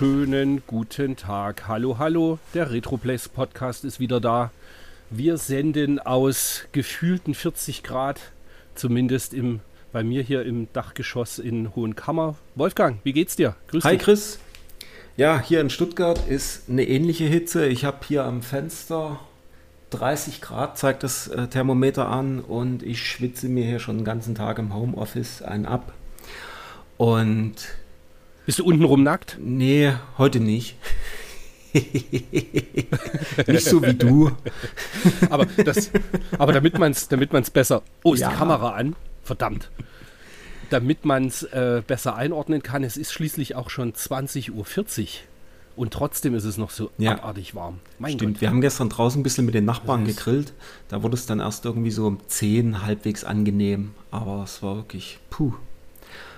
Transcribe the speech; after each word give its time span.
wunderschönen 0.00 0.62
guten 0.66 1.16
Tag. 1.16 1.68
Hallo, 1.68 1.98
hallo. 1.98 2.38
Der 2.54 2.70
Retroplays 2.70 3.28
Podcast 3.28 3.84
ist 3.84 4.00
wieder 4.00 4.18
da. 4.18 4.50
Wir 5.10 5.36
senden 5.36 5.98
aus 5.98 6.64
gefühlten 6.72 7.34
40 7.34 7.82
Grad, 7.82 8.18
zumindest 8.74 9.34
im, 9.34 9.60
bei 9.92 10.02
mir 10.02 10.22
hier 10.22 10.42
im 10.46 10.72
Dachgeschoss 10.72 11.38
in 11.38 11.76
Hohenkammer. 11.76 12.36
Wolfgang, 12.54 12.98
wie 13.04 13.12
geht's 13.12 13.36
dir? 13.36 13.56
Grüß 13.68 13.84
Hi 13.84 13.96
dich. 13.96 14.02
Chris. 14.02 14.38
Ja, 15.18 15.38
hier 15.38 15.60
in 15.60 15.68
Stuttgart 15.68 16.26
ist 16.28 16.70
eine 16.70 16.88
ähnliche 16.88 17.24
Hitze. 17.24 17.66
Ich 17.66 17.84
habe 17.84 17.98
hier 18.08 18.24
am 18.24 18.40
Fenster 18.40 19.20
30 19.90 20.40
Grad, 20.40 20.78
zeigt 20.78 21.02
das 21.02 21.28
äh, 21.28 21.48
Thermometer 21.48 22.08
an 22.08 22.40
und 22.40 22.82
ich 22.82 23.06
schwitze 23.06 23.50
mir 23.50 23.66
hier 23.66 23.80
schon 23.80 23.98
den 23.98 24.04
ganzen 24.06 24.34
Tag 24.34 24.58
im 24.58 24.74
Homeoffice 24.74 25.42
einen 25.42 25.66
ab. 25.66 25.92
Und 26.96 27.56
bist 28.46 28.58
du 28.58 28.64
untenrum 28.64 29.02
nackt? 29.02 29.38
Nee, 29.40 29.92
heute 30.18 30.40
nicht. 30.40 30.76
nicht 31.72 33.64
so 33.64 33.82
wie 33.82 33.94
du. 33.94 34.32
aber, 35.30 35.46
das, 35.46 35.90
aber 36.38 36.52
damit 36.52 36.78
man 36.78 36.92
es 36.92 37.08
damit 37.08 37.32
man's 37.32 37.50
besser. 37.50 37.82
Oh, 38.02 38.14
ist 38.14 38.20
ja. 38.20 38.30
die 38.30 38.36
Kamera 38.36 38.70
an? 38.70 38.96
Verdammt. 39.22 39.70
Damit 40.70 41.04
man 41.04 41.26
es 41.26 41.42
äh, 41.44 41.82
besser 41.86 42.16
einordnen 42.16 42.62
kann, 42.62 42.84
es 42.84 42.96
ist 42.96 43.12
schließlich 43.12 43.56
auch 43.56 43.70
schon 43.70 43.92
20.40 43.92 44.50
Uhr. 44.52 44.64
Und 45.76 45.92
trotzdem 45.92 46.34
ist 46.34 46.44
es 46.44 46.58
noch 46.58 46.70
so 46.70 46.90
ja. 46.98 47.12
abartig 47.12 47.54
warm. 47.54 47.78
Mein 47.98 48.14
Stimmt, 48.14 48.34
Gott. 48.34 48.40
wir 48.40 48.50
haben 48.50 48.60
gestern 48.60 48.88
draußen 48.88 49.20
ein 49.20 49.22
bisschen 49.22 49.46
mit 49.46 49.54
den 49.54 49.64
Nachbarn 49.64 50.04
gegrillt. 50.04 50.52
Da 50.88 51.02
wurde 51.02 51.14
es 51.14 51.26
dann 51.26 51.40
erst 51.40 51.64
irgendwie 51.64 51.90
so 51.90 52.06
um 52.06 52.18
10 52.26 52.82
halbwegs 52.82 53.24
angenehm. 53.24 53.92
Aber 54.10 54.42
es 54.44 54.62
war 54.62 54.76
wirklich, 54.76 55.20
puh. 55.30 55.54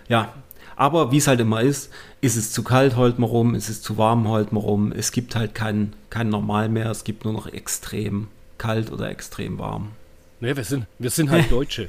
Ja, 0.09 0.34
aber 0.77 1.12
wie 1.12 1.19
es 1.19 1.27
halt 1.27 1.41
immer 1.41 1.61
ist, 1.62 1.91
ist 2.20 2.37
es 2.37 2.53
zu 2.53 2.62
kalt, 2.62 2.97
heult 2.97 3.19
man 3.19 3.28
rum, 3.28 3.55
ist 3.55 3.69
es 3.69 3.83
zu 3.83 3.98
warm, 3.98 4.28
heult 4.28 4.53
man 4.53 4.62
rum. 4.62 4.92
Es 4.92 5.12
gibt 5.12 5.34
halt 5.37 5.55
kein, 5.55 5.92
kein 6.11 6.28
Normal 6.28 6.69
mehr, 6.69 6.91
es 6.91 7.05
gibt 7.05 7.25
nur 7.25 7.33
noch 7.33 7.47
extrem 7.47 8.28
kalt 8.59 8.91
oder 8.91 9.11
extrem 9.11 9.59
warm. 9.59 9.93
Naja, 10.41 10.56
wir 10.56 10.65
sind, 10.65 10.87
wir 10.98 11.11
sind 11.11 11.31
halt 11.31 11.50
Deutsche. 11.50 11.89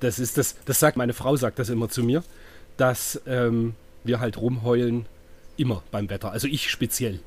Das 0.00 0.18
ist 0.18 0.38
das, 0.38 0.56
das 0.64 0.78
sagt 0.78 0.96
meine 0.96 1.12
Frau, 1.12 1.36
sagt 1.36 1.58
das 1.58 1.68
immer 1.68 1.88
zu 1.88 2.02
mir, 2.02 2.22
dass 2.76 3.20
ähm, 3.26 3.74
wir 4.04 4.20
halt 4.20 4.36
rumheulen, 4.36 5.06
immer 5.56 5.82
beim 5.90 6.10
Wetter. 6.10 6.30
Also 6.32 6.46
ich 6.48 6.70
speziell. 6.70 7.20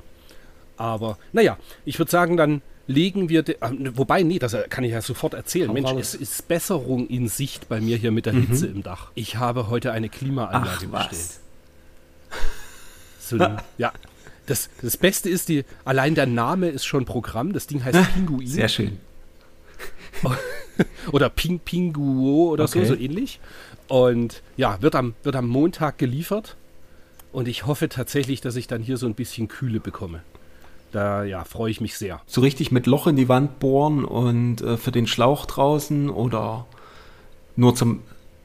Aber 0.77 1.17
naja, 1.33 1.57
ich 1.85 1.99
würde 1.99 2.11
sagen, 2.11 2.37
dann 2.37 2.61
legen 2.89 3.29
wir, 3.29 3.47
äh, 3.47 3.55
wobei, 3.93 4.23
nee, 4.23 4.39
das 4.39 4.57
kann 4.69 4.83
ich 4.83 4.91
ja 4.91 5.01
sofort 5.01 5.35
erzählen. 5.35 5.71
Mensch, 5.71 5.91
es 5.91 6.15
ist 6.15 6.47
Besserung 6.47 7.07
in 7.07 7.27
Sicht 7.27 7.69
bei 7.69 7.79
mir 7.79 7.95
hier 7.97 8.11
mit 8.11 8.25
der 8.25 8.33
mhm. 8.33 8.47
Hitze 8.47 8.65
im 8.65 8.81
Dach. 8.81 9.11
Ich 9.13 9.35
habe 9.35 9.69
heute 9.69 9.91
eine 9.91 10.09
Klimaanlage 10.09 10.89
Ach, 10.91 11.07
bestellt. 11.07 11.39
So, 13.21 13.37
ja, 13.77 13.93
das, 14.47 14.71
das 14.81 14.97
Beste 14.97 15.29
ist, 15.29 15.49
die, 15.49 15.63
allein 15.85 16.15
der 16.15 16.25
Name 16.25 16.69
ist 16.69 16.83
schon 16.83 17.05
Programm. 17.05 17.53
Das 17.53 17.67
Ding 17.67 17.83
heißt 17.83 18.11
Pinguin. 18.15 18.47
Sehr 18.47 18.67
schön. 18.67 18.97
oder 21.11 21.29
Ping 21.29 21.59
Pinguo 21.59 22.49
oder 22.49 22.63
okay. 22.63 22.85
so, 22.85 22.95
so 22.95 22.99
ähnlich. 22.99 23.39
Und 23.87 24.41
ja, 24.57 24.81
wird 24.81 24.95
am, 24.95 25.13
wird 25.21 25.35
am 25.35 25.47
Montag 25.47 25.99
geliefert. 25.99 26.55
Und 27.31 27.47
ich 27.47 27.67
hoffe 27.67 27.87
tatsächlich, 27.87 28.41
dass 28.41 28.55
ich 28.55 28.65
dann 28.65 28.81
hier 28.81 28.97
so 28.97 29.05
ein 29.05 29.13
bisschen 29.13 29.47
Kühle 29.47 29.79
bekomme. 29.79 30.23
Da 30.91 31.23
ja, 31.23 31.43
freue 31.43 31.69
ich 31.69 31.81
mich 31.81 31.97
sehr. 31.97 32.21
So 32.25 32.41
richtig 32.41 32.71
mit 32.71 32.87
Loch 32.87 33.07
in 33.07 33.15
die 33.15 33.29
Wand 33.29 33.59
bohren 33.59 34.05
und 34.05 34.61
äh, 34.61 34.77
für 34.77 34.91
den 34.91 35.07
Schlauch 35.07 35.45
draußen 35.45 36.09
oder 36.09 36.65
nur 37.55 37.75
zum 37.75 38.01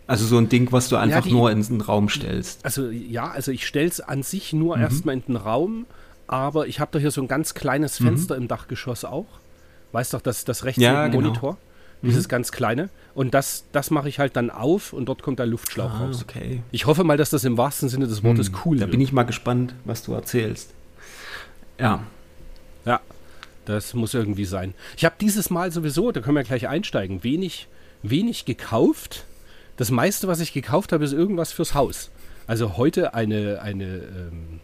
also 0.07 0.27
so 0.27 0.37
ein 0.37 0.49
Ding, 0.51 0.71
was 0.71 0.89
du 0.89 0.97
einfach 0.97 1.17
ja, 1.17 1.23
die, 1.23 1.33
nur 1.33 1.51
in 1.51 1.63
den 1.63 1.81
Raum 1.81 2.09
stellst. 2.09 2.65
Also 2.65 2.91
ja, 2.91 3.31
also 3.31 3.51
ich 3.53 3.67
stelle 3.67 3.89
es 3.89 4.01
an 4.01 4.23
sich 4.23 4.53
nur 4.53 4.77
mhm. 4.77 4.83
erstmal 4.83 5.15
in 5.15 5.23
den 5.23 5.37
Raum, 5.37 5.87
aber 6.27 6.67
ich 6.67 6.81
habe 6.81 6.91
da 6.93 6.99
hier 6.99 7.11
so 7.11 7.23
ein 7.23 7.29
ganz 7.29 7.55
kleines 7.55 8.01
mhm. 8.01 8.07
Fenster 8.07 8.37
mhm. 8.37 8.43
im 8.43 8.49
Dachgeschoss 8.49 9.05
auch. 9.05 9.27
Weißt 9.93 10.13
doch, 10.13 10.21
das, 10.21 10.45
das 10.45 10.65
rechts 10.65 10.83
ja, 10.83 11.07
genau. 11.07 11.23
Monitor. 11.23 11.57
Dieses 12.03 12.27
mhm. 12.27 12.29
ganz 12.29 12.53
kleine. 12.53 12.91
Und 13.15 13.33
das, 13.33 13.65
das 13.73 13.91
mache 13.91 14.11
ich 14.11 14.19
halt 14.19 14.37
dann 14.37 14.51
auf 14.51 14.93
und 14.93 15.07
dort 15.07 15.23
kommt 15.23 15.39
der 15.39 15.47
Luftschlauch 15.47 15.91
ah, 15.91 16.05
raus. 16.05 16.23
Okay. 16.23 16.63
Ich 16.71 16.85
hoffe 16.85 17.03
mal, 17.03 17.17
dass 17.17 17.31
das 17.31 17.45
im 17.45 17.57
wahrsten 17.57 17.89
Sinne 17.89 18.07
des 18.07 18.23
Wortes 18.23 18.51
mhm. 18.51 18.57
cool 18.65 18.77
Da 18.77 18.81
wird. 18.83 18.91
bin 18.91 19.01
ich 19.01 19.13
mal 19.13 19.23
gespannt, 19.23 19.75
was 19.87 20.03
du 20.03 20.13
erzählst. 20.13 20.75
Ja. 21.79 22.03
Ja, 22.85 23.01
das 23.65 23.95
muss 23.95 24.15
irgendwie 24.15 24.45
sein. 24.45 24.75
Ich 24.97 25.05
habe 25.05 25.15
dieses 25.21 25.51
Mal 25.51 25.73
sowieso, 25.73 26.13
da 26.13 26.21
können 26.21 26.37
wir 26.37 26.45
gleich 26.45 26.69
einsteigen, 26.69 27.25
wenig, 27.25 27.69
wenig 28.03 28.45
gekauft. 28.45 29.25
Das 29.77 29.91
meiste, 29.91 30.29
was 30.29 30.41
ich 30.41 30.53
gekauft 30.53 30.93
habe, 30.93 31.05
ist 31.05 31.13
irgendwas 31.13 31.53
fürs 31.53 31.75
Haus. 31.75 32.11
Also 32.47 32.77
heute 32.77 33.15
eine, 33.15 33.61
eine, 33.63 33.85
ähm, 33.85 34.61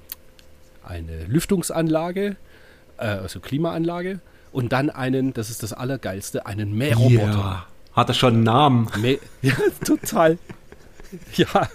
eine 0.85 1.25
Lüftungsanlage, 1.25 2.37
äh, 2.99 3.05
also 3.05 3.41
Klimaanlage 3.41 4.21
und 4.53 4.73
dann 4.73 4.91
einen, 4.91 5.33
das 5.33 5.51
ist 5.51 5.63
das 5.63 5.73
Allergeilste, 5.73 6.47
einen 6.47 6.77
Mähroboter. 6.77 7.35
Yeah. 7.35 7.67
Hat 7.93 8.09
er 8.09 8.15
schon 8.15 8.35
einen 8.35 8.43
Namen? 8.45 8.89
Mäh 8.99 9.19
ja, 9.43 9.55
total. 9.85 10.39
ja. 11.35 11.69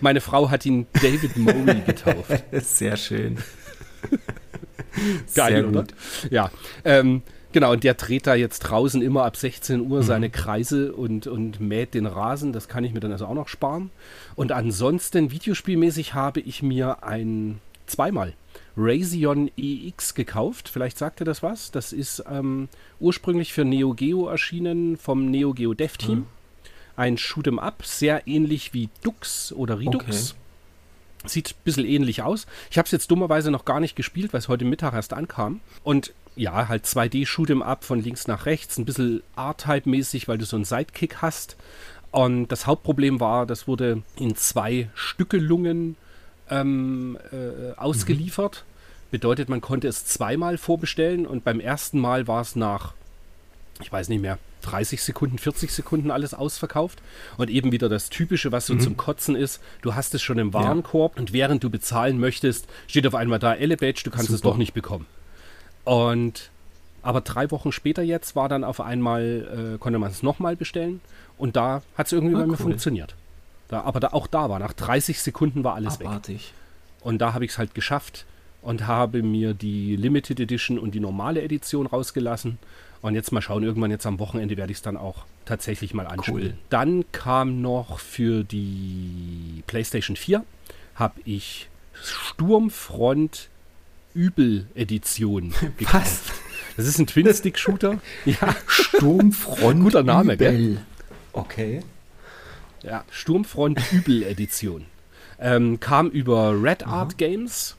Meine 0.00 0.20
Frau 0.20 0.50
hat 0.50 0.66
ihn 0.66 0.86
David 0.94 1.36
Mowley 1.36 1.80
getauft. 1.82 2.44
Sehr 2.52 2.96
schön. 2.96 3.38
Geil, 5.34 5.52
Sehr 5.52 5.62
gut. 5.64 5.94
Ja. 6.30 6.50
Ähm, 6.84 7.22
genau, 7.52 7.72
und 7.72 7.84
der 7.84 7.94
dreht 7.94 8.26
da 8.26 8.34
jetzt 8.34 8.60
draußen 8.60 9.02
immer 9.02 9.24
ab 9.24 9.36
16 9.36 9.80
Uhr 9.80 9.98
mhm. 9.98 10.02
seine 10.02 10.30
Kreise 10.30 10.92
und, 10.92 11.26
und 11.26 11.60
mäht 11.60 11.94
den 11.94 12.06
Rasen. 12.06 12.52
Das 12.52 12.68
kann 12.68 12.84
ich 12.84 12.92
mir 12.92 13.00
dann 13.00 13.12
also 13.12 13.26
auch 13.26 13.34
noch 13.34 13.48
sparen. 13.48 13.90
Und 14.36 14.52
ansonsten, 14.52 15.30
videospielmäßig, 15.30 16.14
habe 16.14 16.40
ich 16.40 16.62
mir 16.62 17.02
ein 17.02 17.60
zweimal 17.86 18.34
Razion 18.76 19.50
EX 19.56 20.14
gekauft. 20.14 20.68
Vielleicht 20.68 20.98
sagt 20.98 21.20
ihr 21.20 21.24
das 21.24 21.42
was. 21.42 21.70
Das 21.70 21.92
ist 21.92 22.24
ähm, 22.30 22.68
ursprünglich 22.98 23.52
für 23.52 23.64
Neo 23.64 23.94
Geo 23.94 24.28
erschienen 24.28 24.96
vom 24.96 25.26
Neo 25.26 25.52
Geo 25.52 25.74
Dev 25.74 25.96
Team. 25.98 26.18
Mhm. 26.18 26.26
Ein 26.96 27.16
Shoot'em 27.16 27.58
Up, 27.58 27.84
sehr 27.84 28.26
ähnlich 28.26 28.74
wie 28.74 28.88
Dux 29.02 29.52
oder 29.52 29.78
Redux. 29.78 30.32
Okay. 30.32 30.40
Sieht 31.26 31.50
ein 31.50 31.64
bisschen 31.64 31.84
ähnlich 31.84 32.22
aus. 32.22 32.46
Ich 32.70 32.78
habe 32.78 32.86
es 32.86 32.92
jetzt 32.92 33.10
dummerweise 33.10 33.50
noch 33.50 33.64
gar 33.64 33.80
nicht 33.80 33.94
gespielt, 33.94 34.32
weil 34.32 34.38
es 34.38 34.48
heute 34.48 34.64
Mittag 34.64 34.94
erst 34.94 35.12
ankam. 35.12 35.60
Und 35.82 36.14
ja, 36.34 36.68
halt 36.68 36.86
2D 36.86 37.26
Shoot'em 37.26 37.62
Up 37.62 37.84
von 37.84 38.02
links 38.02 38.26
nach 38.26 38.46
rechts, 38.46 38.78
ein 38.78 38.86
bisschen 38.86 39.22
R-Type-mäßig, 39.36 40.28
weil 40.28 40.38
du 40.38 40.46
so 40.46 40.56
einen 40.56 40.64
Sidekick 40.64 41.16
hast. 41.16 41.56
Und 42.10 42.48
das 42.48 42.66
Hauptproblem 42.66 43.20
war, 43.20 43.46
das 43.46 43.68
wurde 43.68 44.02
in 44.16 44.34
zwei 44.34 44.88
Stückelungen 44.94 45.96
ähm, 46.48 47.18
äh, 47.30 47.72
ausgeliefert. 47.76 48.64
Mhm. 48.64 49.10
Bedeutet, 49.10 49.48
man 49.48 49.60
konnte 49.60 49.88
es 49.88 50.06
zweimal 50.06 50.56
vorbestellen 50.56 51.26
und 51.26 51.44
beim 51.44 51.60
ersten 51.60 51.98
Mal 51.98 52.28
war 52.28 52.40
es 52.40 52.56
nach, 52.56 52.94
ich 53.80 53.92
weiß 53.92 54.08
nicht 54.08 54.22
mehr, 54.22 54.38
30 54.60 55.02
Sekunden, 55.02 55.38
40 55.38 55.70
Sekunden 55.70 56.10
alles 56.10 56.34
ausverkauft. 56.34 57.02
Und 57.36 57.50
eben 57.50 57.72
wieder 57.72 57.88
das 57.88 58.10
Typische, 58.10 58.52
was 58.52 58.66
so 58.66 58.74
mhm. 58.74 58.80
zum 58.80 58.96
Kotzen 58.96 59.36
ist, 59.36 59.60
du 59.82 59.94
hast 59.94 60.14
es 60.14 60.22
schon 60.22 60.38
im 60.38 60.52
Warenkorb 60.52 61.16
ja. 61.16 61.20
und 61.20 61.32
während 61.32 61.64
du 61.64 61.70
bezahlen 61.70 62.18
möchtest, 62.18 62.66
steht 62.86 63.06
auf 63.06 63.14
einmal 63.14 63.38
da 63.38 63.54
Elebadge, 63.54 64.02
du 64.04 64.10
kannst 64.10 64.26
Super. 64.26 64.36
es 64.36 64.42
doch 64.42 64.56
nicht 64.56 64.74
bekommen. 64.74 65.06
Und 65.84 66.50
aber 67.02 67.22
drei 67.22 67.50
Wochen 67.50 67.72
später 67.72 68.02
jetzt 68.02 68.36
war 68.36 68.48
dann 68.48 68.64
auf 68.64 68.80
einmal, 68.80 69.74
äh, 69.74 69.78
konnte 69.78 69.98
man 69.98 70.10
es 70.10 70.22
nochmal 70.22 70.56
bestellen 70.56 71.00
und 71.38 71.56
da 71.56 71.82
hat 71.96 72.06
es 72.06 72.12
irgendwie 72.12 72.34
ah, 72.34 72.40
bei 72.40 72.46
mir 72.46 72.52
cool. 72.52 72.58
funktioniert. 72.58 73.14
Da, 73.68 73.82
aber 73.82 74.00
da, 74.00 74.08
auch 74.08 74.26
da 74.26 74.50
war, 74.50 74.58
nach 74.58 74.72
30 74.72 75.22
Sekunden 75.22 75.64
war 75.64 75.74
alles 75.74 76.00
Abartig. 76.00 76.36
weg. 76.36 76.54
Und 77.00 77.18
da 77.18 77.32
habe 77.32 77.44
ich 77.44 77.52
es 77.52 77.58
halt 77.58 77.74
geschafft 77.74 78.26
und 78.62 78.86
habe 78.86 79.22
mir 79.22 79.54
die 79.54 79.96
Limited 79.96 80.40
Edition 80.40 80.78
und 80.78 80.94
die 80.94 81.00
normale 81.00 81.40
Edition 81.42 81.86
rausgelassen 81.86 82.58
und 83.02 83.14
jetzt 83.14 83.32
mal 83.32 83.40
schauen, 83.40 83.62
irgendwann 83.62 83.90
jetzt 83.90 84.06
am 84.06 84.18
Wochenende 84.18 84.56
werde 84.56 84.72
ich 84.72 84.78
es 84.78 84.82
dann 84.82 84.96
auch 84.96 85.24
tatsächlich 85.44 85.94
mal 85.94 86.06
anspielen. 86.06 86.42
Cool. 86.42 86.58
Dann 86.68 87.04
kam 87.12 87.60
noch 87.62 87.98
für 87.98 88.44
die 88.44 89.62
PlayStation 89.66 90.16
4 90.16 90.44
habe 90.94 91.20
ich 91.24 91.68
Sturmfront 92.02 93.48
Übel 94.12 94.66
Edition 94.74 95.54
gekauft. 95.78 95.94
Was? 96.04 96.22
Das 96.76 96.86
ist 96.86 96.98
ein 96.98 97.06
Twin-Stick-Shooter. 97.06 98.00
ja. 98.24 98.56
Sturmfront 98.66 99.82
Guter 99.82 100.02
Name, 100.02 100.34
Übel. 100.34 100.52
gell? 100.52 100.80
Okay. 101.32 101.82
Ja, 102.82 103.04
Sturmfront 103.10 103.80
Übel 103.92 104.22
Edition. 104.22 104.86
Ähm, 105.38 105.80
kam 105.80 106.08
über 106.10 106.52
Red 106.62 106.86
Art 106.86 107.10
Aha. 107.10 107.16
Games 107.16 107.76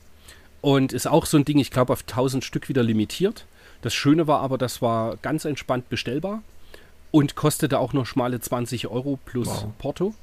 und 0.60 0.92
ist 0.92 1.06
auch 1.06 1.26
so 1.26 1.36
ein 1.36 1.44
Ding, 1.44 1.58
ich 1.58 1.70
glaube, 1.70 1.92
auf 1.92 2.00
1000 2.02 2.44
Stück 2.44 2.68
wieder 2.68 2.82
limitiert. 2.82 3.46
Das 3.82 3.94
Schöne 3.94 4.26
war 4.26 4.40
aber, 4.40 4.58
das 4.58 4.80
war 4.80 5.16
ganz 5.18 5.44
entspannt 5.44 5.88
bestellbar 5.90 6.42
und 7.10 7.34
kostete 7.36 7.78
auch 7.78 7.92
noch 7.92 8.06
schmale 8.06 8.40
20 8.40 8.88
Euro 8.88 9.18
plus 9.24 9.48
wow. 9.48 9.66
Porto. 9.78 10.14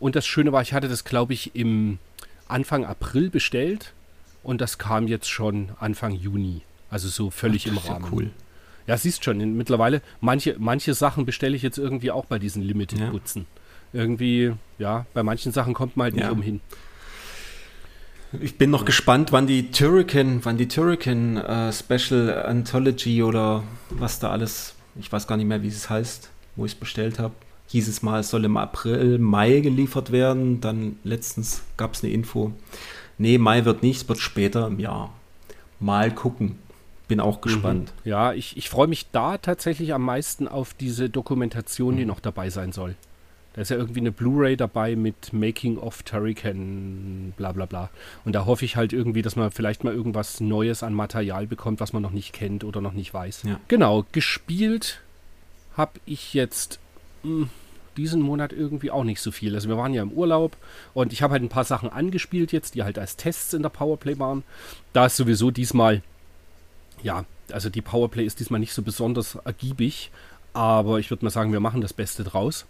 Und 0.00 0.16
das 0.16 0.26
Schöne 0.26 0.52
war, 0.52 0.62
ich 0.62 0.72
hatte 0.72 0.88
das, 0.88 1.04
glaube 1.04 1.34
ich, 1.34 1.54
im 1.54 1.98
Anfang 2.48 2.84
April 2.84 3.30
bestellt 3.30 3.92
und 4.42 4.60
das 4.60 4.78
kam 4.78 5.08
jetzt 5.08 5.28
schon 5.28 5.70
Anfang 5.78 6.12
Juni. 6.12 6.62
Also 6.90 7.08
so 7.08 7.30
völlig 7.30 7.66
Ach, 7.66 7.72
im 7.72 7.78
Rahmen. 7.78 8.04
Ja 8.04 8.10
cool. 8.12 8.30
Ja, 8.86 8.96
siehst 8.96 9.24
schon, 9.24 9.38
mittlerweile, 9.56 10.02
manche, 10.20 10.56
manche 10.58 10.94
Sachen 10.94 11.24
bestelle 11.24 11.56
ich 11.56 11.62
jetzt 11.62 11.78
irgendwie 11.78 12.10
auch 12.10 12.26
bei 12.26 12.38
diesen 12.38 12.62
Limited-Putzen. 12.62 13.46
Ja. 13.92 14.00
Irgendwie, 14.00 14.52
ja, 14.78 15.06
bei 15.14 15.22
manchen 15.22 15.52
Sachen 15.52 15.72
kommt 15.72 15.96
man 15.96 16.04
halt 16.04 16.14
nicht 16.14 16.24
ja. 16.24 16.30
umhin. 16.30 16.60
Ich 18.40 18.58
bin 18.58 18.70
noch 18.70 18.80
ja. 18.80 18.86
gespannt, 18.86 19.32
wann 19.32 19.46
die 19.46 19.70
Turrican, 19.70 20.44
wann 20.44 20.56
die 20.56 20.68
Turrican 20.68 21.36
äh, 21.36 21.72
Special 21.72 22.44
Anthology 22.46 23.22
oder 23.22 23.62
was 23.90 24.18
da 24.18 24.30
alles, 24.30 24.74
ich 24.98 25.10
weiß 25.12 25.26
gar 25.26 25.36
nicht 25.36 25.46
mehr, 25.46 25.62
wie 25.62 25.68
es 25.68 25.90
heißt, 25.90 26.30
wo 26.56 26.64
ich 26.64 26.72
es 26.72 26.78
bestellt 26.78 27.18
habe. 27.18 27.34
Hieß 27.68 27.88
es 27.88 28.02
mal, 28.02 28.20
es 28.20 28.30
soll 28.30 28.44
im 28.44 28.56
April, 28.56 29.18
Mai 29.18 29.60
geliefert 29.60 30.12
werden. 30.12 30.60
Dann 30.60 30.98
letztens 31.02 31.62
gab 31.76 31.94
es 31.94 32.02
eine 32.02 32.12
Info. 32.12 32.52
Nee, 33.18 33.38
Mai 33.38 33.64
wird 33.64 33.82
nicht, 33.82 34.02
es 34.02 34.08
wird 34.08 34.18
später 34.18 34.66
im 34.66 34.78
Jahr. 34.78 35.12
Mal 35.80 36.12
gucken. 36.12 36.58
Bin 37.08 37.20
auch 37.20 37.40
gespannt. 37.40 37.92
Mhm. 38.04 38.10
Ja, 38.10 38.32
ich, 38.32 38.56
ich 38.56 38.70
freue 38.70 38.86
mich 38.86 39.10
da 39.10 39.38
tatsächlich 39.38 39.92
am 39.92 40.02
meisten 40.02 40.48
auf 40.48 40.74
diese 40.74 41.10
Dokumentation, 41.10 41.94
mhm. 41.94 41.98
die 41.98 42.04
noch 42.06 42.20
dabei 42.20 42.50
sein 42.50 42.72
soll. 42.72 42.96
Da 43.54 43.62
ist 43.62 43.70
ja 43.70 43.76
irgendwie 43.76 44.00
eine 44.00 44.10
Blu-ray 44.12 44.56
dabei 44.56 44.96
mit 44.96 45.32
Making 45.32 45.78
of 45.78 46.02
Turrican, 46.02 47.32
bla 47.36 47.52
bla 47.52 47.66
bla. 47.66 47.88
Und 48.24 48.34
da 48.34 48.46
hoffe 48.46 48.64
ich 48.64 48.76
halt 48.76 48.92
irgendwie, 48.92 49.22
dass 49.22 49.36
man 49.36 49.50
vielleicht 49.52 49.84
mal 49.84 49.94
irgendwas 49.94 50.40
Neues 50.40 50.82
an 50.82 50.92
Material 50.92 51.46
bekommt, 51.46 51.80
was 51.80 51.92
man 51.92 52.02
noch 52.02 52.10
nicht 52.10 52.32
kennt 52.32 52.64
oder 52.64 52.80
noch 52.80 52.92
nicht 52.92 53.14
weiß. 53.14 53.44
Ja. 53.44 53.60
Genau, 53.68 54.04
gespielt 54.10 55.00
habe 55.76 56.00
ich 56.04 56.34
jetzt 56.34 56.80
mh, 57.22 57.30
hm, 57.30 57.50
diesen 57.96 58.22
Monat 58.22 58.52
irgendwie 58.52 58.90
auch 58.90 59.04
nicht 59.04 59.20
so 59.20 59.30
viel. 59.30 59.54
Also 59.54 59.68
wir 59.68 59.76
waren 59.76 59.94
ja 59.94 60.02
im 60.02 60.10
Urlaub 60.10 60.56
und 60.92 61.12
ich 61.12 61.22
habe 61.22 61.32
halt 61.32 61.42
ein 61.42 61.48
paar 61.48 61.64
Sachen 61.64 61.88
angespielt 61.88 62.52
jetzt, 62.52 62.74
die 62.74 62.82
halt 62.82 62.98
als 62.98 63.16
Tests 63.16 63.54
in 63.54 63.62
der 63.62 63.68
Powerplay 63.68 64.18
waren. 64.18 64.42
Da 64.92 65.06
ist 65.06 65.16
sowieso 65.16 65.52
diesmal, 65.52 66.02
ja, 67.02 67.24
also 67.52 67.70
die 67.70 67.82
Powerplay 67.82 68.24
ist 68.24 68.40
diesmal 68.40 68.60
nicht 68.60 68.72
so 68.72 68.82
besonders 68.82 69.36
ergiebig, 69.36 70.10
aber 70.54 70.98
ich 70.98 71.10
würde 71.10 71.24
mal 71.24 71.30
sagen, 71.30 71.52
wir 71.52 71.60
machen 71.60 71.80
das 71.80 71.92
Beste 71.92 72.24
draus. 72.24 72.66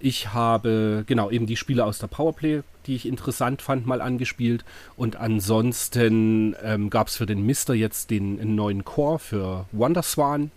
Ich 0.00 0.32
habe 0.32 1.04
genau 1.06 1.30
eben 1.30 1.46
die 1.46 1.56
Spiele 1.56 1.84
aus 1.84 1.98
der 1.98 2.06
Powerplay, 2.06 2.62
die 2.86 2.96
ich 2.96 3.06
interessant 3.06 3.60
fand, 3.60 3.86
mal 3.86 4.00
angespielt. 4.00 4.64
Und 4.96 5.16
ansonsten 5.16 6.56
ähm, 6.62 6.88
gab 6.88 7.08
es 7.08 7.16
für 7.16 7.26
den 7.26 7.44
Mister 7.44 7.74
jetzt 7.74 8.10
den 8.10 8.54
neuen 8.54 8.84
Core 8.84 9.18
für 9.18 9.66
Wonderswan. 9.72 10.50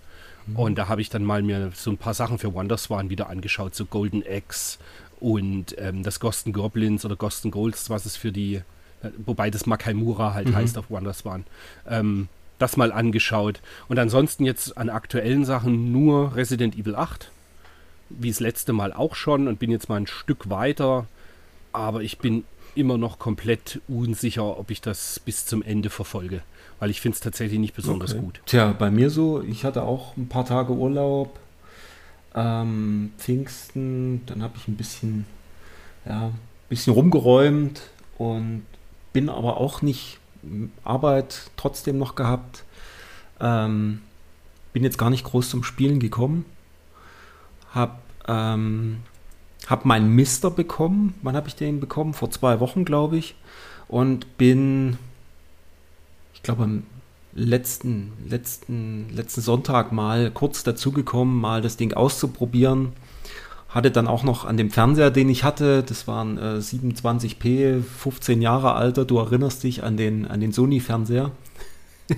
Mhm. 0.47 0.55
Und 0.55 0.75
da 0.77 0.87
habe 0.87 1.01
ich 1.01 1.09
dann 1.09 1.25
mal 1.25 1.41
mir 1.41 1.71
so 1.75 1.91
ein 1.91 1.97
paar 1.97 2.13
Sachen 2.13 2.39
für 2.39 2.53
Wonderswan 2.53 3.09
wieder 3.09 3.29
angeschaut, 3.29 3.75
so 3.75 3.85
Golden 3.85 4.23
Eggs 4.23 4.79
und 5.19 5.75
ähm, 5.77 6.03
das 6.03 6.21
Gosten 6.21 6.53
Goblins 6.53 7.03
oder 7.05 7.17
Gosten 7.17 7.51
Golds, 7.51 7.89
was 7.89 8.05
es 8.05 8.15
für 8.15 8.31
die, 8.31 8.55
äh, 8.55 9.09
wobei 9.25 9.49
das 9.49 9.65
Makaimura 9.65 10.33
halt 10.33 10.49
mhm. 10.49 10.55
heißt 10.55 10.77
auf 10.77 10.89
Wonderswan. 10.89 11.45
Ähm, 11.87 12.29
das 12.59 12.77
mal 12.77 12.93
angeschaut. 12.93 13.61
Und 13.89 13.99
ansonsten 13.99 14.45
jetzt 14.45 14.77
an 14.77 14.89
aktuellen 14.89 15.43
Sachen 15.43 15.91
nur 15.91 16.35
Resident 16.35 16.77
Evil 16.77 16.95
8 16.95 17.29
wie 18.19 18.29
das 18.29 18.39
letzte 18.39 18.73
Mal 18.73 18.93
auch 18.93 19.15
schon 19.15 19.47
und 19.47 19.59
bin 19.59 19.71
jetzt 19.71 19.89
mal 19.89 19.97
ein 19.97 20.07
Stück 20.07 20.49
weiter. 20.49 21.07
Aber 21.71 22.01
ich 22.01 22.19
bin 22.19 22.43
immer 22.75 22.97
noch 22.97 23.19
komplett 23.19 23.81
unsicher, 23.87 24.57
ob 24.57 24.71
ich 24.71 24.81
das 24.81 25.19
bis 25.19 25.45
zum 25.45 25.61
Ende 25.61 25.89
verfolge. 25.89 26.41
Weil 26.79 26.89
ich 26.89 27.01
finde 27.01 27.15
es 27.15 27.21
tatsächlich 27.21 27.59
nicht 27.59 27.75
besonders 27.75 28.13
okay. 28.13 28.21
gut. 28.21 28.41
Tja, 28.45 28.73
bei 28.73 28.91
mir 28.91 29.09
so, 29.09 29.41
ich 29.41 29.63
hatte 29.63 29.83
auch 29.83 30.17
ein 30.17 30.27
paar 30.27 30.45
Tage 30.45 30.73
Urlaub. 30.73 31.39
Ähm, 32.35 33.11
Pfingsten, 33.17 34.25
dann 34.25 34.41
habe 34.41 34.53
ich 34.57 34.67
ein 34.67 34.75
bisschen, 34.75 35.25
ja, 36.05 36.27
ein 36.27 36.39
bisschen 36.69 36.93
rumgeräumt 36.93 37.81
und 38.17 38.65
bin 39.13 39.29
aber 39.29 39.57
auch 39.57 39.81
nicht 39.81 40.19
Arbeit 40.83 41.51
trotzdem 41.55 41.97
noch 41.97 42.15
gehabt. 42.15 42.63
Ähm, 43.39 44.01
bin 44.73 44.83
jetzt 44.83 44.97
gar 44.97 45.09
nicht 45.09 45.23
groß 45.23 45.49
zum 45.49 45.63
Spielen 45.63 45.99
gekommen. 45.99 46.45
Hab, 47.73 48.01
ähm, 48.27 48.97
hab 49.67 49.85
meinen 49.85 50.13
Mister 50.13 50.51
bekommen. 50.51 51.15
Wann 51.21 51.35
habe 51.35 51.47
ich 51.47 51.55
den 51.55 51.79
bekommen? 51.79 52.13
Vor 52.13 52.31
zwei 52.31 52.59
Wochen, 52.59 52.85
glaube 52.85 53.17
ich. 53.17 53.35
Und 53.87 54.37
bin, 54.37 54.97
ich 56.33 56.43
glaube, 56.43 56.63
am 56.63 56.83
letzten, 57.33 58.13
letzten, 58.27 59.09
letzten 59.09 59.41
Sonntag 59.41 59.91
mal 59.91 60.31
kurz 60.31 60.63
dazugekommen, 60.63 61.39
mal 61.39 61.61
das 61.61 61.77
Ding 61.77 61.93
auszuprobieren. 61.93 62.93
Hatte 63.69 63.89
dann 63.89 64.07
auch 64.07 64.23
noch 64.23 64.45
an 64.45 64.57
dem 64.57 64.69
Fernseher, 64.69 65.09
den 65.09 65.29
ich 65.29 65.43
hatte, 65.43 65.81
das 65.81 66.07
waren 66.07 66.37
äh, 66.37 66.59
27p, 66.59 67.81
15 67.81 68.41
Jahre 68.41 68.73
alter, 68.73 69.03
du 69.03 69.17
erinnerst 69.17 69.63
dich 69.63 69.83
an 69.83 69.97
den, 69.97 70.27
an 70.27 70.41
den 70.41 70.51
Sony-Fernseher. 70.51 71.31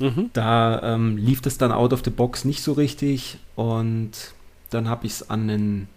Mhm. 0.00 0.30
Da 0.32 0.94
ähm, 0.94 1.18
lief 1.18 1.42
das 1.42 1.58
dann 1.58 1.72
out 1.72 1.92
of 1.92 2.00
the 2.02 2.10
box 2.10 2.46
nicht 2.46 2.62
so 2.62 2.72
richtig 2.72 3.38
und 3.54 4.32
dann 4.70 4.88
habe 4.88 5.06
ich 5.06 5.12
es 5.12 5.30
an 5.30 5.50
einen 5.50 5.88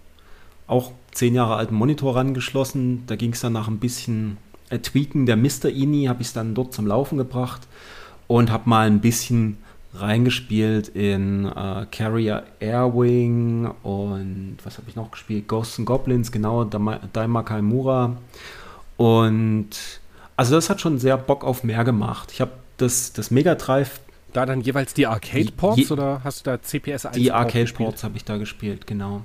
auch 0.67 0.91
zehn 1.11 1.35
Jahre 1.35 1.55
alten 1.55 1.75
Monitor 1.75 2.15
rangeschlossen. 2.15 3.03
Da 3.07 3.15
ging 3.15 3.33
es 3.33 3.41
dann 3.41 3.53
nach 3.53 3.67
ein 3.67 3.79
bisschen 3.79 4.37
Tweaken 4.69 5.25
der 5.25 5.37
Mr. 5.37 5.65
Ini, 5.65 6.05
habe 6.05 6.21
ich 6.21 6.27
es 6.27 6.33
dann 6.33 6.55
dort 6.55 6.73
zum 6.73 6.87
Laufen 6.87 7.17
gebracht 7.17 7.61
und 8.27 8.51
habe 8.51 8.69
mal 8.69 8.87
ein 8.87 9.01
bisschen 9.01 9.57
reingespielt 9.93 10.87
in 10.89 11.45
äh, 11.45 11.85
Carrier 11.91 12.43
Airwing 12.59 13.69
und 13.83 14.57
was 14.63 14.77
habe 14.77 14.89
ich 14.89 14.95
noch 14.95 15.11
gespielt? 15.11 15.47
Ghosts 15.47 15.77
and 15.77 15.85
Goblins, 15.85 16.31
genau, 16.31 16.63
Daima 16.63 17.43
Kaimura. 17.43 18.17
Und 18.97 19.69
also 20.35 20.55
das 20.55 20.69
hat 20.69 20.81
schon 20.81 20.97
sehr 20.97 21.17
Bock 21.17 21.43
auf 21.43 21.63
mehr 21.63 21.83
gemacht. 21.83 22.31
Ich 22.31 22.41
habe 22.41 22.51
das, 22.77 23.13
das 23.13 23.29
Mega 23.29 23.55
Drive. 23.55 23.99
Da 24.33 24.45
dann 24.45 24.61
jeweils 24.61 24.93
die 24.93 25.07
Arcade-Ports 25.07 25.91
oder 25.91 26.21
hast 26.23 26.45
du 26.45 26.51
da 26.51 26.61
CPS 26.61 27.05
1 27.05 27.15
Die 27.15 27.31
Arcade-Ports 27.31 28.03
habe 28.03 28.17
ich 28.17 28.25
da 28.25 28.37
gespielt, 28.37 28.87
genau. 28.87 29.21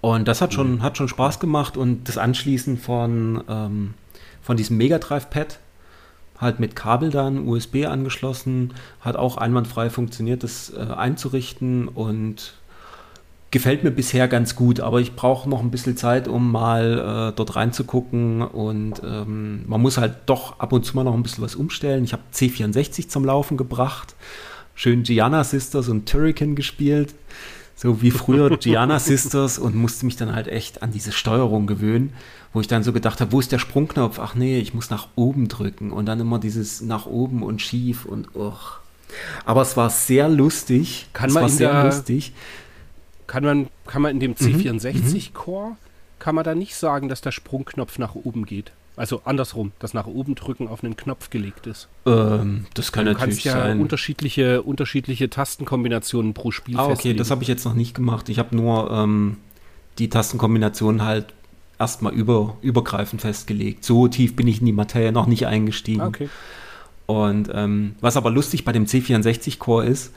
Und 0.00 0.28
das 0.28 0.40
hat 0.40 0.54
schon, 0.54 0.82
hat 0.82 0.96
schon 0.96 1.08
Spaß 1.08 1.40
gemacht 1.40 1.76
und 1.76 2.08
das 2.08 2.18
Anschließen 2.18 2.78
von, 2.78 3.44
ähm, 3.48 3.94
von 4.42 4.56
diesem 4.56 4.76
Mega 4.78 4.98
Drive-Pad, 4.98 5.60
halt 6.38 6.58
mit 6.58 6.74
Kabel 6.74 7.10
dann, 7.10 7.46
USB 7.46 7.84
angeschlossen, 7.86 8.74
hat 9.00 9.16
auch 9.16 9.36
einwandfrei 9.36 9.90
funktioniert, 9.90 10.42
das 10.42 10.72
äh, 10.74 10.80
einzurichten 10.80 11.86
und 11.86 12.54
gefällt 13.50 13.82
mir 13.82 13.90
bisher 13.90 14.28
ganz 14.28 14.54
gut, 14.54 14.80
aber 14.80 15.00
ich 15.00 15.16
brauche 15.16 15.48
noch 15.48 15.60
ein 15.60 15.70
bisschen 15.70 15.96
Zeit, 15.96 16.28
um 16.28 16.52
mal 16.52 17.30
äh, 17.30 17.36
dort 17.36 17.56
reinzugucken 17.56 18.42
und 18.42 19.02
ähm, 19.04 19.64
man 19.66 19.80
muss 19.80 19.98
halt 19.98 20.14
doch 20.26 20.60
ab 20.60 20.72
und 20.72 20.84
zu 20.84 20.94
mal 20.94 21.04
noch 21.04 21.14
ein 21.14 21.22
bisschen 21.22 21.42
was 21.42 21.56
umstellen. 21.56 22.04
Ich 22.04 22.12
habe 22.12 22.22
C64 22.32 23.08
zum 23.08 23.24
Laufen 23.24 23.56
gebracht, 23.56 24.14
schön 24.74 25.02
Gianna 25.02 25.42
Sisters 25.42 25.88
und 25.88 26.08
Turrican 26.08 26.54
gespielt, 26.54 27.12
so 27.74 28.02
wie 28.02 28.12
früher 28.12 28.56
Gianna 28.60 29.00
Sisters 29.00 29.58
und 29.58 29.74
musste 29.74 30.06
mich 30.06 30.16
dann 30.16 30.32
halt 30.32 30.46
echt 30.46 30.84
an 30.84 30.92
diese 30.92 31.10
Steuerung 31.10 31.66
gewöhnen, 31.66 32.12
wo 32.52 32.60
ich 32.60 32.68
dann 32.68 32.84
so 32.84 32.92
gedacht 32.92 33.20
habe, 33.20 33.32
wo 33.32 33.40
ist 33.40 33.50
der 33.50 33.58
Sprungknopf? 33.58 34.20
Ach 34.20 34.36
nee, 34.36 34.60
ich 34.60 34.74
muss 34.74 34.90
nach 34.90 35.08
oben 35.16 35.48
drücken 35.48 35.90
und 35.90 36.06
dann 36.06 36.20
immer 36.20 36.38
dieses 36.38 36.82
nach 36.82 37.06
oben 37.06 37.42
und 37.42 37.60
schief 37.60 38.04
und 38.04 38.28
oh. 38.34 38.52
Aber 39.44 39.62
es 39.62 39.76
war 39.76 39.90
sehr 39.90 40.28
lustig. 40.28 41.08
Kann 41.12 41.32
man 41.32 41.42
war 41.42 41.48
sehr 41.48 41.82
lustig 41.82 42.32
kann 43.30 43.44
man, 43.44 43.68
kann 43.86 44.02
man 44.02 44.10
in 44.10 44.18
dem 44.18 44.34
C64-Core, 44.34 45.70
mhm. 45.70 45.76
kann 46.18 46.34
man 46.34 46.42
da 46.42 46.56
nicht 46.56 46.74
sagen, 46.74 47.08
dass 47.08 47.20
der 47.20 47.30
Sprungknopf 47.30 47.96
nach 47.98 48.16
oben 48.16 48.44
geht. 48.44 48.72
Also 48.96 49.22
andersrum, 49.24 49.70
dass 49.78 49.94
nach 49.94 50.08
oben 50.08 50.34
drücken 50.34 50.66
auf 50.66 50.82
einen 50.82 50.96
Knopf 50.96 51.30
gelegt 51.30 51.68
ist. 51.68 51.86
Ähm, 52.06 52.66
das 52.74 52.90
kann 52.90 53.04
du 53.04 53.12
natürlich 53.12 53.36
kannst 53.36 53.44
ja 53.44 53.52
sein. 53.52 53.80
unterschiedliche, 53.80 54.62
unterschiedliche 54.62 55.30
Tastenkombinationen 55.30 56.34
pro 56.34 56.50
Spiel 56.50 56.76
ah, 56.76 56.88
okay, 56.88 57.14
das 57.14 57.30
habe 57.30 57.42
ich 57.42 57.48
jetzt 57.48 57.64
noch 57.64 57.74
nicht 57.74 57.94
gemacht. 57.94 58.28
Ich 58.28 58.40
habe 58.40 58.56
nur 58.56 58.90
ähm, 58.90 59.36
die 59.98 60.10
Tastenkombinationen 60.10 61.04
halt 61.04 61.26
erstmal 61.78 62.12
über, 62.12 62.56
übergreifend 62.62 63.22
festgelegt. 63.22 63.84
So 63.84 64.08
tief 64.08 64.34
bin 64.34 64.48
ich 64.48 64.58
in 64.58 64.66
die 64.66 64.72
Materie 64.72 65.12
noch 65.12 65.26
nicht 65.26 65.46
eingestiegen. 65.46 66.00
Ah, 66.00 66.08
okay. 66.08 66.28
Und 67.06 67.48
ähm, 67.54 67.94
was 68.00 68.16
aber 68.16 68.32
lustig 68.32 68.64
bei 68.64 68.72
dem 68.72 68.86
C64-Core 68.86 69.86
ist, 69.86 70.12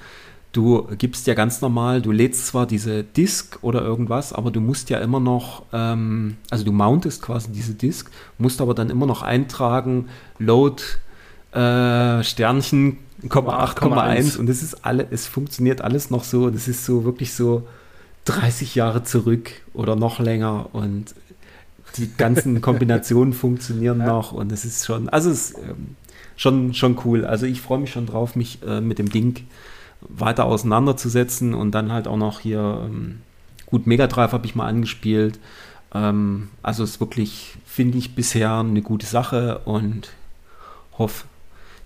du 0.54 0.88
gibst 0.98 1.28
ja 1.28 1.34
ganz 1.34 1.62
normal, 1.62 2.02
du 2.02 2.12
lädst 2.12 2.48
zwar 2.48 2.66
diese 2.66 3.04
Disk 3.04 3.60
oder 3.62 3.82
irgendwas, 3.82 4.32
aber 4.32 4.52
du 4.52 4.62
musst 4.62 4.90
ja 4.90 5.00
immer 5.00 5.20
noch, 5.20 5.64
ähm, 5.74 6.38
also 6.50 6.64
du 6.64 6.72
mountest 6.72 7.22
quasi 7.22 7.52
diese 7.52 7.74
Disk, 7.74 8.10
musst 8.38 8.62
aber 8.62 8.74
dann 8.74 8.90
immer 8.90 9.06
noch 9.06 9.24
eintragen, 9.24 10.08
Load 10.40 10.82
äh, 11.52 12.24
Sternchen, 12.24 13.00
8,1 13.28 14.38
und 14.38 14.50
es 14.50 14.64
ist 14.64 14.86
alle, 14.86 15.08
es 15.12 15.28
funktioniert 15.28 15.82
alles 15.82 16.10
noch 16.10 16.24
so, 16.24 16.50
das 16.50 16.68
ist 16.68 16.86
so 16.86 17.04
wirklich 17.04 17.34
so 17.34 17.68
30 18.26 18.76
Jahre 18.76 19.04
zurück 19.04 19.52
oder 19.74 19.96
noch 19.96 20.20
länger. 20.20 20.70
Und 20.74 21.14
die 21.98 22.12
ganzen 22.16 22.62
Kombinationen 22.62 23.34
funktionieren 23.34 24.00
ja. 24.00 24.08
noch. 24.08 24.32
Und 24.32 24.52
es 24.52 24.66
ist 24.66 24.86
schon, 24.86 25.10
also 25.10 25.30
es 25.30 25.52
ist 25.52 25.58
ähm, 25.60 25.96
schon, 26.36 26.74
schon 26.74 26.98
cool. 27.06 27.26
Also 27.26 27.46
ich 27.46 27.62
freue 27.62 27.80
mich 27.80 27.92
schon 27.92 28.06
drauf, 28.06 28.36
mich 28.36 28.60
äh, 28.66 28.82
mit 28.82 29.00
dem 29.00 29.10
Ding 29.10 29.46
weiter 30.10 30.46
auseinanderzusetzen 30.46 31.54
und 31.54 31.72
dann 31.72 31.92
halt 31.92 32.08
auch 32.08 32.18
noch 32.18 32.40
hier, 32.40 32.84
ähm, 32.86 33.22
gut, 33.66 33.88
Mega 33.88 34.08
Drive 34.08 34.32
habe 34.32 34.46
ich 34.46 34.56
mal 34.56 34.68
angespielt. 34.68 35.40
Ähm, 35.94 36.50
also 36.62 36.84
ist 36.84 37.00
wirklich, 37.00 37.56
finde 37.66 37.98
ich, 37.98 38.16
bisher 38.16 38.60
eine 38.60 38.82
gute 38.82 39.06
Sache 39.06 39.60
und 39.66 40.10
hoffe, 40.98 41.26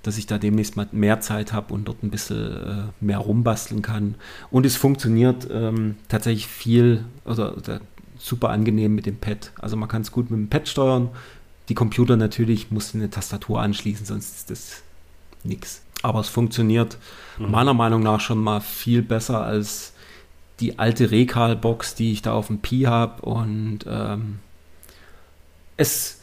dass 0.04 0.18
ich 0.18 0.28
da 0.28 0.38
demnächst 0.38 0.78
mal 0.78 0.88
mehr 0.92 1.20
Zeit 1.20 1.54
habe 1.54 1.74
und 1.74 1.86
dort 1.86 2.04
ein 2.04 2.10
bisschen 2.10 2.54
äh, 2.56 2.84
mehr 3.02 3.18
rumbasteln 3.18 3.82
kann. 3.82 4.16
Und 4.50 4.66
es 4.66 4.76
funktioniert 4.76 5.48
ähm, 5.52 5.96
tatsächlich 6.08 6.48
viel 6.48 7.04
oder, 7.26 7.58
oder, 7.58 7.82
super 8.20 8.50
angenehm 8.50 8.96
mit 8.96 9.06
dem 9.06 9.18
Pad. 9.18 9.52
Also 9.60 9.78
man 9.78 9.90
kann 9.90 10.02
es 10.02 10.12
gut 10.12 10.32
mit 10.32 10.40
dem 10.40 10.50
Pad 10.50 10.68
steuern. 10.68 11.10
Die 11.70 11.76
Computer 11.76 12.16
natürlich 12.16 12.72
muss 12.72 12.96
eine 12.96 13.10
Tastatur 13.10 13.62
anschließen, 13.62 14.06
sonst 14.06 14.38
ist 14.38 14.50
das 14.50 14.82
nichts. 15.44 15.84
Aber 16.04 16.20
es 16.20 16.30
funktioniert 16.30 16.98
mhm. 17.38 17.52
meiner 17.52 17.74
Meinung 17.74 18.04
nach 18.04 18.20
schon 18.20 18.40
mal 18.40 18.62
viel 18.62 19.02
besser 19.02 19.44
als 19.44 19.94
die 20.60 20.80
alte 20.80 21.12
Rekal-Box, 21.12 21.96
die 21.96 22.12
ich 22.12 22.22
da 22.22 22.34
auf 22.34 22.48
dem 22.48 22.60
Pi 22.60 22.82
habe. 22.84 23.22
Und 23.22 23.80
ähm, 23.88 24.40
es 25.76 26.20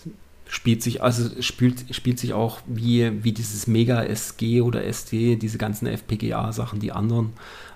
spielt 0.47 0.83
sich, 0.83 1.03
also 1.03 1.41
spielt, 1.43 1.95
spielt 1.95 2.19
sich 2.19 2.33
auch 2.33 2.61
wie, 2.67 3.25
wie 3.25 3.33
dieses 3.33 3.67
Mega 3.67 4.03
SG 4.03 4.61
oder 4.61 4.85
SD, 4.85 5.37
diese 5.37 5.59
ganzen 5.59 5.87
FPGA-Sachen, 5.87 6.81
die 6.81 6.93
anderen. 6.93 7.33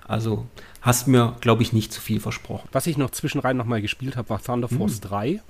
Also 0.07 0.45
hast 0.81 1.07
mir, 1.07 1.35
glaube 1.41 1.61
ich, 1.61 1.73
nicht 1.73 1.93
zu 1.93 2.01
viel 2.01 2.19
versprochen. 2.19 2.67
Was 2.71 2.87
ich 2.87 2.97
noch 2.97 3.11
zwischenrein 3.11 3.57
nochmal 3.57 3.81
gespielt 3.81 4.17
habe, 4.17 4.29
war 4.29 4.41
Thunder 4.41 4.67
Force 4.67 4.95
hm. 4.95 5.01
3. 5.01 5.41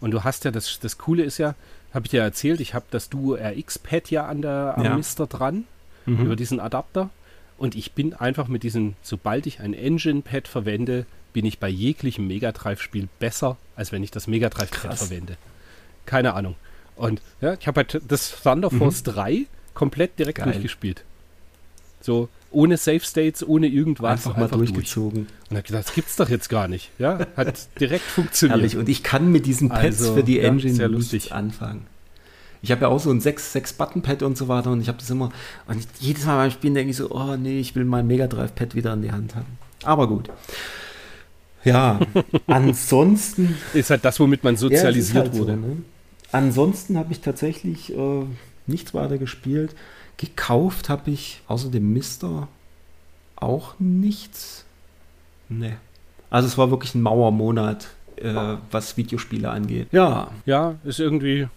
Und 0.00 0.10
du 0.10 0.24
hast 0.24 0.44
ja, 0.44 0.50
das, 0.50 0.80
das 0.80 0.98
Coole 0.98 1.22
ist 1.22 1.38
ja, 1.38 1.54
habe 1.94 2.06
ich 2.06 2.10
dir 2.10 2.22
erzählt, 2.22 2.60
ich 2.60 2.74
habe 2.74 2.86
das 2.90 3.08
Duo 3.08 3.34
RX-Pad 3.34 4.10
ja 4.10 4.26
an 4.26 4.42
der 4.42 4.74
am 4.76 4.84
ja. 4.84 5.26
Dran, 5.26 5.64
mhm. 6.06 6.20
über 6.20 6.36
diesen 6.36 6.60
Adapter. 6.60 7.10
Und 7.58 7.74
ich 7.74 7.92
bin 7.92 8.14
einfach 8.14 8.48
mit 8.48 8.62
diesem, 8.62 8.94
sobald 9.02 9.46
ich 9.46 9.60
ein 9.60 9.74
Engine-Pad 9.74 10.48
verwende, 10.48 11.06
bin 11.32 11.44
ich 11.44 11.58
bei 11.58 11.68
jeglichem 11.68 12.26
Mega 12.26 12.52
Drive-Spiel 12.52 13.08
besser, 13.18 13.56
als 13.76 13.92
wenn 13.92 14.02
ich 14.02 14.10
das 14.10 14.26
Mega 14.26 14.48
Drive-Pad 14.48 14.98
verwende. 14.98 15.36
Keine 16.06 16.34
Ahnung. 16.34 16.56
Und 16.96 17.22
ja, 17.40 17.54
ich 17.54 17.66
habe 17.66 17.80
halt 17.80 18.02
das 18.06 18.42
Thunder 18.42 18.70
Force 18.70 19.00
mhm. 19.06 19.12
3 19.12 19.46
komplett 19.74 20.18
direkt 20.18 20.38
Geil. 20.38 20.52
durchgespielt. 20.52 21.04
So, 22.00 22.28
ohne 22.50 22.76
Safe 22.76 23.00
States, 23.00 23.46
ohne 23.46 23.66
irgendwas. 23.66 24.10
Einfach 24.26 24.36
mal 24.36 24.44
einfach 24.44 24.58
durchgezogen. 24.58 25.26
Durch. 25.26 25.50
Und 25.50 25.56
hab 25.56 25.64
gedacht, 25.64 25.86
das 25.86 25.94
gibt's 25.94 26.16
doch 26.16 26.28
jetzt 26.28 26.48
gar 26.48 26.68
nicht. 26.68 26.90
Ja, 26.98 27.26
hat 27.36 27.68
direkt 27.80 28.04
funktioniert. 28.08 28.58
Herrlich. 28.58 28.76
Und 28.76 28.88
ich 28.88 29.02
kann 29.02 29.30
mit 29.30 29.46
diesen 29.46 29.68
Pads 29.68 30.00
also, 30.00 30.14
für 30.14 30.24
die 30.24 30.40
Engine 30.40 30.76
ja, 30.76 30.88
nichts 30.88 31.32
anfangen. 31.32 31.86
Ich 32.62 32.70
habe 32.70 32.82
ja 32.82 32.88
auch 32.88 33.00
so 33.00 33.10
ein 33.10 33.20
6-Button-Pad 33.20 34.22
und 34.22 34.38
so 34.38 34.46
weiter 34.48 34.70
und 34.70 34.80
ich 34.80 34.88
habe 34.88 34.98
das 34.98 35.10
immer, 35.10 35.30
und 35.66 35.78
ich, 35.78 35.86
jedes 35.98 36.24
Mal 36.24 36.36
beim 36.36 36.50
Spielen 36.50 36.74
denke 36.74 36.92
ich 36.92 36.96
so, 36.96 37.10
oh 37.10 37.36
nee, 37.36 37.58
ich 37.58 37.74
will 37.74 37.84
mein 37.84 38.06
Mega 38.06 38.28
Drive-Pad 38.28 38.74
wieder 38.74 38.92
in 38.92 39.02
die 39.02 39.12
Hand 39.12 39.34
haben. 39.34 39.58
Aber 39.82 40.06
gut. 40.06 40.30
Ja, 41.64 42.00
ansonsten. 42.46 43.56
Ist 43.74 43.90
halt 43.90 44.04
das, 44.04 44.18
womit 44.20 44.44
man 44.44 44.56
sozialisiert 44.56 45.26
ja, 45.26 45.30
halt 45.30 45.38
wurde. 45.38 45.54
So, 45.54 45.60
ne? 45.60 45.76
Ansonsten 46.30 46.96
habe 46.96 47.12
ich 47.12 47.20
tatsächlich 47.20 47.92
äh, 47.96 48.24
nichts 48.66 48.94
weiter 48.94 49.18
gespielt. 49.18 49.74
Gekauft 50.16 50.88
habe 50.88 51.10
ich 51.10 51.42
außer 51.48 51.68
dem 51.68 51.92
Mister 51.92 52.48
auch 53.36 53.74
nichts. 53.78 54.64
Nee. 55.48 55.74
Also 56.30 56.48
es 56.48 56.56
war 56.56 56.70
wirklich 56.70 56.94
ein 56.94 57.02
Mauermonat, 57.02 57.88
äh, 58.16 58.56
was 58.70 58.96
Videospiele 58.96 59.50
angeht. 59.50 59.88
Ja. 59.92 60.30
Ja, 60.46 60.76
ist 60.84 61.00
irgendwie. 61.00 61.48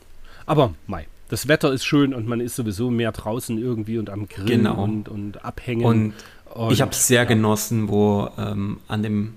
Aber 0.46 0.74
Mai. 0.88 1.08
Das 1.28 1.48
Wetter 1.48 1.74
ist 1.74 1.86
schön 1.86 2.14
und 2.14 2.28
man 2.28 2.40
ist 2.40 2.56
sowieso 2.56 2.92
mehr 2.92 3.12
draußen 3.12 3.58
irgendwie 3.58 3.98
und 3.98 4.12
am 4.12 4.28
Grillen 4.28 4.64
genau. 4.64 4.84
und, 4.84 5.10
und 5.10 5.44
abhängen. 5.44 5.84
Und, 5.84 6.14
und 6.54 6.72
ich 6.72 6.82
habe 6.82 6.92
es 6.92 7.08
sehr 7.08 7.22
ja. 7.22 7.24
genossen, 7.24 7.90
wo 7.90 8.30
ähm, 8.38 8.80
an 8.88 9.02
dem 9.02 9.34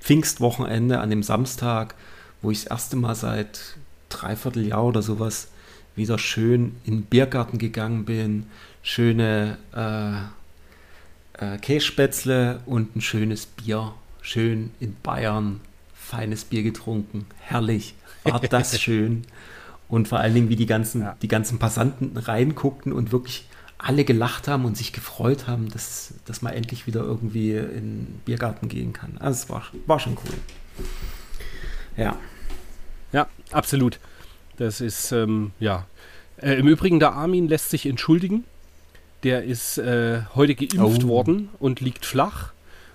Pfingstwochenende, 0.00 0.98
an 0.98 1.10
dem 1.10 1.22
Samstag, 1.22 1.94
wo 2.42 2.50
ich 2.50 2.64
das 2.64 2.70
erste 2.70 2.96
Mal 2.96 3.14
seit 3.14 3.76
dreiviertel 4.08 4.66
Jahr 4.66 4.84
oder 4.84 5.02
sowas 5.02 5.48
wieder 5.94 6.18
schön 6.18 6.76
in 6.84 6.94
den 6.94 7.02
Biergarten 7.02 7.58
gegangen 7.58 8.04
bin, 8.04 8.46
schöne 8.82 9.58
äh, 9.74 11.54
äh, 11.54 11.58
Kässpätzle 11.58 12.60
und 12.66 12.96
ein 12.96 13.00
schönes 13.00 13.46
Bier, 13.46 13.94
schön 14.22 14.70
in 14.80 14.96
Bayern, 15.02 15.60
feines 15.94 16.44
Bier 16.44 16.62
getrunken, 16.62 17.26
herrlich, 17.40 17.94
war 18.24 18.40
das 18.50 18.80
schön. 18.80 19.24
Und 19.88 20.08
vor 20.08 20.18
allen 20.20 20.34
Dingen, 20.34 20.48
wie 20.48 20.56
die 20.56 20.66
ganzen, 20.66 21.02
ja. 21.02 21.16
die 21.22 21.28
ganzen 21.28 21.58
Passanten 21.58 22.16
reinguckten 22.16 22.92
und 22.92 23.10
wirklich 23.10 23.48
alle 23.78 24.04
gelacht 24.04 24.48
haben 24.48 24.64
und 24.64 24.76
sich 24.76 24.92
gefreut 24.92 25.46
haben, 25.46 25.68
dass, 25.70 26.14
dass 26.26 26.42
man 26.42 26.52
endlich 26.52 26.86
wieder 26.86 27.00
irgendwie 27.00 27.52
in 27.52 27.70
den 27.70 28.20
Biergarten 28.24 28.68
gehen 28.68 28.92
kann. 28.92 29.16
Also 29.18 29.44
es 29.44 29.50
war, 29.50 29.62
war 29.86 30.00
schon 30.00 30.16
cool. 30.24 30.84
Ja. 31.96 32.16
Ja, 33.12 33.28
absolut. 33.52 33.98
Das 34.56 34.80
ist, 34.80 35.12
ähm, 35.12 35.52
ja. 35.60 35.86
Äh, 36.36 36.54
Im 36.54 36.68
Übrigen, 36.68 36.98
der 36.98 37.12
Armin 37.12 37.48
lässt 37.48 37.70
sich 37.70 37.86
entschuldigen. 37.86 38.44
Der 39.22 39.44
ist 39.44 39.78
äh, 39.78 40.22
heute 40.34 40.54
geimpft 40.54 41.04
oh. 41.04 41.08
worden 41.08 41.48
und 41.58 41.80
liegt 41.80 42.04
flach. 42.04 42.52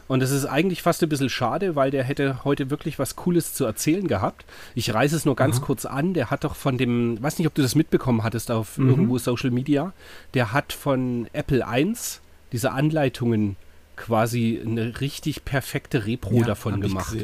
Und 0.07 0.19
das 0.21 0.31
ist 0.31 0.45
eigentlich 0.45 0.81
fast 0.81 1.01
ein 1.01 1.09
bisschen 1.09 1.29
schade, 1.29 1.75
weil 1.75 1.91
der 1.91 2.03
hätte 2.03 2.43
heute 2.43 2.69
wirklich 2.69 2.99
was 2.99 3.15
Cooles 3.15 3.53
zu 3.53 3.65
erzählen 3.65 4.07
gehabt. 4.07 4.45
Ich 4.75 4.93
reiße 4.93 5.15
es 5.15 5.25
nur 5.25 5.35
ganz 5.35 5.57
Aha. 5.57 5.65
kurz 5.65 5.85
an. 5.85 6.13
Der 6.13 6.29
hat 6.29 6.43
doch 6.43 6.55
von 6.55 6.77
dem, 6.77 7.21
weiß 7.21 7.37
nicht, 7.39 7.47
ob 7.47 7.53
du 7.53 7.61
das 7.61 7.75
mitbekommen 7.75 8.23
hattest 8.23 8.51
auf 8.51 8.77
mhm. 8.77 8.89
irgendwo 8.89 9.17
Social 9.17 9.51
Media, 9.51 9.93
der 10.33 10.51
hat 10.51 10.73
von 10.73 11.27
Apple 11.33 11.65
1 11.65 12.21
diese 12.51 12.71
Anleitungen 12.71 13.55
quasi 13.95 14.61
eine 14.63 14.99
richtig 14.99 15.45
perfekte 15.45 16.05
Repro 16.05 16.39
ja, 16.39 16.45
davon 16.45 16.81
gemacht. 16.81 17.15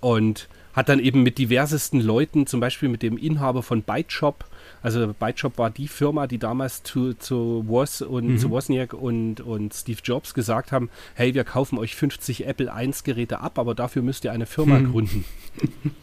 Und 0.00 0.48
hat 0.72 0.88
dann 0.88 0.98
eben 0.98 1.22
mit 1.22 1.38
diversesten 1.38 2.00
Leuten, 2.00 2.46
zum 2.46 2.60
Beispiel 2.60 2.88
mit 2.88 3.02
dem 3.02 3.18
Inhaber 3.18 3.62
von 3.62 3.82
ByteShop, 3.82 4.44
also 4.82 5.14
ByteShop 5.18 5.58
war 5.58 5.70
die 5.70 5.88
Firma, 5.88 6.26
die 6.26 6.38
damals 6.38 6.82
zu, 6.82 7.14
zu 7.14 7.64
Woz 7.66 8.00
und 8.00 8.26
mhm. 8.26 8.38
zu 8.38 8.50
Wozniak 8.50 8.94
und, 8.94 9.40
und 9.40 9.74
Steve 9.74 10.00
Jobs 10.02 10.34
gesagt 10.34 10.72
haben, 10.72 10.90
hey, 11.14 11.34
wir 11.34 11.44
kaufen 11.44 11.78
euch 11.78 11.94
50 11.94 12.46
Apple 12.46 12.72
I 12.76 12.90
Geräte 13.04 13.40
ab, 13.40 13.58
aber 13.58 13.74
dafür 13.74 14.02
müsst 14.02 14.24
ihr 14.24 14.32
eine 14.32 14.46
Firma 14.46 14.78
mhm. 14.78 14.92
gründen. 14.92 15.24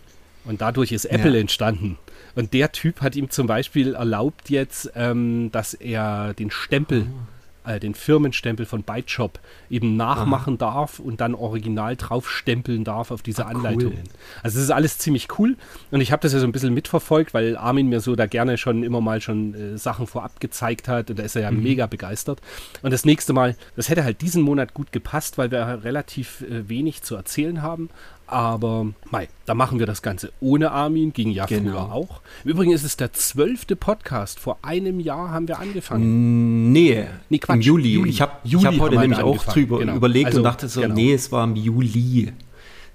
Und 0.45 0.61
dadurch 0.61 0.91
ist 0.91 1.05
Apple 1.05 1.35
ja. 1.35 1.41
entstanden. 1.41 1.99
Und 2.33 2.53
der 2.53 2.71
Typ 2.71 3.01
hat 3.01 3.15
ihm 3.15 3.29
zum 3.29 3.45
Beispiel 3.45 3.93
erlaubt 3.93 4.49
jetzt, 4.49 4.91
ähm, 4.95 5.51
dass 5.51 5.75
er 5.75 6.33
den 6.33 6.49
Stempel 6.49 7.05
oh 7.07 7.38
äh, 7.65 7.79
den 7.79 7.93
Firmenstempel 7.93 8.65
von 8.65 8.83
ByteShop 8.83 9.39
eben 9.69 9.97
nachmachen 9.97 10.53
Aha. 10.61 10.71
darf 10.71 10.99
und 10.99 11.21
dann 11.21 11.35
original 11.35 11.95
draufstempeln 11.95 12.83
darf 12.83 13.11
auf 13.11 13.21
diese 13.21 13.45
Ach, 13.45 13.51
Anleitungen. 13.51 13.99
Cool. 13.99 14.41
Also 14.43 14.57
das 14.57 14.65
ist 14.65 14.71
alles 14.71 14.97
ziemlich 14.97 15.27
cool 15.37 15.57
und 15.91 16.01
ich 16.01 16.11
habe 16.11 16.21
das 16.21 16.33
ja 16.33 16.39
so 16.39 16.45
ein 16.45 16.51
bisschen 16.51 16.73
mitverfolgt, 16.73 17.33
weil 17.33 17.57
Armin 17.57 17.89
mir 17.89 17.99
so 17.99 18.15
da 18.15 18.25
gerne 18.25 18.57
schon 18.57 18.83
immer 18.83 19.01
mal 19.01 19.21
schon 19.21 19.53
äh, 19.53 19.77
Sachen 19.77 20.07
vorab 20.07 20.39
gezeigt 20.39 20.87
hat 20.87 21.09
und 21.09 21.19
da 21.19 21.23
ist 21.23 21.35
er 21.35 21.43
ja 21.43 21.51
mhm. 21.51 21.63
mega 21.63 21.87
begeistert. 21.87 22.41
Und 22.81 22.91
das 22.91 23.05
nächste 23.05 23.33
Mal, 23.33 23.55
das 23.75 23.89
hätte 23.89 24.03
halt 24.03 24.21
diesen 24.21 24.41
Monat 24.41 24.73
gut 24.73 24.91
gepasst, 24.91 25.37
weil 25.37 25.51
wir 25.51 25.83
relativ 25.83 26.41
äh, 26.41 26.67
wenig 26.69 27.01
zu 27.03 27.15
erzählen 27.15 27.61
haben, 27.61 27.89
aber 28.31 28.87
mei, 29.09 29.27
da 29.45 29.53
machen 29.53 29.79
wir 29.79 29.85
das 29.85 30.01
Ganze 30.01 30.31
ohne 30.39 30.71
Armin, 30.71 31.13
ging 31.13 31.31
ja 31.31 31.45
genau. 31.45 31.71
früher 31.71 31.93
auch. 31.93 32.21
Im 32.43 32.51
Übrigen 32.51 32.71
ist 32.71 32.83
es 32.83 32.97
der 32.97 33.13
zwölfte 33.13 33.75
Podcast. 33.75 34.39
Vor 34.39 34.59
einem 34.61 34.99
Jahr 34.99 35.31
haben 35.31 35.47
wir 35.47 35.59
angefangen. 35.59 36.71
Nee, 36.71 37.07
nee 37.29 37.39
Quatsch. 37.39 37.55
Im 37.55 37.61
Juli. 37.61 37.93
Juli. 37.93 38.09
Ich 38.09 38.21
habe 38.21 38.33
hab 38.43 38.79
heute 38.79 38.97
nämlich 38.99 39.19
auch 39.19 39.43
drüber 39.45 39.79
genau. 39.79 39.95
überlegt 39.95 40.27
also, 40.27 40.39
und 40.39 40.43
dachte 40.43 40.67
so, 40.67 40.81
genau. 40.81 40.95
nee, 40.95 41.13
es 41.13 41.31
war 41.31 41.43
im 41.43 41.55
Juli. 41.55 42.33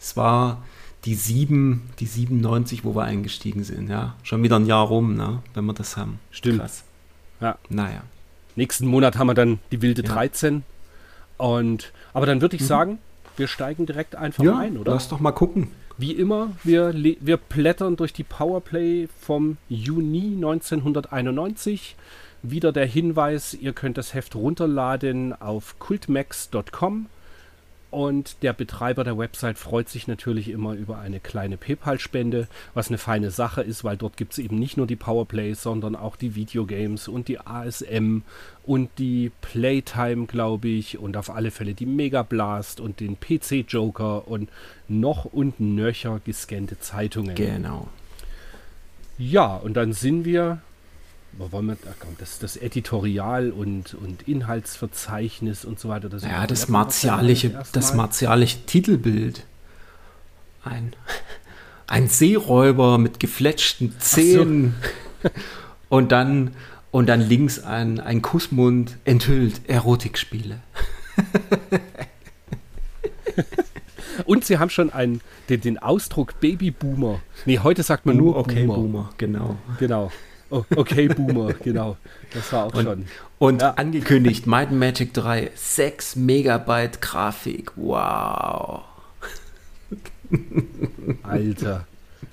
Es 0.01 0.17
war 0.17 0.63
die 1.05 1.15
7, 1.15 1.83
die 1.99 2.07
97, 2.07 2.85
wo 2.85 2.95
wir 2.95 3.05
eingestiegen 3.05 3.65
sind, 3.65 3.91
ja. 3.91 4.17
Schon 4.23 4.43
wieder 4.43 4.57
ein 4.57 4.67
Jahr 4.67 4.87
rum, 4.87 5.15
ne, 5.15 5.43
wenn 5.53 5.65
wir 5.67 5.75
das 5.75 5.97
haben. 5.97 6.19
Stimmt. 6.31 6.61
Krass. 6.61 6.85
Ja. 7.41 7.59
Naja. 7.69 8.03
Nächsten 8.57 8.87
Monat 8.87 9.19
haben 9.19 9.27
wir 9.27 9.35
dann 9.35 9.59
die 9.71 9.83
wilde 9.83 10.03
ja. 10.03 10.13
13. 10.13 10.63
Und, 11.37 11.93
aber 12.13 12.27
dann 12.27 12.41
würde 12.41 12.57
ich 12.57 12.63
mhm. 12.63 12.67
sagen, 12.67 12.99
wir 13.37 13.49
steigen 13.49 13.87
direkt 13.87 14.17
einfach 14.17 14.45
ja, 14.45 14.57
ein, 14.57 14.77
oder? 14.77 14.93
Lass 14.93 15.09
doch 15.09 15.21
mal 15.21 15.33
gucken. 15.33 15.71
Wie 15.97 16.13
immer, 16.13 16.51
wir, 16.65 16.93
wir 16.95 17.37
blättern 17.37 17.97
durch 17.97 18.13
die 18.13 18.25
Powerplay 18.25 19.09
vom 19.21 19.59
Juni 19.69 20.35
1991. 20.35 21.97
Wieder 22.43 22.73
der 22.73 22.87
Hinweis, 22.87 23.55
ihr 23.55 23.73
könnt 23.73 23.97
das 23.97 24.13
Heft 24.13 24.35
runterladen 24.35 25.33
auf 25.41 25.79
cultmax.com 25.79 27.07
und 27.95 28.43
der 28.43 28.53
Betreiber 28.53 29.05
der 29.05 29.17
Website 29.17 29.59
freut 29.59 29.89
sich 29.89 30.07
natürlich 30.09 30.49
immer 30.49 30.75
über 30.75 30.99
eine 30.99 31.21
kleine 31.21 31.57
PayPal-Spende, 31.57 32.49
was 32.75 32.89
eine 32.89 32.99
feine 32.99 33.31
Sache 33.31 33.63
ist, 33.63 33.85
weil 33.85 33.97
dort 33.97 34.17
gibt 34.17 34.33
es 34.33 34.39
eben 34.39 34.59
nicht 34.59 34.77
nur 34.77 34.87
die 34.87 34.97
Powerplays, 34.97 35.63
sondern 35.63 35.95
auch 35.95 36.17
die 36.17 36.35
Videogames 36.35 37.09
und 37.09 37.29
die 37.29 37.39
ASM 37.41 38.23
und 38.65 38.91
die 38.99 39.31
Playtime, 39.41 40.27
glaube 40.27 40.69
ich, 40.69 40.99
und 40.99 41.17
auf 41.17 41.31
alle 41.31 41.51
Fälle 41.51 41.75
die 41.75 41.87
Mega 41.87 42.23
Blast 42.23 42.81
und 42.81 43.01
den 43.01 43.19
PC 43.21 43.65
Joker 43.69 44.27
und 44.27 44.51
noch 44.89 45.25
und 45.25 45.61
nöcher 45.61 46.21
gescannte 46.25 46.79
Zeitungen. 46.81 47.35
Genau. 47.35 47.89
Ja, 49.19 49.57
und 49.57 49.75
dann 49.75 49.93
sind 49.93 50.25
wir 50.25 50.61
wollen 51.39 51.67
wir, 51.67 51.77
das, 52.19 52.39
das 52.39 52.57
Editorial 52.57 53.51
und, 53.51 53.95
und 53.95 54.29
Inhaltsverzeichnis 54.29 55.65
und 55.65 55.81
so 55.81 55.89
weiter. 55.89 56.09
Das 56.09 56.23
ja, 56.23 56.47
das 56.47 56.69
martialische, 56.69 57.51
das 57.73 57.95
martialische 57.95 58.65
Titelbild. 58.67 59.45
Ein, 60.65 60.95
ein 61.87 62.09
Seeräuber 62.09 62.99
mit 62.99 63.21
gefletschten 63.21 63.99
Zähnen. 63.99 64.75
So. 65.23 65.31
und 65.89 66.13
dann 66.13 66.51
Und 66.95 67.09
dann 67.09 67.21
links 67.21 67.59
ein, 67.59 67.99
ein 67.99 68.23
Kussmund 68.23 68.99
enthüllt 69.05 69.69
Erotikspiele. 69.69 70.61
Und 74.27 74.45
sie 74.45 74.59
haben 74.59 74.71
schon 74.71 74.93
einen, 74.93 75.21
den, 75.49 75.61
den 75.61 75.79
Ausdruck 75.79 76.39
Babyboomer. 76.39 77.21
Nee, 77.47 77.59
heute 77.59 77.83
sagt 77.83 78.07
man 78.07 78.17
nur 78.17 78.37
okay, 78.37 78.67
Boomer. 78.67 78.77
Boomer, 78.77 79.11
genau. 79.19 79.57
Genau. 79.81 80.13
Okay, 80.77 81.09
Boomer, 81.09 81.53
genau. 81.55 81.97
Das 82.33 82.53
war 82.53 82.67
auch 82.67 82.75
und, 82.75 82.85
schon. 82.85 83.07
Und 83.39 83.63
ja. 83.63 83.73
angekündigt, 83.75 84.47
Might 84.47 84.71
Magic 84.71 85.13
3, 85.15 85.51
6 85.55 86.17
Megabyte 86.17 87.01
Grafik. 87.01 87.73
Wow. 87.77 88.85
Alter. 91.23 91.87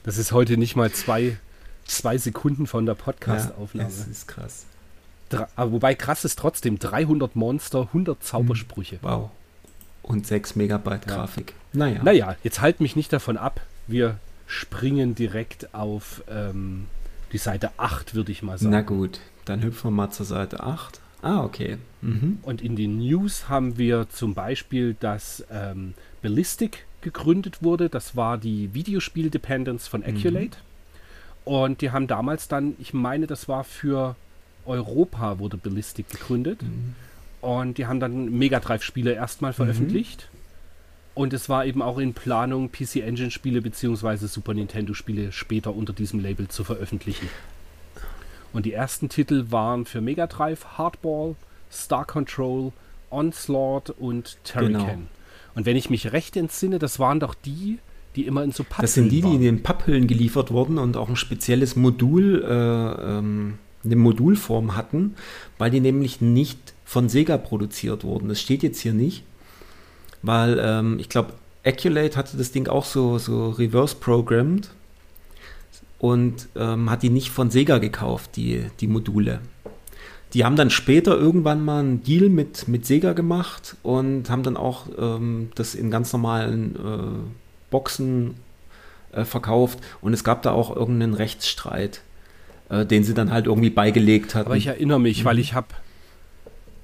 Das 0.04 0.18
ist 0.18 0.32
heute 0.32 0.58
nicht 0.58 0.76
mal 0.76 0.92
zwei, 0.92 1.38
zwei 1.86 2.18
Sekunden 2.18 2.68
von 2.68 2.86
der 2.86 2.96
Podcast-Aufnahme. 2.96 3.90
Ja, 3.90 3.96
das 3.96 4.08
ist 4.08 4.28
krass. 4.28 4.66
aber 5.56 5.72
wobei 5.72 5.96
krass 5.96 6.26
ist 6.26 6.40
trotzdem 6.40 6.80
300 6.80 7.36
Monster, 7.36 7.82
100 7.82 8.24
Zaubersprüche. 8.24 9.00
Wow. 9.02 9.32
Und 10.02 10.26
6 10.26 10.56
Megabyte 10.56 11.06
ja. 11.08 11.16
Grafik. 11.16 11.54
Naja. 11.74 12.02
Naja, 12.04 12.36
jetzt 12.44 12.62
halt 12.62 12.82
mich 12.82 12.96
nicht 12.96 13.14
davon 13.14 13.38
ab. 13.38 13.62
Wir 13.88 14.18
springen 14.48 15.16
direkt 15.16 15.74
auf 15.74 16.24
ähm, 16.30 16.88
die 17.32 17.38
Seite 17.38 17.72
8, 17.78 18.16
würde 18.16 18.32
ich 18.32 18.44
mal 18.44 18.58
sagen. 18.58 18.72
Na 18.72 18.82
gut, 18.82 19.20
dann 19.46 19.64
hüpfen 19.64 19.92
wir 19.92 19.96
mal 19.96 20.12
zur 20.12 20.26
Seite 20.26 20.62
8. 20.64 21.00
Ah, 21.22 21.44
okay. 21.44 21.78
Mhm. 22.02 22.40
Und 22.42 22.62
in 22.62 22.76
den 22.76 22.98
News 22.98 23.48
haben 23.48 23.78
wir 23.78 24.10
zum 24.10 24.34
Beispiel, 24.34 24.96
dass 25.00 25.46
ähm, 25.52 25.94
Ballistic 26.22 26.86
gegründet 27.02 27.62
wurde. 27.62 27.90
Das 27.90 28.16
war 28.16 28.38
die 28.38 28.74
Videospiel-Dependence 28.74 29.88
von 29.88 30.04
Acculate. 30.04 30.58
Mhm. 30.58 31.54
Und 31.54 31.82
die 31.82 31.92
haben 31.92 32.08
damals 32.08 32.48
dann, 32.48 32.76
ich 32.80 32.94
meine, 32.94 33.28
das 33.28 33.48
war 33.48 33.64
für 33.64 34.16
Europa 34.66 35.40
wurde 35.40 35.58
Ballistic 35.58 36.10
gegründet. 36.10 36.62
Mhm. 36.62 36.96
Und 37.42 37.78
die 37.78 37.88
haben 37.88 38.00
dann 38.00 38.38
Mega 38.38 38.60
Drive-Spiele 38.60 39.14
erstmal 39.14 39.54
veröffentlicht. 39.54 40.30
Mhm. 40.32 40.38
Und 41.14 41.34
es 41.34 41.50
war 41.50 41.66
eben 41.66 41.82
auch 41.82 41.98
in 41.98 42.14
Planung, 42.14 42.72
PC 42.72 42.98
Engine 42.98 43.32
Spiele 43.32 43.62
bzw. 43.62 44.28
Super 44.28 44.54
Nintendo 44.54 44.94
Spiele 44.94 45.32
später 45.32 45.76
unter 45.76 45.94
diesem 45.94 46.20
Label 46.20 46.48
zu 46.48 46.64
veröffentlichen. 46.64 47.28
Und 48.54 48.66
die 48.66 48.74
ersten 48.74 49.10
Titel 49.10 49.46
waren 49.50 49.86
für 49.86 50.02
Mega 50.02 50.28
Drive 50.28 50.78
Hardball, 50.78 51.36
Star 51.72 52.06
Control, 52.06 52.72
Onslaught 53.10 53.90
und 53.92 54.38
Terrican. 54.44 54.82
Genau. 54.82 54.98
Und 55.56 55.66
wenn 55.66 55.76
ich 55.76 55.90
mich 55.90 56.14
recht 56.14 56.38
entsinne, 56.38 56.80
das 56.80 57.00
waren 57.00 57.20
doch 57.20 57.34
die, 57.34 57.80
die 58.16 58.26
immer 58.26 58.44
in 58.44 58.52
so 58.52 58.64
Papphüllen 58.64 58.82
Das 58.84 58.94
sind 58.94 59.10
die, 59.10 59.24
waren. 59.24 59.32
die 59.32 59.36
in 59.38 59.42
den 59.42 59.64
Papphüllen 59.64 60.08
geliefert 60.08 60.52
wurden 60.52 60.78
und 60.78 60.98
auch 60.98 61.10
ein 61.10 61.16
spezielles 61.16 61.76
Modul, 61.76 62.44
äh, 62.44 63.18
ähm, 63.18 63.58
eine 63.84 63.96
Modulform 63.96 64.76
hatten, 64.76 65.16
weil 65.58 65.72
die 65.72 65.80
nämlich 65.80 66.22
nicht 66.22 66.74
von 66.86 67.10
Sega 67.10 67.38
produziert 67.38 68.04
wurden. 68.04 68.30
Das 68.30 68.40
steht 68.40 68.64
jetzt 68.64 68.80
hier 68.80 68.94
nicht, 68.94 69.24
weil 70.22 70.60
ähm, 70.62 70.98
ich 71.00 71.10
glaube, 71.10 71.34
Acculate 71.64 72.16
hatte 72.16 72.38
das 72.38 72.52
Ding 72.52 72.68
auch 72.68 72.86
so, 72.86 73.18
so 73.18 73.50
reverse-programmed 73.50 74.72
und 76.00 76.48
ähm, 76.56 76.90
hat 76.90 77.04
die 77.04 77.10
nicht 77.10 77.30
von 77.30 77.52
Sega 77.52 77.78
gekauft, 77.78 78.36
die, 78.36 78.66
die 78.80 78.88
Module. 78.88 79.40
Die 80.34 80.46
haben 80.46 80.56
dann 80.56 80.70
später 80.70 81.18
irgendwann 81.18 81.64
mal 81.64 81.82
einen 81.82 82.04
Deal 82.04 82.30
mit, 82.30 82.68
mit 82.68 82.86
Sega 82.86 83.14
gemacht 83.14 83.76
und 83.84 84.30
haben 84.30 84.44
dann 84.44 84.58
auch 84.58 84.88
ähm, 84.98 85.52
das 85.56 85.76
in 85.76 85.92
ganz 85.92 86.14
normalen 86.14 86.76
äh, 86.76 87.70
Boxen 87.70 88.36
äh, 89.12 89.26
verkauft 89.26 89.80
und 90.02 90.14
es 90.14 90.24
gab 90.24 90.42
da 90.42 90.52
auch 90.52 90.76
irgendeinen 90.76 91.14
Rechtsstreit, 91.14 92.02
äh, 92.70 92.86
den 92.86 93.04
sie 93.04 93.14
dann 93.14 93.32
halt 93.32 93.46
irgendwie 93.46 93.70
beigelegt 93.70 94.34
hatten. 94.34 94.48
Aber 94.48 94.58
ich 94.58 94.68
erinnere 94.68 95.00
mich, 95.00 95.22
mhm. 95.22 95.26
weil 95.26 95.40
ich 95.40 95.54
habe 95.54 95.68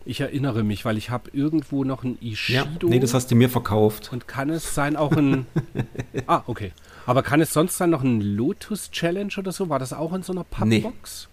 ich 0.08 0.22
erinnere 0.22 0.64
mich, 0.64 0.86
weil 0.86 0.98
ich 0.98 1.10
habe 1.10 1.30
irgendwo 1.34 1.84
noch 1.84 2.04
ein 2.04 2.18
Ishido. 2.22 2.60
Ja, 2.88 2.90
nee, 2.90 3.00
das 3.00 3.14
hast 3.14 3.30
du 3.30 3.36
mir 3.36 3.50
verkauft. 3.50 4.10
Und 4.12 4.28
kann 4.28 4.50
es 4.50 4.74
sein 4.74 4.96
auch 4.96 5.12
ein. 5.12 5.46
ah, 6.28 6.44
okay. 6.48 6.72
Aber 7.06 7.24
kann 7.24 7.42
es 7.42 7.54
sonst 7.54 7.80
dann 7.80 7.90
noch 7.90 8.04
ein 8.04 8.22
Lotus 8.22 8.92
Challenge 8.92 9.32
oder 9.38 9.52
so? 9.52 9.70
War 9.70 9.80
das 9.80 9.94
auch 9.94 10.14
in 10.14 10.24
so 10.24 10.34
einer 10.34 10.44
Pappbox? 10.44 11.30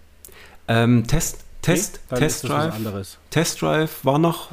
Nee. 0.69 0.75
Ähm, 0.77 1.07
Test, 1.07 1.45
Test, 1.63 2.01
nee, 2.11 2.19
Test 2.19 2.49
Drive. 2.49 3.19
Test 3.31 3.63
Drive 3.63 4.05
war 4.05 4.19
noch. 4.19 4.51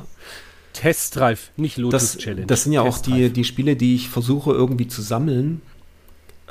Test 0.73 1.15
Drive, 1.15 1.51
nicht 1.57 1.77
Lotus 1.77 2.13
das, 2.13 2.17
Challenge. 2.17 2.47
Das 2.47 2.63
sind 2.63 2.73
ja 2.73 2.83
Test 2.83 2.97
auch 2.97 3.01
die, 3.01 3.31
die 3.31 3.43
Spiele, 3.43 3.75
die 3.75 3.95
ich 3.95 4.09
versuche 4.09 4.51
irgendwie 4.51 4.87
zu 4.87 5.01
sammeln. 5.01 5.61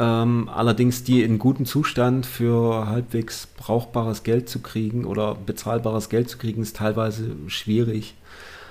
Ähm, 0.01 0.49
allerdings 0.49 1.05
die 1.05 1.23
in 1.23 1.39
gutem 1.39 1.67
Zustand 1.67 2.25
für 2.25 2.89
halbwegs 2.89 3.47
brauchbares 3.47 4.23
Geld 4.23 4.49
zu 4.49 4.61
kriegen 4.61 5.05
oder 5.05 5.35
bezahlbares 5.35 6.09
Geld 6.09 6.31
zu 6.31 6.39
kriegen, 6.39 6.63
ist 6.63 6.77
teilweise 6.77 7.37
schwierig. 7.49 8.15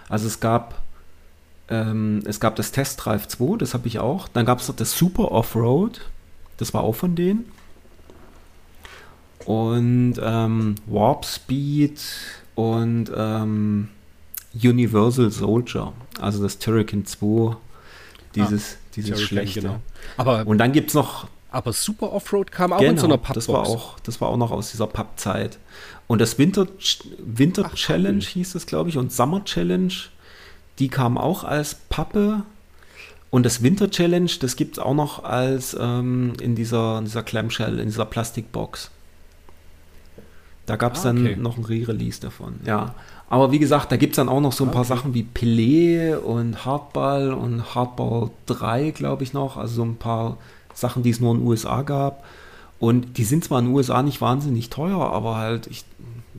Also 0.10 0.26
es 0.26 0.40
gab 0.40 0.82
ähm, 1.70 2.24
es 2.26 2.40
gab 2.40 2.56
das 2.56 2.72
Test 2.72 3.06
Drive 3.06 3.28
2, 3.28 3.58
das 3.58 3.74
habe 3.74 3.88
ich 3.88 4.00
auch. 4.00 4.28
Dann 4.28 4.46
gab 4.46 4.60
es 4.60 4.74
das 4.76 4.98
Super 4.98 5.32
Offroad, 5.32 6.02
das 6.58 6.74
war 6.74 6.82
auch 6.82 6.96
von 6.96 7.16
denen. 7.16 7.46
Und 9.46 10.16
ähm, 10.22 10.76
Warp 10.88 11.26
Speed 11.26 12.02
und 12.56 13.12
ähm, 13.16 13.90
Universal 14.54 15.32
Soldier, 15.32 15.94
also 16.20 16.42
das 16.42 16.58
Turrican 16.58 17.06
2, 17.06 17.56
dieses, 18.36 18.74
ah, 18.74 18.78
dieses 18.96 19.22
schlechte. 19.22 19.62
Genau. 19.62 19.80
Aber, 20.18 20.46
und 20.48 20.58
dann 20.58 20.72
gibt 20.72 20.90
es 20.90 20.94
noch. 20.94 21.28
Aber 21.52 21.74
Super 21.74 22.14
Offroad 22.14 22.52
kam 22.52 22.74
auch 22.74 22.80
genau, 22.80 22.92
in 22.92 22.98
so 22.98 23.06
einer 23.06 23.18
Pappbox. 23.18 23.46
Das 23.46 23.54
war 23.54 23.68
auch, 23.68 24.00
das 24.02 24.22
war 24.22 24.30
auch 24.30 24.38
noch 24.38 24.52
aus 24.52 24.72
dieser 24.72 24.88
Pappzeit. 24.88 25.58
Und 26.08 26.22
das 26.22 26.38
Winter, 26.38 26.68
Winter 27.18 27.64
Ach, 27.66 27.76
Challenge 27.76 28.18
cool. 28.18 28.24
hieß 28.24 28.56
es, 28.56 28.66
glaube 28.66 28.90
ich, 28.90 28.98
und 28.98 29.12
Summer 29.12 29.44
Challenge, 29.46 29.94
die 30.78 30.88
kam 30.90 31.18
auch 31.18 31.44
als 31.44 31.76
Pappe. 31.76 32.44
Und 33.32 33.46
das 33.46 33.62
Winter 33.62 33.90
Challenge, 33.90 34.30
das 34.40 34.56
gibt 34.56 34.78
es 34.78 34.80
auch 34.80 34.94
noch 34.94 35.24
als 35.24 35.76
ähm, 35.80 36.34
in, 36.42 36.56
dieser, 36.56 37.00
in 37.00 37.06
dieser 37.06 37.24
Clamshell, 37.24 37.80
in 37.80 37.86
dieser 37.86 38.06
Plastikbox. 38.06 38.92
Da 40.66 40.76
gab 40.76 40.96
es 40.96 41.06
ah, 41.06 41.12
okay. 41.12 41.34
dann 41.34 41.42
noch 41.42 41.58
ein 41.58 41.66
Re-Release 41.66 42.22
davon. 42.22 42.60
Ja. 42.64 42.94
Aber 43.30 43.52
wie 43.52 43.60
gesagt, 43.60 43.92
da 43.92 43.98
gibt 43.98 44.14
es 44.14 44.16
dann 44.16 44.28
auch 44.28 44.42
noch 44.42 44.54
so 44.54 44.64
ein 44.64 44.72
paar 44.72 44.86
Sachen 44.86 45.14
wie 45.14 45.24
Pelé 45.24 46.16
und 46.16 46.66
Hardball 46.66 47.32
und 47.32 47.76
Hardball 47.76 48.32
3, 48.48 48.90
glaube 48.90 49.24
ich 49.24 49.34
noch. 49.34 49.56
Also 49.56 49.76
so 49.76 49.84
ein 49.84 49.98
paar 49.98 50.38
Sachen, 50.74 51.04
die 51.04 51.12
es 51.12 51.20
nur 51.20 51.34
in 51.34 51.42
den 51.42 51.48
USA 51.48 51.84
gab. 51.84 52.24
Und 52.80 53.18
die 53.18 53.26
sind 53.26 53.44
zwar 53.44 53.60
in 53.60 53.66
den 53.66 53.76
USA 53.76 54.02
nicht 54.02 54.20
wahnsinnig 54.20 54.70
teuer, 54.70 55.00
aber 55.00 55.36
halt, 55.36 55.68
ich 55.68 55.86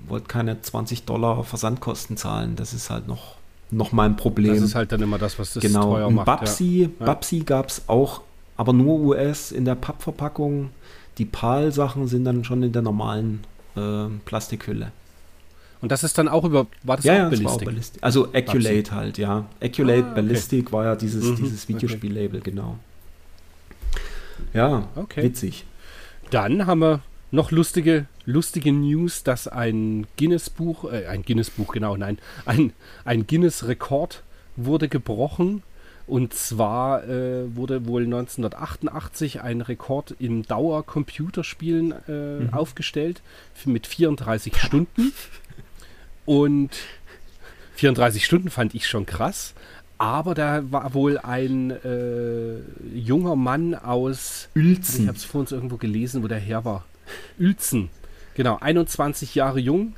wollte 0.08 0.26
keine 0.26 0.60
20 0.60 1.04
Dollar 1.04 1.44
Versandkosten 1.44 2.16
zahlen. 2.16 2.56
Das 2.56 2.72
ist 2.72 2.90
halt 2.90 3.06
noch, 3.06 3.36
noch 3.70 3.92
mein 3.92 4.16
Problem. 4.16 4.54
Das 4.54 4.62
ist 4.62 4.74
halt 4.74 4.90
dann 4.90 5.02
immer 5.02 5.18
das, 5.18 5.38
was 5.38 5.52
das 5.52 5.62
genau. 5.62 5.92
teuer 5.92 6.10
macht. 6.10 6.26
Babsi, 6.26 6.90
ja. 6.98 7.06
Babsi 7.06 7.40
gab 7.40 7.68
es 7.68 7.82
auch, 7.86 8.22
aber 8.56 8.72
nur 8.72 8.98
US 9.00 9.52
in 9.52 9.64
der 9.64 9.76
Pappverpackung. 9.76 10.70
Die 11.18 11.24
PAL-Sachen 11.24 12.08
sind 12.08 12.24
dann 12.24 12.42
schon 12.42 12.62
in 12.62 12.72
der 12.72 12.82
normalen 12.82 13.44
äh, 13.76 14.06
Plastikhülle. 14.24 14.90
Und 15.80 15.90
das 15.90 16.04
ist 16.04 16.18
dann 16.18 16.28
auch 16.28 16.44
über, 16.44 16.66
war 16.82 16.96
das 16.96 17.04
ja, 17.04 17.14
auch 17.14 17.16
ja, 17.16 17.24
Ballistic? 17.24 17.46
War 17.46 17.54
auch 17.54 17.64
Ballistic? 17.64 18.02
Also 18.02 18.32
Acculate 18.32 18.90
halt, 18.92 19.18
ja. 19.18 19.46
Acculate 19.60 20.04
ah, 20.04 20.10
okay. 20.10 20.14
Ballistic 20.14 20.72
war 20.72 20.84
ja 20.84 20.96
dieses, 20.96 21.24
mhm, 21.24 21.36
dieses 21.36 21.68
Videospiel-Label, 21.68 22.40
okay. 22.40 22.50
genau. 22.50 22.78
Ja, 24.52 24.88
okay. 24.96 25.22
witzig. 25.22 25.64
Dann 26.30 26.66
haben 26.66 26.80
wir 26.80 27.00
noch 27.30 27.50
lustige, 27.50 28.06
lustige 28.24 28.72
News, 28.72 29.22
dass 29.22 29.48
ein 29.48 30.06
Guinness-Buch, 30.18 30.92
äh, 30.92 31.06
ein 31.06 31.22
Guinness-Buch, 31.22 31.72
genau, 31.72 31.96
nein, 31.96 32.18
ein, 32.44 32.72
ein 33.04 33.26
Guinness-Rekord 33.26 34.22
wurde 34.56 34.88
gebrochen. 34.88 35.62
Und 36.06 36.34
zwar 36.34 37.08
äh, 37.08 37.54
wurde 37.54 37.86
wohl 37.86 38.02
1988 38.02 39.42
ein 39.42 39.60
Rekord 39.60 40.16
im 40.18 40.42
Dauer-Computerspielen 40.42 41.94
äh, 42.08 42.40
mhm. 42.40 42.52
aufgestellt 42.52 43.22
mit 43.64 43.86
34 43.86 44.56
Stunden. 44.56 45.12
Und 46.30 46.70
34 47.74 48.24
Stunden 48.24 48.50
fand 48.50 48.72
ich 48.76 48.86
schon 48.86 49.04
krass. 49.04 49.52
Aber 49.98 50.36
da 50.36 50.62
war 50.70 50.94
wohl 50.94 51.18
ein 51.18 51.72
äh, 51.72 52.60
junger 52.94 53.34
Mann 53.34 53.74
aus 53.74 54.48
Uelzen. 54.54 55.02
Ich 55.02 55.08
habe 55.08 55.18
es 55.18 55.24
vor 55.24 55.40
uns 55.40 55.50
irgendwo 55.50 55.76
gelesen, 55.76 56.22
wo 56.22 56.28
der 56.28 56.38
her 56.38 56.64
war. 56.64 56.84
Uelzen. 57.40 57.88
Genau, 58.36 58.58
21 58.60 59.34
Jahre 59.34 59.58
jung 59.58 59.96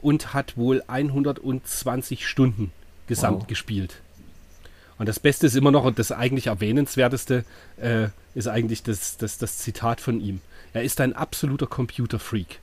und 0.00 0.32
hat 0.32 0.56
wohl 0.56 0.82
120 0.86 2.26
Stunden 2.26 2.72
gesamt 3.06 3.40
wow. 3.40 3.46
gespielt. 3.46 4.00
Und 4.96 5.06
das 5.06 5.20
Beste 5.20 5.46
ist 5.46 5.54
immer 5.54 5.70
noch, 5.70 5.84
und 5.84 5.98
das 5.98 6.12
eigentlich 6.12 6.46
erwähnenswerteste, 6.46 7.44
äh, 7.76 8.08
ist 8.34 8.48
eigentlich 8.48 8.84
das, 8.84 9.18
das, 9.18 9.36
das 9.36 9.58
Zitat 9.58 10.00
von 10.00 10.18
ihm. 10.18 10.40
Er 10.72 10.82
ist 10.82 10.98
ein 11.02 11.12
absoluter 11.12 11.66
Computerfreak 11.66 12.60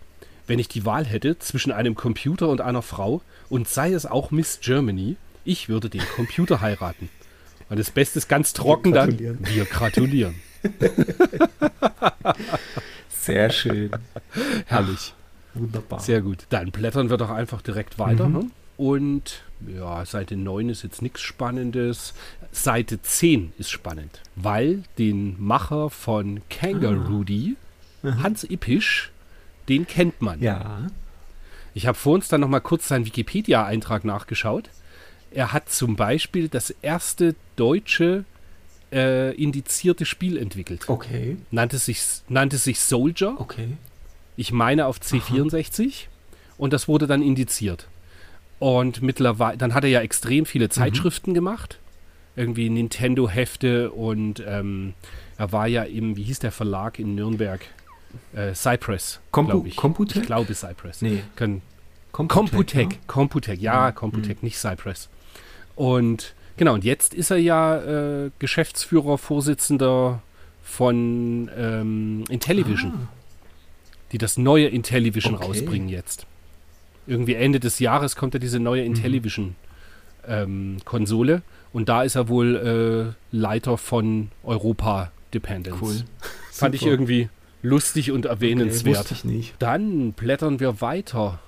wenn 0.48 0.60
ich 0.60 0.68
die 0.68 0.86
Wahl 0.86 1.06
hätte 1.06 1.40
zwischen 1.40 1.72
einem 1.72 1.96
Computer 1.96 2.50
und 2.50 2.62
einer 2.62 2.82
Frau 2.82 3.22
und 3.50 3.68
sei 3.68 3.94
es 3.94 4.06
auch 4.06 4.32
Miss 4.32 4.60
Germany, 4.62 5.16
ich 5.44 5.70
würde 5.70 5.90
den 5.90 6.04
Computer 6.16 6.62
heiraten. 6.62 7.10
Und 7.70 7.80
das 7.80 7.92
Beste 7.92 8.20
ist 8.20 8.28
ganz 8.28 8.54
trocken 8.54 8.94
wir 8.94 9.08
dann. 9.08 9.18
Wir 9.20 9.66
gratulieren. 9.66 10.36
Sehr 13.10 13.50
schön. 13.50 13.92
Herrlich. 14.66 15.14
Wunderbar. 15.54 16.00
Sehr 16.00 16.22
gut. 16.22 16.46
Dann 16.50 16.72
blättern 16.72 17.10
wir 17.10 17.18
doch 17.18 17.30
einfach 17.30 17.62
direkt 17.62 18.00
weiter. 18.00 18.28
Mhm. 18.28 18.34
Ne? 18.34 18.52
Und 18.78 19.44
ja, 19.68 20.06
Seite 20.06 20.36
9 20.36 20.70
ist 20.70 20.84
jetzt 20.84 21.02
nichts 21.02 21.22
Spannendes. 21.22 22.14
Seite 22.52 23.02
10 23.02 23.54
ist 23.58 23.70
spannend, 23.70 24.22
weil 24.36 24.84
den 24.98 25.36
Macher 25.40 25.90
von 25.90 26.42
Kangaroo, 26.50 27.24
ah. 28.04 28.18
Hans 28.24 28.44
Ippisch, 28.44 29.11
den 29.72 29.88
kennt 29.88 30.22
man. 30.22 30.42
Ja. 30.42 30.88
Ich 31.74 31.88
habe 31.88 31.98
vor 31.98 32.14
uns 32.16 32.28
dann 32.28 32.42
noch 32.42 32.50
mal 32.50 32.60
kurz 32.60 32.90
seinen 32.90 33.06
Wikipedia-Eintrag 33.06 34.04
nachgeschaut. 34.04 34.70
Er 35.32 35.54
hat 35.54 35.70
zum 35.70 35.96
Beispiel 35.96 36.50
das 36.50 36.72
erste 36.82 37.36
deutsche 37.56 38.26
äh, 38.92 39.34
indizierte 39.36 40.06
Spiel 40.06 40.38
entwickelt. 40.38 40.90
Okay. 40.90 41.38
Nannte 41.52 41.78
sich, 41.78 42.02
nannte 42.28 42.58
sich 42.58 42.82
Soldier. 42.82 43.36
Okay. 43.40 43.78
Ich 44.36 44.52
meine 44.52 44.88
auf 44.88 45.00
C64. 45.00 45.86
Aha. 45.86 45.94
Und 46.58 46.74
das 46.74 46.90
wurde 46.90 47.08
dann 47.08 47.22
indiziert. 47.22 47.88
Und 48.60 49.02
mittlerweile, 49.02 49.58
dann 49.58 49.74
hat 49.74 49.86
er 49.86 49.90
ja 49.90 50.02
extrem 50.02 50.46
viele 50.46 50.66
mhm. 50.66 50.72
Zeitschriften 50.72 51.32
mhm. 51.32 51.36
gemacht. 51.36 51.80
Irgendwie 52.36 52.70
Nintendo-Hefte 52.70 53.92
und 53.92 54.44
ähm, 54.46 54.94
er 55.38 55.52
war 55.52 55.68
ja 55.68 55.84
im, 55.84 56.18
wie 56.18 56.24
hieß 56.24 56.40
der 56.40 56.52
Verlag 56.52 57.00
in 57.00 57.16
Nürnberg? 57.16 57.62
Äh, 58.34 58.54
Cypress, 58.54 59.20
glaube 59.32 59.68
ich. 59.68 59.76
Computec? 59.76 60.22
Ich 60.22 60.28
glaube 60.28 60.54
Cypress. 60.54 61.02
Nee. 61.02 61.24
Können, 61.36 61.62
Computec, 62.12 62.94
ja? 62.94 63.00
Computec, 63.08 63.60
ja, 63.60 63.90
mhm. 63.90 63.96
Computec, 63.96 64.44
nicht 64.44 64.58
Cypress. 64.58 65.10
Und 65.76 66.36
genau, 66.58 66.74
und 66.74 66.84
jetzt 66.84 67.14
ist 67.14 67.32
er 67.32 67.38
ja 67.38 67.78
äh, 68.26 68.32
Geschäftsführer, 68.40 69.18
Vorsitzender 69.18 70.22
von 70.64 71.50
ähm, 71.56 72.24
Intellivision, 72.30 72.94
ah. 72.94 73.08
die 74.12 74.18
das 74.18 74.38
neue 74.38 74.68
Intellivision 74.68 75.36
okay. 75.36 75.46
rausbringen 75.46 75.90
jetzt. 75.90 76.26
Irgendwie 77.08 77.34
Ende 77.34 77.60
des 77.60 77.80
Jahres 77.80 78.16
kommt 78.16 78.34
ja 78.34 78.40
diese 78.40 78.60
neue 78.60 78.82
mhm. 78.82 78.96
Intellivision 78.96 79.56
ähm, 80.28 80.78
Konsole 80.86 81.42
und 81.74 81.90
da 81.90 82.04
ist 82.04 82.16
er 82.16 82.28
wohl 82.28 83.16
äh, 83.34 83.36
Leiter 83.36 83.78
von 83.78 84.30
Europa 84.44 85.12
Dependence. 85.34 85.82
Cool. 85.82 86.04
Fand 86.52 86.76
ich 86.76 86.86
irgendwie 86.86 87.30
lustig 87.62 88.12
und 88.12 88.26
erwähnenswert. 88.26 89.06
Okay, 89.06 89.14
ich 89.14 89.24
nicht. 89.24 89.54
Dann 89.60 90.14
blättern 90.14 90.60
wir 90.60 90.82
weiter 90.82 91.40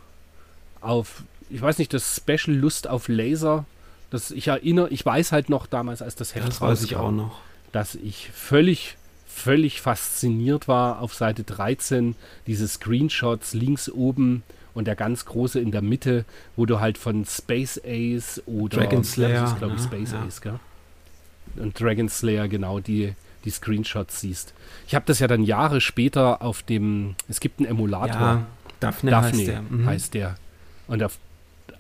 auf, 0.82 1.24
ich 1.50 1.62
weiß 1.62 1.78
nicht, 1.78 1.94
das 1.94 2.16
Special 2.16 2.56
Lust 2.56 2.88
auf 2.88 3.08
Laser. 3.08 3.66
Das 4.10 4.32
ich 4.32 4.48
erinnere, 4.48 4.90
ich 4.90 5.06
weiß 5.06 5.32
halt 5.32 5.50
noch 5.50 5.66
damals, 5.66 6.02
als 6.02 6.16
das 6.16 6.36
Heft 6.36 6.48
das 6.48 6.62
weiß 6.62 6.84
ich 6.84 6.96
auch 6.96 7.12
noch, 7.12 7.40
dass 7.72 7.96
ich 7.96 8.30
völlig 8.32 8.98
völlig 9.34 9.82
fasziniert 9.82 10.68
war 10.68 11.02
auf 11.02 11.16
Seite 11.16 11.44
13 11.44 12.16
diese 12.46 12.68
Screenshots 12.68 13.56
links 13.56 13.90
oben 13.90 14.44
und 14.76 14.86
der 14.86 14.96
ganz 14.96 15.26
große 15.26 15.60
in 15.60 15.72
der 15.72 15.82
Mitte, 15.82 16.26
wo 16.56 16.66
du 16.66 16.80
halt 16.80 16.98
von 16.98 17.26
Space 17.26 17.82
Ace 17.84 18.42
oder 18.46 18.78
Dragon 18.78 19.04
Slayer, 19.04 19.42
das 19.42 19.52
ist 19.54 19.58
glaube 19.58 19.76
ich 19.76 19.82
ja, 19.82 19.88
Space 19.88 20.12
ja. 20.12 20.24
Ace, 20.24 20.42
gell? 20.42 20.60
Und 21.58 21.80
Dragon 21.80 22.10
Slayer 22.10 22.48
genau 22.48 22.80
die 22.80 23.14
die 23.46 23.50
Screenshots 23.50 24.22
siehst. 24.22 24.54
Ich 24.88 24.96
habe 24.96 25.06
das 25.06 25.20
ja 25.20 25.28
dann 25.28 25.44
Jahre 25.44 25.82
später 25.82 26.42
auf 26.42 26.64
dem, 26.64 27.16
es 27.28 27.40
gibt 27.40 27.60
einen 27.60 27.70
Emulator. 27.70 28.22
Ja, 28.22 28.46
Daphne, 28.80 29.12
Daphne 29.12 29.38
heißt, 29.38 29.48
der. 29.48 29.62
Mhm. 29.62 29.86
heißt 29.86 30.14
der. 30.14 30.36
Und 30.88 31.04
auf, 31.04 31.18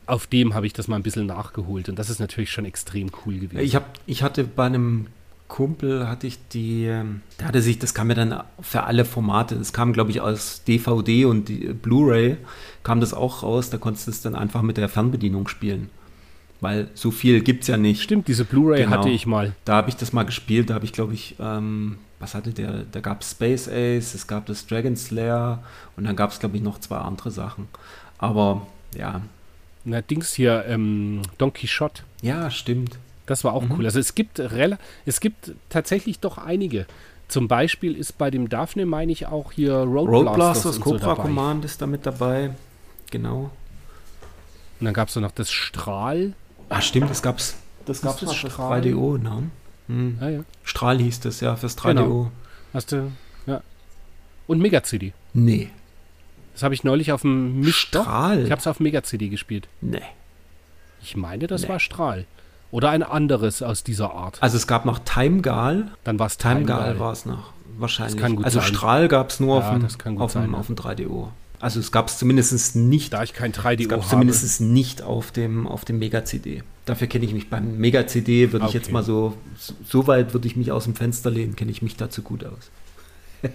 auf 0.05 0.27
dem 0.27 0.53
habe 0.53 0.65
ich 0.65 0.73
das 0.73 0.87
mal 0.87 0.95
ein 0.95 1.03
bisschen 1.03 1.25
nachgeholt. 1.25 1.89
Und 1.89 1.99
das 1.99 2.09
ist 2.09 2.19
natürlich 2.19 2.51
schon 2.51 2.65
extrem 2.65 3.11
cool 3.25 3.35
gewesen. 3.35 3.59
Ich, 3.59 3.75
hab, 3.75 3.85
ich 4.05 4.23
hatte 4.23 4.43
bei 4.43 4.65
einem 4.65 5.07
Kumpel, 5.47 6.07
hatte 6.07 6.25
ich 6.25 6.39
die, 6.49 6.85
ähm, 6.85 7.21
der 7.39 7.47
hatte 7.47 7.61
sich, 7.61 7.77
das 7.77 7.93
kam 7.93 8.07
mir 8.07 8.15
dann 8.15 8.43
für 8.61 8.83
alle 8.83 9.05
Formate, 9.05 9.55
das 9.55 9.71
kam 9.71 9.93
glaube 9.93 10.09
ich 10.09 10.19
aus 10.19 10.63
DVD 10.63 11.25
und 11.25 11.81
Blu-ray, 11.81 12.37
kam 12.81 12.99
das 12.99 13.13
auch 13.13 13.43
raus, 13.43 13.69
da 13.69 13.77
konntest 13.77 14.07
du 14.07 14.11
es 14.11 14.21
dann 14.21 14.33
einfach 14.33 14.63
mit 14.63 14.77
der 14.77 14.89
Fernbedienung 14.89 15.47
spielen 15.47 15.89
weil 16.63 16.87
so 16.93 17.11
viel 17.11 17.41
gibt 17.41 17.63
es 17.63 17.67
ja 17.67 17.77
nicht. 17.77 18.01
Stimmt, 18.01 18.27
diese 18.27 18.45
Blu-ray 18.45 18.83
genau. 18.83 18.97
hatte 18.97 19.09
ich 19.09 19.25
mal. 19.25 19.53
Da 19.65 19.75
habe 19.75 19.89
ich 19.89 19.95
das 19.95 20.13
mal 20.13 20.23
gespielt, 20.23 20.69
da 20.69 20.75
habe 20.75 20.85
ich, 20.85 20.93
glaube 20.93 21.13
ich, 21.13 21.35
ähm, 21.39 21.97
was 22.19 22.33
hatte 22.33 22.51
der? 22.51 22.85
Da 22.91 23.01
gab 23.01 23.21
es 23.21 23.31
Space 23.31 23.67
Ace, 23.67 24.15
es 24.15 24.25
gab 24.27 24.45
das 24.45 24.65
Dragon 24.65 24.95
Slayer 24.95 25.61
und 25.97 26.05
dann 26.05 26.15
gab 26.15 26.31
es, 26.31 26.39
glaube 26.39 26.55
ich, 26.55 26.63
noch 26.63 26.79
zwei 26.79 26.97
andere 26.97 27.31
Sachen. 27.31 27.67
Aber 28.17 28.65
ja. 28.97 29.21
Na, 29.83 30.01
Dings 30.01 30.33
hier, 30.33 30.63
ähm, 30.67 31.21
Don 31.37 31.51
Quixote. 31.51 32.03
Ja, 32.21 32.49
stimmt. 32.49 32.97
Das 33.25 33.43
war 33.43 33.53
auch 33.53 33.63
mhm. 33.63 33.73
cool. 33.73 33.85
Also 33.85 33.99
es 33.99 34.15
gibt, 34.15 34.39
es 34.39 35.19
gibt 35.19 35.51
tatsächlich 35.69 36.19
doch 36.19 36.37
einige. 36.37 36.85
Zum 37.27 37.47
Beispiel 37.49 37.95
ist 37.95 38.17
bei 38.17 38.31
dem 38.31 38.47
Daphne, 38.47 38.85
meine 38.85 39.11
ich, 39.11 39.27
auch 39.27 39.51
hier 39.51 39.73
Road, 39.73 40.07
Road 40.07 40.33
Blasters, 40.33 40.79
Cobra 40.79 41.15
so 41.15 41.21
Command 41.21 41.65
ist 41.65 41.81
da 41.81 41.87
mit 41.87 42.05
dabei. 42.05 42.51
Genau. 43.11 43.51
Und 44.79 44.85
dann 44.85 44.93
gab 44.93 45.09
es 45.09 45.15
noch 45.15 45.31
das 45.31 45.51
Strahl. 45.51 46.33
Ah, 46.73 46.81
stimmt, 46.81 47.09
das 47.09 47.21
gab's. 47.21 47.55
Das 47.85 48.01
gab's 48.01 48.21
das 48.21 48.33
fürs 48.35 48.55
3DO, 48.55 49.17
ne? 49.17 49.49
Hm. 49.87 50.17
Ja, 50.19 50.29
ja. 50.29 50.39
Strahl 50.63 50.97
hieß 50.99 51.19
das, 51.19 51.39
ja, 51.41 51.55
fürs 51.55 51.77
3DO. 51.77 51.87
Genau. 51.87 52.31
Hast 52.73 52.91
du, 52.91 53.11
ja. 53.45 53.61
Und 54.47 54.59
Mega 54.59 54.83
CD. 54.83 55.13
Nee. 55.33 55.69
Das 56.53 56.63
habe 56.63 56.73
ich 56.73 56.83
neulich 56.83 57.11
auf 57.11 57.21
dem 57.21 57.59
Misch 57.59 57.77
Strahl. 57.77 58.45
Ich 58.45 58.51
habe 58.51 58.59
es 58.59 58.67
auf 58.67 58.79
Mega 58.79 59.03
CD 59.03 59.29
gespielt. 59.29 59.67
Nee. 59.81 60.01
Ich 61.01 61.15
meine, 61.15 61.47
das 61.47 61.63
nee. 61.63 61.69
war 61.69 61.79
Strahl. 61.79 62.25
Oder 62.71 62.89
ein 62.89 63.03
anderes 63.03 63.61
aus 63.61 63.83
dieser 63.83 64.11
Art. 64.13 64.41
Also 64.41 64.57
es 64.57 64.65
gab 64.65 64.85
noch 64.85 64.99
Timegal. 64.99 65.91
Dann 66.03 66.17
war 66.17 66.27
es 66.27 66.37
Timegal. 66.37 66.97
war 66.99 67.11
es 67.11 67.25
noch. 67.25 67.53
Wahrscheinlich. 67.77 68.15
Das 68.15 68.21
kann 68.21 68.35
gut 68.35 68.45
also 68.45 68.59
sein. 68.59 68.67
Strahl 68.69 69.07
gab 69.07 69.29
es 69.29 69.39
nur 69.39 69.59
ja, 69.59 69.67
auf, 69.67 69.97
dem, 69.97 70.17
auf, 70.17 70.31
sein, 70.31 70.55
auf 70.55 70.67
dem 70.67 70.75
3DO. 70.75 71.27
Also 71.63 71.79
es 71.79 71.93
gab 71.93 72.09
es 72.09 72.17
zumindest 72.17 72.75
nicht. 72.75 73.13
Da 73.13 73.23
ich 73.23 73.31
kein 73.31 73.53
3DO 73.53 73.89
habe. 73.89 74.05
zumindest 74.05 74.59
nicht 74.59 75.01
auf 75.01 75.31
dem, 75.31 75.65
auf 75.65 75.85
dem 75.85 75.97
Mega-CD. 75.97 76.61
Dafür 76.83 77.07
kenne 77.07 77.23
ich 77.23 77.33
mich 77.33 77.49
beim 77.49 77.77
Mega-CD, 77.77 78.51
würde 78.51 78.65
okay. 78.65 78.67
ich 78.67 78.73
jetzt 78.73 78.91
mal 78.91 79.01
so, 79.01 79.37
so 79.87 80.05
weit 80.05 80.33
würde 80.33 80.45
ich 80.45 80.57
mich 80.57 80.73
aus 80.73 80.83
dem 80.83 80.93
Fenster 80.93 81.31
lehnen, 81.31 81.55
kenne 81.55 81.71
ich 81.71 81.81
mich 81.81 81.95
dazu 81.95 82.21
gut 82.21 82.43
aus. 82.43 82.69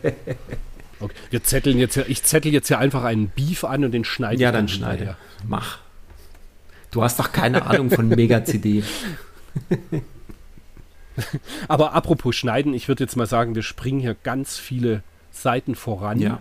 okay. 1.01 1.15
Wir 1.29 1.45
zetteln 1.45 1.79
jetzt, 1.79 1.99
ich 1.99 2.23
zettel 2.23 2.51
jetzt 2.51 2.69
hier 2.69 2.79
einfach 2.79 3.05
einen 3.05 3.29
Beef 3.29 3.65
an 3.65 3.85
und 3.85 3.93
den 3.93 4.07
schneide 4.07 4.41
Ja, 4.41 4.53
dann 4.53 4.69
schneide. 4.69 5.19
Mach. 5.47 5.81
Du 6.91 7.03
hast 7.03 7.19
doch 7.19 7.31
keine 7.31 7.67
Ahnung 7.67 7.91
von 7.91 8.09
Mega-CD. 8.09 8.85
Aber 11.69 11.93
apropos 11.93 12.35
Schneiden, 12.35 12.73
ich 12.73 12.89
würde 12.89 13.05
jetzt 13.05 13.17
mal 13.17 13.27
sagen, 13.27 13.55
wir 13.55 13.63
springen 13.63 14.01
hier 14.01 14.17
ganz 14.23 14.57
viele 14.57 15.03
Seiten 15.31 15.75
voran. 15.75 16.21
Ja 16.21 16.41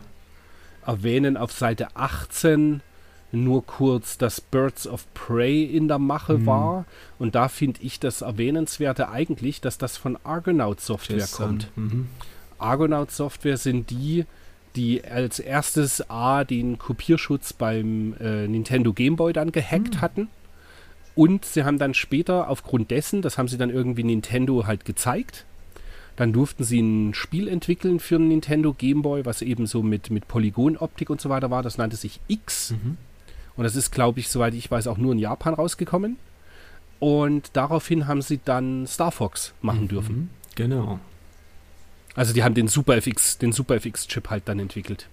erwähnen 0.88 1.38
auf 1.38 1.52
Seite 1.52 1.89
18 1.95 2.82
nur 3.32 3.65
kurz, 3.65 4.17
dass 4.17 4.39
Birds 4.39 4.88
of 4.88 5.06
Prey 5.13 5.63
in 5.63 5.88
der 5.88 6.00
Mache 6.00 6.38
mhm. 6.38 6.45
war. 6.45 6.86
Und 7.19 7.36
da 7.36 7.50
finde 7.50 7.82
ich 7.82 8.00
das 8.00 8.21
Erwähnenswerte 8.21 9.10
eigentlich, 9.10 9.60
dass 9.62 9.78
das 9.78 9.97
von 9.97 10.17
Argonaut 10.23 10.80
Software 10.80 11.17
Just 11.17 11.36
kommt. 11.36 11.69
Mhm. 11.76 12.08
Argonaut 12.58 13.12
Software 13.12 13.58
sind 13.58 13.89
die, 13.89 14.26
die 14.76 15.04
als 15.04 15.39
erstes 15.39 16.10
A 16.10 16.43
den 16.43 16.78
Kopierschutz 16.78 17.54
beim 17.54 18.15
äh, 18.19 18.47
Nintendo 18.47 18.93
Game 18.93 19.17
Boy 19.17 19.34
dann 19.34 19.52
gehackt 19.52 19.95
mhm. 19.95 20.02
hatten. 20.02 20.30
Und 21.15 21.45
sie 21.45 21.63
haben 21.63 21.80
dann 21.80 21.93
später 21.95 22.47
aufgrund 22.47 22.91
dessen, 22.91 23.21
das 23.21 23.38
haben 23.38 23.47
sie 23.47 23.58
dann 23.58 23.71
irgendwie 23.71 24.04
Nintendo 24.04 24.67
halt 24.67 24.86
gezeigt, 24.86 25.45
dann 26.17 26.34
durften 26.34 26.63
sie 26.63 26.82
ein 26.82 27.13
Spiel 27.13 27.47
entwickeln 27.47 27.99
für 27.99 28.15
einen 28.15 28.27
Nintendo 28.27 28.73
Game 28.73 29.03
Boy, 29.03 29.25
was 29.25 29.41
eben 29.41 29.67
so 29.67 29.84
mit, 29.84 30.10
mit 30.10 30.27
Polygonoptik 30.27 31.10
und 31.10 31.21
so 31.21 31.30
weiter 31.30 31.51
war. 31.51 31.63
Das 31.63 31.77
nannte 31.77 31.95
sich 31.95 32.19
X. 32.27 32.71
Mhm. 32.71 32.97
Und 33.56 33.63
das 33.63 33.75
ist, 33.75 33.91
glaube 33.91 34.19
ich, 34.19 34.27
soweit 34.27 34.56
ich 34.56 34.69
weiß, 34.69 34.88
auch 34.88 34.97
nur 34.97 35.13
in 35.13 35.19
Japan 35.19 35.53
rausgekommen. 35.53 36.17
Und 36.99 37.51
daraufhin 37.53 38.08
haben 38.08 38.23
sie 38.23 38.39
dann 38.43 38.88
Star 38.88 39.12
Fox 39.12 39.53
machen 39.62 39.84
mhm. 39.84 39.88
dürfen. 39.88 40.30
Genau. 40.56 40.99
Also 42.15 42.34
die 42.34 42.43
haben 42.43 42.56
den 42.56 42.67
Super 42.67 42.97
FX, 42.97 43.38
den 43.38 43.51
Super 43.51 43.75
FX-Chip 43.75 44.32
halt 44.32 44.43
dann 44.47 44.58
entwickelt. 44.58 45.08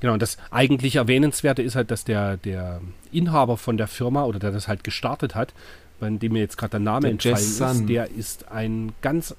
Genau, 0.00 0.12
und 0.12 0.20
das 0.20 0.38
eigentlich 0.50 0.96
Erwähnenswerte 0.96 1.62
ist 1.62 1.76
halt, 1.76 1.92
dass 1.92 2.04
der, 2.04 2.36
der 2.36 2.80
Inhaber 3.12 3.56
von 3.56 3.76
der 3.76 3.86
Firma 3.86 4.24
oder 4.24 4.40
der 4.40 4.50
das 4.50 4.66
halt 4.66 4.82
gestartet 4.82 5.36
hat, 5.36 5.54
bei 6.00 6.10
dem 6.10 6.32
mir 6.32 6.40
jetzt 6.40 6.58
gerade 6.58 6.72
der 6.72 6.80
Name 6.80 7.02
der 7.02 7.10
entfallen 7.12 7.80
ist, 7.80 7.88
der 7.88 8.10
ist 8.10 8.48
ein 8.48 8.92
ganz 9.00 9.34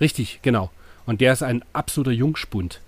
Richtig, 0.00 0.40
genau. 0.42 0.70
Und 1.06 1.20
der 1.20 1.32
ist 1.32 1.42
ein 1.42 1.64
absoluter 1.72 2.12
Jungspund 2.12 2.80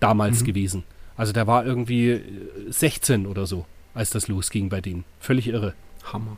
damals 0.00 0.42
mhm. 0.42 0.46
gewesen. 0.46 0.84
Also 1.16 1.32
der 1.32 1.46
war 1.46 1.64
irgendwie 1.64 2.20
16 2.68 3.24
äh, 3.24 3.28
oder 3.28 3.46
so, 3.46 3.66
als 3.94 4.10
das 4.10 4.28
losging 4.28 4.68
bei 4.68 4.80
denen. 4.80 5.04
Völlig 5.20 5.48
irre. 5.48 5.74
Hammer. 6.12 6.36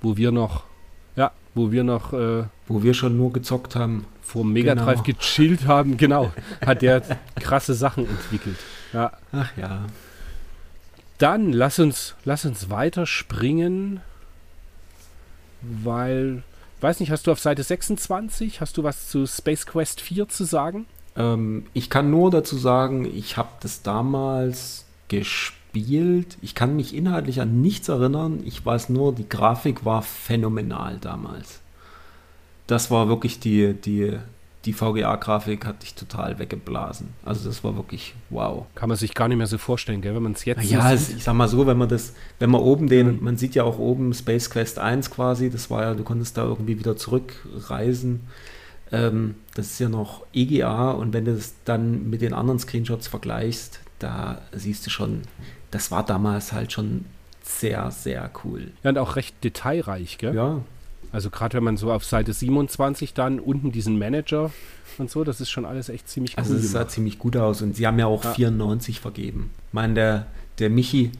Wo 0.00 0.16
wir 0.16 0.30
noch, 0.30 0.64
ja, 1.16 1.32
wo 1.54 1.72
wir 1.72 1.84
noch, 1.84 2.12
äh, 2.12 2.44
wo 2.66 2.82
wir 2.82 2.94
schon 2.94 3.16
nur 3.16 3.32
gezockt 3.32 3.74
haben. 3.74 4.06
Vor 4.22 4.42
dem 4.42 4.52
Mega 4.52 4.74
Drive 4.74 5.02
genau. 5.02 5.18
gechillt 5.18 5.66
haben, 5.66 5.96
genau, 5.96 6.32
hat 6.64 6.82
der 6.82 7.00
krasse 7.40 7.72
Sachen 7.72 8.06
entwickelt. 8.06 8.58
Ja. 8.92 9.12
Ach 9.32 9.50
ja. 9.56 9.86
Dann 11.16 11.52
lass 11.52 11.78
uns, 11.78 12.14
lass 12.24 12.44
uns 12.44 12.68
weiterspringen, 12.70 14.00
weil 15.62 16.42
weiß 16.82 17.00
nicht, 17.00 17.10
hast 17.10 17.26
du 17.26 17.32
auf 17.32 17.40
Seite 17.40 17.62
26, 17.62 18.60
hast 18.60 18.76
du 18.76 18.82
was 18.82 19.08
zu 19.08 19.26
Space 19.26 19.66
Quest 19.66 20.00
4 20.00 20.28
zu 20.28 20.44
sagen? 20.44 20.86
Ähm, 21.16 21.66
ich 21.74 21.90
kann 21.90 22.10
nur 22.10 22.30
dazu 22.30 22.56
sagen, 22.56 23.04
ich 23.04 23.36
habe 23.36 23.50
das 23.60 23.82
damals 23.82 24.86
gespielt. 25.08 26.38
Ich 26.40 26.54
kann 26.54 26.76
mich 26.76 26.94
inhaltlich 26.94 27.40
an 27.40 27.60
nichts 27.60 27.88
erinnern. 27.88 28.42
Ich 28.44 28.64
weiß 28.64 28.88
nur, 28.88 29.14
die 29.14 29.28
Grafik 29.28 29.84
war 29.84 30.02
phänomenal 30.02 30.98
damals. 30.98 31.60
Das 32.66 32.90
war 32.90 33.08
wirklich 33.08 33.40
die, 33.40 33.74
die, 33.74 34.18
die 34.68 34.74
VGA-Grafik 34.74 35.64
hat 35.64 35.82
dich 35.82 35.94
total 35.94 36.38
weggeblasen. 36.38 37.08
Also 37.24 37.48
das 37.48 37.64
war 37.64 37.74
wirklich 37.76 38.14
wow. 38.28 38.66
Kann 38.74 38.90
man 38.90 38.98
sich 38.98 39.14
gar 39.14 39.26
nicht 39.26 39.38
mehr 39.38 39.46
so 39.46 39.56
vorstellen, 39.56 40.02
gell? 40.02 40.14
wenn 40.14 40.22
man 40.22 40.32
es 40.32 40.44
jetzt 40.44 40.62
Ja, 40.70 40.94
so 40.94 41.14
ich 41.16 41.24
sag 41.24 41.32
mal 41.32 41.48
so, 41.48 41.66
wenn 41.66 41.78
man 41.78 41.88
das, 41.88 42.12
wenn 42.38 42.50
man 42.50 42.60
oben 42.60 42.86
den, 42.86 43.24
man 43.24 43.38
sieht 43.38 43.54
ja 43.54 43.64
auch 43.64 43.78
oben 43.78 44.12
Space 44.12 44.50
Quest 44.50 44.78
1 44.78 45.10
quasi, 45.10 45.48
das 45.48 45.70
war 45.70 45.84
ja, 45.84 45.94
du 45.94 46.04
konntest 46.04 46.36
da 46.36 46.44
irgendwie 46.44 46.78
wieder 46.78 46.98
zurückreisen. 46.98 48.20
Ähm, 48.92 49.36
das 49.54 49.68
ist 49.68 49.78
ja 49.78 49.88
noch 49.88 50.26
EGA 50.34 50.90
und 50.90 51.14
wenn 51.14 51.24
du 51.24 51.34
das 51.34 51.54
dann 51.64 52.10
mit 52.10 52.20
den 52.20 52.34
anderen 52.34 52.58
Screenshots 52.58 53.08
vergleichst, 53.08 53.80
da 54.00 54.42
siehst 54.52 54.84
du 54.84 54.90
schon, 54.90 55.22
das 55.70 55.90
war 55.90 56.04
damals 56.04 56.52
halt 56.52 56.72
schon 56.72 57.06
sehr, 57.42 57.90
sehr 57.90 58.30
cool. 58.44 58.72
Ja, 58.82 58.90
und 58.90 58.98
auch 58.98 59.16
recht 59.16 59.42
detailreich, 59.42 60.18
gell? 60.18 60.34
Ja. 60.34 60.60
Also 61.12 61.30
gerade 61.30 61.56
wenn 61.56 61.64
man 61.64 61.76
so 61.76 61.90
auf 61.90 62.04
Seite 62.04 62.32
27 62.32 63.14
dann 63.14 63.40
unten 63.40 63.72
diesen 63.72 63.98
Manager 63.98 64.50
und 64.98 65.10
so, 65.10 65.24
das 65.24 65.40
ist 65.40 65.50
schon 65.50 65.64
alles 65.64 65.88
echt 65.88 66.08
ziemlich 66.08 66.32
cool. 66.32 66.42
Also 66.42 66.54
es 66.54 66.70
sah 66.70 66.86
ziemlich 66.86 67.18
gut 67.18 67.36
aus 67.36 67.62
und 67.62 67.76
sie 67.76 67.86
haben 67.86 67.98
ja 67.98 68.06
auch 68.06 68.24
ja. 68.24 68.32
94 68.32 69.00
vergeben. 69.00 69.50
Ich 69.68 69.74
meine, 69.74 69.94
der, 69.94 70.26
der 70.58 70.70
Michi, 70.70 71.12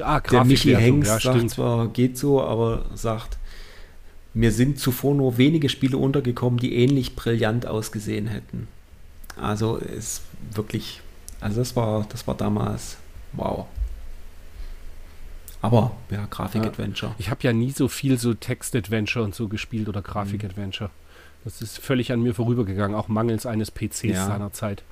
ah, 0.00 0.20
der 0.20 0.44
Michi 0.44 0.74
Hengst 0.74 1.10
ja, 1.10 1.20
sagt 1.20 1.50
zwar, 1.50 1.88
geht 1.88 2.18
so, 2.18 2.42
aber 2.42 2.84
sagt, 2.94 3.38
mir 4.34 4.52
sind 4.52 4.78
zuvor 4.78 5.14
nur 5.14 5.38
wenige 5.38 5.68
Spiele 5.68 5.96
untergekommen, 5.96 6.58
die 6.58 6.74
ähnlich 6.74 7.16
brillant 7.16 7.66
ausgesehen 7.66 8.26
hätten. 8.26 8.68
Also 9.40 9.76
ist 9.76 10.22
wirklich, 10.54 11.00
also 11.40 11.60
das 11.60 11.74
war, 11.76 12.06
das 12.10 12.26
war 12.26 12.36
damals 12.36 12.96
wow. 13.32 13.66
Aber 15.62 15.92
ja, 16.10 16.26
Grafik-Adventure. 16.28 17.14
Ich 17.18 17.30
habe 17.30 17.42
ja 17.42 17.52
nie 17.52 17.70
so 17.70 17.88
viel 17.88 18.18
so 18.18 18.34
Text-Adventure 18.34 19.24
und 19.24 19.34
so 19.34 19.48
gespielt 19.48 19.88
oder 19.88 20.02
Grafik-Adventure. 20.02 20.90
Das 21.44 21.62
ist 21.62 21.78
völlig 21.78 22.12
an 22.12 22.22
mir 22.22 22.34
vorübergegangen, 22.34 22.96
auch 22.96 23.08
mangels 23.08 23.46
eines 23.46 23.70
PCs 23.70 24.02
ja. 24.02 24.26
seinerzeit. 24.26 24.82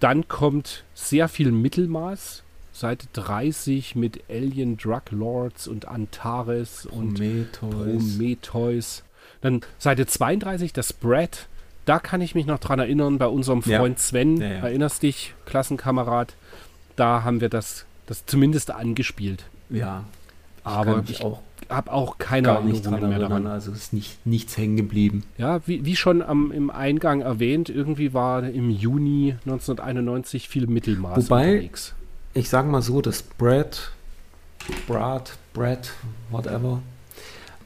Dann 0.00 0.28
kommt 0.28 0.84
sehr 0.94 1.28
viel 1.28 1.52
Mittelmaß, 1.52 2.42
Seite 2.72 3.06
30 3.12 3.96
mit 3.96 4.22
Alien 4.30 4.76
Drug 4.76 5.02
Lords 5.10 5.68
und 5.68 5.86
Antares 5.86 6.88
Prometheus. 6.88 7.62
und 7.62 7.70
Prometheus. 7.70 9.02
Dann 9.42 9.60
Seite 9.78 10.06
32 10.06 10.72
das 10.72 10.92
Brad. 10.92 11.48
Da 11.84 11.98
kann 11.98 12.20
ich 12.20 12.34
mich 12.34 12.46
noch 12.46 12.58
dran 12.58 12.78
erinnern, 12.78 13.18
bei 13.18 13.26
unserem 13.26 13.62
Freund 13.62 13.98
ja. 13.98 14.02
Sven, 14.02 14.40
ja. 14.40 14.48
erinnerst 14.48 15.02
dich, 15.02 15.34
Klassenkamerad, 15.46 16.34
da 16.96 17.24
haben 17.24 17.40
wir 17.40 17.48
das, 17.48 17.84
das 18.06 18.26
zumindest 18.26 18.70
angespielt. 18.70 19.44
Ja. 19.70 20.04
Aber 20.64 21.02
ich 21.08 21.22
auch 21.24 21.40
habe 21.68 21.92
auch 21.92 22.18
keine 22.18 22.48
Erinnerungen 22.48 23.08
mehr 23.08 23.18
daran. 23.20 23.46
Also 23.46 23.70
ist 23.70 23.92
nicht, 23.92 24.26
nichts 24.26 24.56
hängen 24.56 24.76
geblieben. 24.76 25.22
Ja, 25.38 25.60
wie, 25.66 25.84
wie 25.84 25.94
schon 25.94 26.20
am, 26.20 26.50
im 26.50 26.68
Eingang 26.68 27.20
erwähnt, 27.20 27.68
irgendwie 27.68 28.12
war 28.12 28.42
im 28.42 28.70
Juni 28.70 29.36
1991 29.44 30.48
viel 30.48 30.66
Mittelmaß 30.66 31.16
Wobei, 31.16 31.52
unterwegs 31.52 31.94
ich 32.34 32.48
sage 32.48 32.68
mal 32.68 32.82
so, 32.82 33.00
das 33.00 33.22
Brad, 33.22 33.92
Brad, 34.86 35.36
Brad, 35.52 35.90
whatever, 36.30 36.82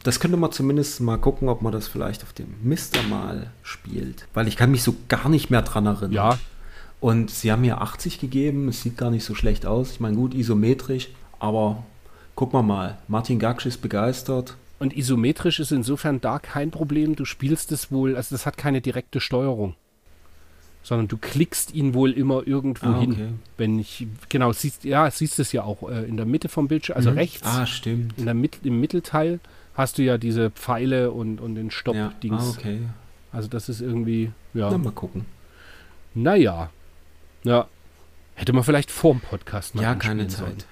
das 0.02 0.20
könnte 0.20 0.36
man 0.36 0.52
zumindest 0.52 1.00
mal 1.00 1.16
gucken, 1.16 1.48
ob 1.48 1.62
man 1.62 1.72
das 1.72 1.88
vielleicht 1.88 2.22
auf 2.22 2.32
dem 2.32 2.54
Mister 2.62 3.02
mal 3.04 3.50
spielt. 3.62 4.26
Weil 4.34 4.48
ich 4.48 4.56
kann 4.56 4.70
mich 4.70 4.82
so 4.82 4.94
gar 5.08 5.28
nicht 5.28 5.50
mehr 5.50 5.62
dran 5.62 5.86
erinnern. 5.86 6.12
Ja. 6.12 6.38
Und 7.00 7.30
sie 7.30 7.52
haben 7.52 7.62
mir 7.62 7.80
80 7.80 8.20
gegeben, 8.20 8.68
es 8.68 8.82
sieht 8.82 8.96
gar 8.96 9.10
nicht 9.10 9.24
so 9.24 9.34
schlecht 9.34 9.66
aus. 9.66 9.92
Ich 9.92 10.00
meine, 10.00 10.16
gut, 10.16 10.34
isometrisch, 10.34 11.08
aber 11.38 11.84
gucken 12.35 12.59
wir 12.59 12.62
mal. 12.62 12.99
Martin 13.09 13.38
Gaksch 13.38 13.66
ist 13.66 13.83
begeistert. 13.83 14.57
Und 14.79 14.97
isometrisch 14.97 15.61
ist 15.61 15.73
insofern 15.73 16.20
da 16.20 16.38
kein 16.38 16.70
Problem. 16.70 17.16
Du 17.16 17.25
spielst 17.25 17.73
es 17.73 17.90
wohl, 17.92 18.16
also 18.16 18.35
das 18.35 18.44
hat 18.44 18.57
keine 18.57 18.81
direkte 18.81 19.20
Steuerung 19.20 19.77
sondern 20.85 21.09
du 21.09 21.16
klickst 21.16 21.75
ihn 21.75 21.94
wohl 21.94 22.12
immer 22.12 22.47
irgendwo 22.47 22.87
ah, 22.87 23.01
hin. 23.01 23.12
Okay. 23.12 23.29
Wenn 23.57 23.79
ich, 23.79 24.07
genau, 24.29 24.53
siehst, 24.53 24.85
ja, 24.85 25.11
siehst 25.11 25.40
es 25.40 25.51
ja 25.53 25.64
auch 25.64 25.90
äh, 25.90 26.05
in 26.05 26.18
der 26.18 26.27
Mitte 26.27 26.51
vom 26.51 26.68
Bildschirm, 26.68 26.97
also 26.97 27.11
mhm. 27.11 27.18
rechts. 27.18 27.47
Ah, 27.47 27.66
stimmt. 27.66 28.18
In 28.18 28.27
der 28.27 28.37
Im 28.62 28.81
Mittelteil 28.81 29.40
hast 29.75 29.97
du 29.97 30.03
ja 30.03 30.18
diese 30.18 30.51
Pfeile 30.51 31.11
und, 31.11 31.40
und 31.40 31.55
den 31.55 31.70
Stopp-Dings. 31.70 32.42
Ja. 32.42 32.49
Ah, 32.49 32.55
okay. 32.59 32.81
Also 33.33 33.49
das 33.49 33.70
ist 33.70 33.81
irgendwie, 33.81 34.31
ja. 34.53 34.70
Na, 34.70 34.77
mal 34.77 34.92
gucken. 34.92 35.25
Naja. 36.12 36.70
Ja. 37.44 37.66
Hätte 38.35 38.53
man 38.53 38.62
vielleicht 38.62 38.90
vorm 38.90 39.20
Podcast 39.20 39.75
mal 39.75 39.83
Ja, 39.83 39.94
keine 39.94 40.29
Zeit. 40.29 40.38
Sollen. 40.38 40.64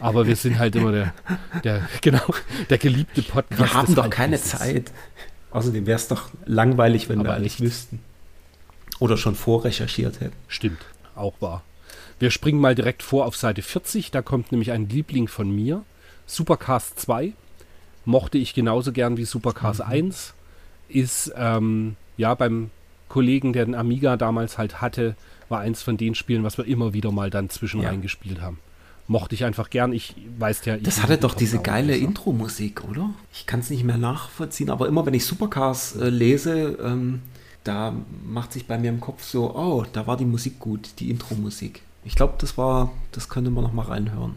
Aber 0.00 0.26
wir 0.26 0.36
sind 0.36 0.58
halt 0.58 0.76
immer 0.76 0.92
der, 0.92 1.14
der, 1.62 1.88
genau, 2.00 2.24
der 2.70 2.78
geliebte 2.78 3.22
Podcast. 3.22 3.60
Wir 3.60 3.74
haben 3.74 3.94
doch 3.94 4.10
keine 4.10 4.40
Zeit. 4.40 4.92
Außerdem 5.50 5.86
wäre 5.86 5.96
es 5.96 6.08
doch 6.08 6.30
langweilig, 6.46 7.08
wenn 7.08 7.20
Aber 7.20 7.34
wir 7.34 7.38
nicht 7.38 7.60
wüssten. 7.60 8.00
Oder 8.98 9.16
schon 9.16 9.34
vorrecherchiert 9.34 10.20
hätten. 10.20 10.36
Stimmt, 10.48 10.84
auch 11.14 11.34
wahr. 11.40 11.62
Wir 12.18 12.30
springen 12.30 12.60
mal 12.60 12.74
direkt 12.74 13.02
vor 13.02 13.26
auf 13.26 13.36
Seite 13.36 13.62
40. 13.62 14.10
Da 14.10 14.22
kommt 14.22 14.52
nämlich 14.52 14.72
ein 14.72 14.88
Liebling 14.88 15.28
von 15.28 15.50
mir. 15.50 15.84
Supercast 16.26 16.98
2. 17.00 17.32
Mochte 18.04 18.38
ich 18.38 18.54
genauso 18.54 18.92
gern 18.92 19.16
wie 19.16 19.24
Supercast 19.24 19.80
mhm. 19.80 19.92
1. 19.92 20.34
Ist 20.88 21.32
ähm, 21.36 21.96
ja 22.16 22.34
beim 22.34 22.70
Kollegen, 23.08 23.52
der 23.52 23.64
den 23.64 23.74
Amiga 23.74 24.16
damals 24.16 24.58
halt 24.58 24.80
hatte, 24.80 25.16
war 25.48 25.60
eins 25.60 25.82
von 25.82 25.96
den 25.96 26.14
Spielen, 26.14 26.42
was 26.42 26.58
wir 26.58 26.66
immer 26.66 26.92
wieder 26.92 27.12
mal 27.12 27.30
dann 27.30 27.50
zwischen 27.50 27.80
ja. 27.80 27.88
reingespielt 27.88 28.40
haben. 28.40 28.58
Mochte 29.06 29.34
ich 29.34 29.44
einfach 29.44 29.68
gern. 29.68 29.92
Ich 29.92 30.14
weiß 30.38 30.64
ja. 30.64 30.76
Das 30.78 31.02
hatte 31.02 31.18
doch 31.18 31.34
diese 31.34 31.58
geile 31.58 31.96
Intro-Musik, 31.96 32.84
oder? 32.88 33.10
Ich 33.32 33.46
kann 33.46 33.60
es 33.60 33.68
nicht 33.68 33.84
mehr 33.84 33.98
nachvollziehen, 33.98 34.70
aber 34.70 34.88
immer 34.88 35.04
wenn 35.04 35.14
ich 35.14 35.26
Supercars 35.26 35.96
äh, 35.96 36.08
lese, 36.08 36.78
ähm, 36.82 37.20
da 37.64 37.94
macht 38.24 38.52
sich 38.52 38.66
bei 38.66 38.78
mir 38.78 38.90
im 38.90 39.00
Kopf 39.00 39.22
so, 39.22 39.54
oh, 39.54 39.84
da 39.92 40.06
war 40.06 40.16
die 40.16 40.24
Musik 40.24 40.58
gut, 40.58 40.90
die 40.98 41.10
Intro-Musik. 41.10 41.82
Ich 42.04 42.14
glaube, 42.14 42.34
das 42.38 42.56
war, 42.56 42.92
das 43.12 43.28
könnte 43.28 43.50
man 43.50 43.64
noch 43.64 43.72
mal 43.72 43.86
reinhören. 43.86 44.34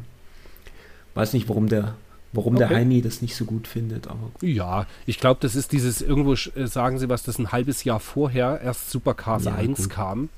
Weiß 1.13 1.33
nicht, 1.33 1.49
warum 1.49 1.67
der, 1.67 1.95
warum 2.31 2.55
okay. 2.55 2.67
der 2.67 2.77
Heini 2.77 3.01
das 3.01 3.21
nicht 3.21 3.35
so 3.35 3.45
gut 3.45 3.67
findet, 3.67 4.07
aber. 4.07 4.31
Ja, 4.41 4.85
ich 5.05 5.19
glaube, 5.19 5.39
das 5.41 5.55
ist 5.55 5.71
dieses, 5.71 6.01
irgendwo 6.01 6.33
äh, 6.33 6.67
sagen 6.67 6.99
sie 6.99 7.09
was, 7.09 7.23
das 7.23 7.39
ein 7.39 7.51
halbes 7.51 7.83
Jahr 7.83 7.99
vorher 7.99 8.61
erst 8.61 8.91
Supercars 8.91 9.45
ja, 9.45 9.55
1 9.55 9.77
gut. 9.77 9.89
kam. 9.89 10.29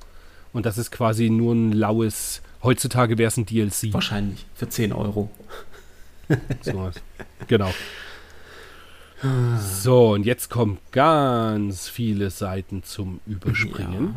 Und 0.51 0.65
das 0.65 0.77
ist 0.77 0.91
quasi 0.91 1.29
nur 1.29 1.53
ein 1.53 1.71
laues, 1.71 2.41
heutzutage 2.63 3.17
wäre 3.17 3.27
es 3.27 3.37
ein 3.37 3.45
DLC. 3.45 3.93
Wahrscheinlich, 3.93 4.45
für 4.55 4.69
10 4.69 4.93
Euro. 4.93 5.29
so, 6.61 6.91
genau. 7.47 7.71
So, 9.81 10.13
und 10.13 10.25
jetzt 10.25 10.49
kommen 10.49 10.77
ganz 10.91 11.89
viele 11.89 12.29
Seiten 12.29 12.83
zum 12.83 13.19
Überspringen. 13.25 14.05
Ja. 14.07 14.15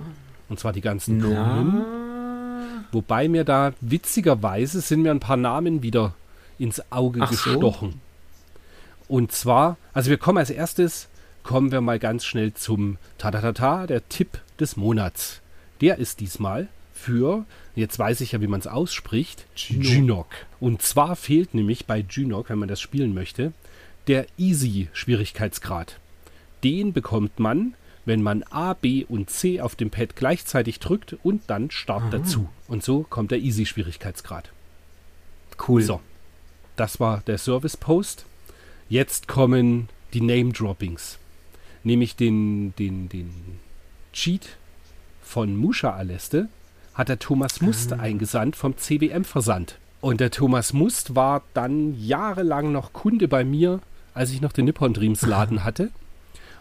Und 0.48 0.60
zwar 0.60 0.72
die 0.72 0.80
ganzen 0.80 1.18
Namen. 1.18 1.84
Wobei 2.92 3.28
mir 3.28 3.44
da 3.44 3.72
witzigerweise 3.80 4.80
sind 4.80 5.02
mir 5.02 5.10
ein 5.10 5.20
paar 5.20 5.36
Namen 5.36 5.82
wieder 5.82 6.14
ins 6.58 6.92
Auge 6.92 7.20
Ach 7.22 7.30
gestochen. 7.30 7.90
So. 7.90 7.96
Und 9.08 9.32
zwar, 9.32 9.76
also 9.92 10.10
wir 10.10 10.18
kommen 10.18 10.38
als 10.38 10.50
erstes, 10.50 11.08
kommen 11.42 11.72
wir 11.72 11.80
mal 11.80 11.98
ganz 11.98 12.24
schnell 12.24 12.54
zum 12.54 12.98
Tatatata, 13.18 13.86
der 13.86 14.08
Tipp 14.08 14.40
des 14.60 14.76
Monats. 14.76 15.40
Der 15.80 15.98
ist 15.98 16.20
diesmal 16.20 16.68
für, 17.02 17.44
jetzt 17.74 17.98
weiß 17.98 18.20
ich 18.20 18.32
ja, 18.32 18.40
wie 18.40 18.46
man 18.46 18.60
es 18.60 18.66
ausspricht, 18.66 19.46
Junok. 19.56 20.28
Und 20.60 20.82
zwar 20.82 21.16
fehlt 21.16 21.52
nämlich 21.54 21.86
bei 21.86 22.04
Junok, 22.08 22.48
wenn 22.48 22.58
man 22.58 22.68
das 22.68 22.80
spielen 22.80 23.12
möchte, 23.12 23.52
der 24.06 24.26
Easy-Schwierigkeitsgrad. 24.38 25.98
Den 26.62 26.92
bekommt 26.92 27.38
man, 27.40 27.74
wenn 28.04 28.22
man 28.22 28.44
A, 28.44 28.74
B 28.74 29.04
und 29.08 29.30
C 29.30 29.60
auf 29.60 29.74
dem 29.76 29.90
Pad 29.90 30.16
gleichzeitig 30.16 30.78
drückt 30.78 31.16
und 31.22 31.42
dann 31.48 31.70
Start 31.70 32.02
Aha. 32.02 32.10
dazu. 32.10 32.48
Und 32.68 32.84
so 32.84 33.02
kommt 33.02 33.30
der 33.30 33.38
Easy-Schwierigkeitsgrad. 33.38 34.50
Cool. 35.68 35.82
So, 35.82 36.00
das 36.76 37.00
war 37.00 37.22
der 37.26 37.38
Service-Post. 37.38 38.26
Jetzt 38.88 39.28
kommen 39.28 39.88
die 40.14 40.20
Name-Droppings. 40.20 41.18
Nämlich 41.84 42.14
den, 42.14 42.74
den, 42.76 43.08
den 43.08 43.58
Cheat 44.12 44.56
von 45.22 45.56
Musha 45.56 45.90
Aleste 45.90 46.48
hat 46.94 47.08
der 47.08 47.18
Thomas 47.18 47.60
Must 47.60 47.92
ah. 47.92 47.98
eingesandt 47.98 48.56
vom 48.56 48.76
CWM-Versand. 48.76 49.78
Und 50.00 50.20
der 50.20 50.30
Thomas 50.30 50.72
Must 50.72 51.14
war 51.14 51.42
dann 51.54 51.94
jahrelang 51.98 52.72
noch 52.72 52.92
Kunde 52.92 53.28
bei 53.28 53.44
mir 53.44 53.80
als 54.14 54.30
ich 54.30 54.40
noch 54.40 54.52
den 54.52 54.66
Nippon 54.66 54.94
Dreams 54.94 55.22
Laden 55.22 55.64
hatte. 55.64 55.90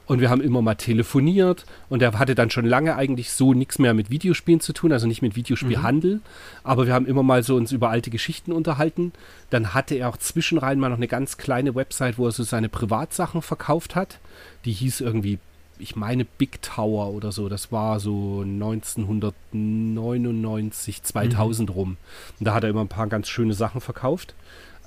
Und 0.07 0.19
wir 0.19 0.29
haben 0.29 0.41
immer 0.41 0.61
mal 0.61 0.75
telefoniert 0.75 1.65
und 1.87 2.01
er 2.01 2.17
hatte 2.19 2.35
dann 2.35 2.49
schon 2.49 2.65
lange 2.65 2.97
eigentlich 2.97 3.31
so 3.31 3.53
nichts 3.53 3.79
mehr 3.79 3.93
mit 3.93 4.09
Videospielen 4.09 4.59
zu 4.59 4.73
tun, 4.73 4.91
also 4.91 5.07
nicht 5.07 5.21
mit 5.21 5.35
Videospielhandel. 5.35 6.15
Mhm. 6.15 6.21
Aber 6.63 6.85
wir 6.85 6.93
haben 6.93 7.05
immer 7.05 7.23
mal 7.23 7.43
so 7.43 7.55
uns 7.55 7.71
über 7.71 7.89
alte 7.89 8.09
Geschichten 8.09 8.51
unterhalten. 8.51 9.13
Dann 9.51 9.73
hatte 9.73 9.95
er 9.95 10.09
auch 10.09 10.17
zwischenrein 10.17 10.79
mal 10.79 10.89
noch 10.89 10.97
eine 10.97 11.07
ganz 11.07 11.37
kleine 11.37 11.75
Website, 11.75 12.17
wo 12.17 12.25
er 12.25 12.31
so 12.31 12.43
seine 12.43 12.67
Privatsachen 12.67 13.41
verkauft 13.41 13.95
hat. 13.95 14.19
Die 14.65 14.73
hieß 14.73 14.99
irgendwie 14.99 15.39
ich 15.81 15.95
meine 15.95 16.25
Big 16.25 16.61
Tower 16.61 17.13
oder 17.13 17.31
so, 17.31 17.49
das 17.49 17.71
war 17.71 17.99
so 17.99 18.41
1999, 18.41 21.01
2000 21.03 21.69
mhm. 21.69 21.75
rum. 21.75 21.97
Und 22.39 22.45
da 22.45 22.53
hat 22.53 22.63
er 22.63 22.69
immer 22.69 22.81
ein 22.81 22.87
paar 22.87 23.07
ganz 23.07 23.27
schöne 23.27 23.53
Sachen 23.53 23.81
verkauft. 23.81 24.35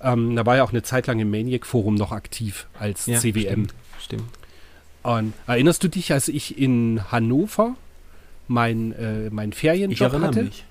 Ähm, 0.03 0.37
da 0.37 0.47
war 0.47 0.57
er 0.57 0.65
auch 0.65 0.71
eine 0.71 0.83
Zeit 0.83 1.07
lang 1.07 1.21
im 1.21 1.31
Maniac 1.31 1.67
Forum 1.67 1.95
noch 1.95 2.13
aktiv 2.13 2.67
als 2.79 3.07
ja, 3.07 3.19
CWM. 3.19 3.45
Stimmt. 3.45 3.75
stimmt. 4.01 4.25
Und 5.03 5.35
erinnerst 5.47 5.85
du 5.85 5.89
dich, 5.89 6.13
als 6.13 6.29
ich 6.29 6.59
in 6.59 7.01
Hannover 7.11 7.77
mein, 8.49 8.93
äh, 8.93 9.31
mein 9.31 9.53
Ferienjob 9.53 10.15
ich 10.15 10.21
hatte? 10.21 10.45
Mich. 10.45 10.65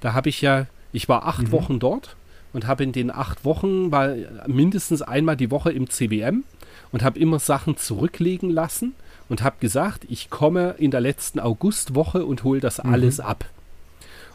Da 0.00 0.12
habe 0.12 0.28
ich 0.28 0.40
ja, 0.40 0.66
ich 0.92 1.08
war 1.08 1.26
acht 1.26 1.48
mhm. 1.48 1.52
Wochen 1.52 1.78
dort 1.78 2.16
und 2.52 2.66
habe 2.66 2.84
in 2.84 2.92
den 2.92 3.10
acht 3.10 3.44
Wochen 3.44 3.90
war 3.90 4.14
mindestens 4.46 5.02
einmal 5.02 5.36
die 5.36 5.50
Woche 5.50 5.72
im 5.72 5.88
CWM 5.88 6.44
und 6.92 7.02
habe 7.02 7.18
immer 7.18 7.38
Sachen 7.38 7.76
zurücklegen 7.76 8.50
lassen 8.50 8.94
und 9.28 9.42
habe 9.42 9.56
gesagt, 9.60 10.04
ich 10.08 10.30
komme 10.30 10.74
in 10.78 10.90
der 10.90 11.00
letzten 11.00 11.40
Augustwoche 11.40 12.24
und 12.24 12.44
hole 12.44 12.60
das 12.60 12.82
mhm. 12.82 12.92
alles 12.92 13.20
ab. 13.20 13.44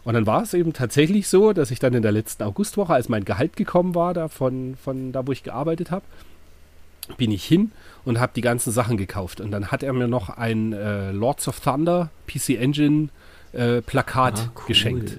Und 0.03 0.13
dann 0.13 0.25
war 0.25 0.41
es 0.41 0.53
eben 0.53 0.71
tatsächlich 0.71 1.27
so, 1.27 1.51
dass 1.51 1.69
ich 1.69 1.79
dann 1.79 1.93
in 1.93 2.01
der 2.01 2.13
letzten 2.13 2.43
Augustwoche, 2.43 2.93
als 2.93 3.09
mein 3.09 3.25
Gehalt 3.25 3.57
gekommen 3.57 3.93
war, 3.93 4.13
da 4.13 4.29
von, 4.29 4.77
von 4.81 5.11
da, 5.11 5.27
wo 5.27 5.33
ich 5.33 5.43
gearbeitet 5.43 5.91
habe, 5.91 6.05
bin 7.17 7.31
ich 7.31 7.43
hin 7.43 7.71
und 8.05 8.19
habe 8.19 8.31
die 8.35 8.41
ganzen 8.41 8.71
Sachen 8.71 8.97
gekauft. 8.97 9.41
Und 9.41 9.51
dann 9.51 9.67
hat 9.67 9.83
er 9.83 9.93
mir 9.93 10.07
noch 10.07 10.29
ein 10.29 10.73
äh, 10.73 11.11
Lords 11.11 11.47
of 11.47 11.59
Thunder 11.59 12.09
PC 12.25 12.51
Engine 12.51 13.09
äh, 13.53 13.81
Plakat 13.81 14.39
ah, 14.39 14.51
cool. 14.55 14.63
geschenkt. 14.67 15.17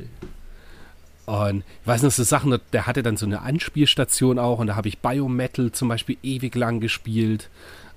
Und 1.26 1.64
ich 1.82 1.86
weiß 1.86 2.02
noch, 2.02 2.10
so 2.10 2.22
Sachen, 2.22 2.58
der 2.72 2.86
hatte 2.86 3.02
dann 3.02 3.18
so 3.18 3.26
eine 3.26 3.42
Anspielstation 3.42 4.38
auch 4.38 4.58
und 4.60 4.68
da 4.68 4.76
habe 4.76 4.88
ich 4.88 5.00
Biometal 5.00 5.72
zum 5.72 5.88
Beispiel 5.88 6.16
ewig 6.22 6.54
lang 6.54 6.80
gespielt. 6.80 7.50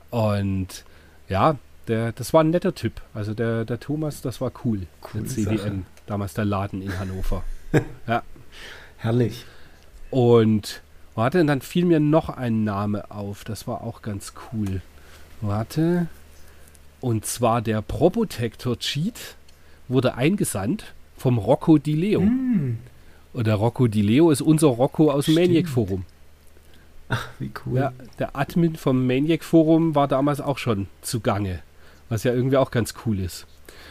Und 0.10 0.84
ja, 1.32 1.58
der, 1.88 2.12
das 2.12 2.34
war 2.34 2.44
ein 2.44 2.50
netter 2.50 2.76
Typ. 2.76 3.02
Also 3.14 3.34
der, 3.34 3.66
der 3.66 3.80
Thomas, 3.80 4.22
das 4.22 4.42
war 4.42 4.52
cool. 4.66 4.82
Cool. 5.14 5.26
CDM, 5.26 5.58
Sache. 5.58 5.72
damals 6.06 6.34
der 6.34 6.46
Laden 6.46 6.82
in 6.82 7.00
Hannover. 7.00 7.44
ja. 8.08 8.22
Herrlich. 8.98 9.46
Und 10.10 10.82
warte, 11.16 11.44
dann 11.46 11.62
fiel 11.62 11.86
mir 11.86 12.02
noch 12.02 12.30
ein 12.30 12.66
Name 12.66 13.10
auf. 13.12 13.46
Das 13.46 13.66
war 13.66 13.82
auch 13.82 14.02
ganz 14.02 14.34
cool. 14.52 14.82
Warte. 15.40 16.08
Und 17.00 17.26
zwar 17.26 17.62
der 17.62 17.82
Probotector 17.82 18.78
Cheat 18.78 19.36
wurde 19.88 20.16
eingesandt 20.16 20.94
vom 21.18 21.38
Rocco 21.38 21.78
Di 21.78 21.94
Leo. 21.94 22.22
Mm. 22.22 22.78
Und 23.34 23.48
der 23.48 23.56
Rocco 23.56 23.88
Di 23.88 24.02
Leo 24.02 24.32
ist 24.32 24.42
unser 24.42 24.68
Rocco 24.68 25.10
aus 25.10 25.26
dem 25.26 25.36
Maniac 25.36 25.68
Forum. 25.68 26.06
Ach, 27.12 27.28
wie 27.40 27.52
cool. 27.66 27.78
Ja, 27.78 27.94
der 28.20 28.36
Admin 28.36 28.76
vom 28.76 29.06
Maniac 29.06 29.44
Forum 29.44 29.96
war 29.96 30.08
damals 30.08 30.40
auch 30.40 30.58
schon 30.58 30.88
zugange. 31.02 31.60
Was 32.10 32.24
ja 32.24 32.34
irgendwie 32.34 32.58
auch 32.58 32.72
ganz 32.72 32.94
cool 33.06 33.20
ist. 33.20 33.46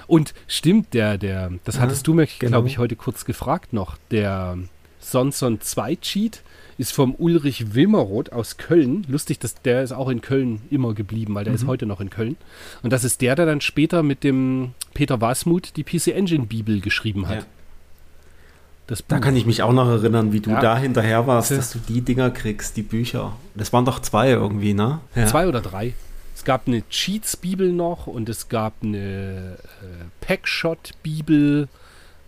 Und 0.07 0.35
stimmt, 0.47 0.95
der, 0.95 1.19
der, 1.19 1.53
das 1.65 1.77
ja, 1.77 1.83
hattest 1.83 2.07
du 2.07 2.15
mir, 2.15 2.27
genau. 2.27 2.51
glaube 2.51 2.69
ich, 2.69 2.79
heute 2.79 2.97
kurz 2.97 3.25
gefragt 3.25 3.73
noch, 3.73 3.97
der 4.11 4.59
Sonson 4.99 5.61
2 5.61 5.97
Cheat 5.97 6.43
ist 6.79 6.93
vom 6.93 7.15
Ulrich 7.15 7.75
Wilmeroth 7.75 8.33
aus 8.33 8.57
Köln. 8.57 9.05
Lustig, 9.09 9.39
dass 9.39 9.55
der 9.55 9.83
ist 9.83 9.93
auch 9.93 10.09
in 10.09 10.23
Köln 10.23 10.63
immer 10.71 10.95
geblieben, 10.95 11.35
weil 11.35 11.45
der 11.45 11.53
mhm. 11.53 11.57
ist 11.57 11.67
heute 11.67 11.87
noch 11.87 12.01
in 12.01 12.09
Köln. 12.09 12.37
Und 12.83 12.93
das 12.93 13.05
ist 13.05 13.21
der, 13.21 13.37
der 13.37 13.47
dann 13.47 13.61
später 13.61 14.03
mit 14.03 14.25
dem 14.25 14.73
Peter 14.95 15.21
Wasmuth 15.21 15.77
die 15.77 15.85
PC 15.85 16.09
Engine 16.09 16.47
Bibel 16.47 16.81
geschrieben 16.81 17.29
hat. 17.29 17.41
Ja. 17.41 17.47
Da 19.09 19.21
kann 19.21 19.37
ich 19.37 19.47
mich 19.47 19.63
auch 19.63 19.73
noch 19.73 19.89
erinnern, 19.89 20.33
wie 20.33 20.41
du 20.41 20.51
ja. 20.51 20.61
da 20.61 20.77
hinterher 20.77 21.27
warst, 21.27 21.53
dass 21.53 21.73
du 21.73 21.79
die 21.79 22.01
Dinger 22.01 22.31
kriegst, 22.31 22.77
die 22.77 22.83
Bücher. 22.83 23.37
Das 23.55 23.73
waren 23.73 23.85
doch 23.85 24.01
zwei 24.01 24.31
irgendwie, 24.31 24.75
ne? 24.75 25.01
Ja. 25.15 25.27
Zwei 25.27 25.47
oder 25.47 25.61
drei. 25.61 25.95
Es 26.35 26.45
gab 26.45 26.67
eine 26.67 26.89
Cheats-Bibel 26.89 27.73
noch 27.73 28.07
und 28.07 28.29
es 28.29 28.49
gab 28.49 28.75
eine 28.83 29.59
äh, 29.83 30.27
Packshot-Bibel 30.27 31.69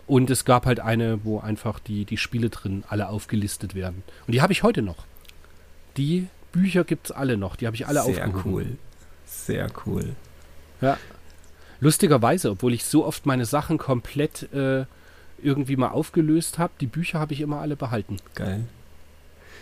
und 0.07 0.31
es 0.31 0.44
gab 0.44 0.66
halt 0.66 0.81
eine, 0.81 1.25
wo 1.25 1.40
einfach 1.40 1.79
die, 1.79 2.05
die 2.05 2.18
Spiele 2.18 2.51
drin 2.51 2.85
alle 2.88 3.09
aufgelistet 3.09 3.75
werden. 3.75 4.03
Und 4.27 4.33
die 4.33 4.42
habe 4.42 4.53
ich 4.53 4.62
heute 4.62 4.83
noch. 4.83 5.07
Die 5.96 6.29
Bücher 6.53 6.85
gibt 6.85 7.07
es 7.07 7.12
alle 7.12 7.37
noch. 7.37 7.57
Die 7.57 7.66
habe 7.66 7.75
ich 7.75 7.87
alle 7.87 8.03
Sehr 8.03 8.27
aufgehoben. 8.27 8.42
cool. 8.44 8.66
Sehr 9.27 9.68
cool. 9.87 10.14
Ja. 10.81 10.98
Lustigerweise, 11.81 12.51
obwohl 12.51 12.75
ich 12.75 12.85
so 12.85 13.05
oft 13.05 13.27
meine 13.27 13.46
Sachen 13.46 13.79
komplett 13.79 14.53
äh, 14.53 14.85
irgendwie 15.43 15.77
mal 15.77 15.89
aufgelöst 15.89 16.59
habe. 16.59 16.73
Die 16.81 16.87
Bücher 16.87 17.19
habe 17.19 17.33
ich 17.33 17.41
immer 17.41 17.61
alle 17.61 17.77
behalten. 17.77 18.17
Geil. 18.35 18.65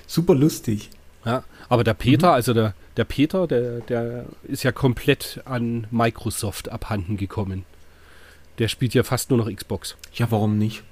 Super 0.06 0.34
lustig. 0.34 0.90
Ja, 1.24 1.44
aber 1.68 1.84
der 1.84 1.94
Peter, 1.94 2.28
mhm. 2.28 2.34
also 2.34 2.54
der, 2.54 2.74
der 2.96 3.04
Peter, 3.04 3.46
der, 3.46 3.80
der 3.80 4.24
ist 4.44 4.62
ja 4.62 4.72
komplett 4.72 5.40
an 5.44 5.86
Microsoft 5.90 6.70
abhanden 6.70 7.16
gekommen. 7.16 7.64
Der 8.58 8.68
spielt 8.68 8.94
ja 8.94 9.02
fast 9.02 9.30
nur 9.30 9.38
noch 9.38 9.54
Xbox. 9.54 9.96
Ja, 10.14 10.30
warum 10.30 10.58
nicht? 10.58 10.82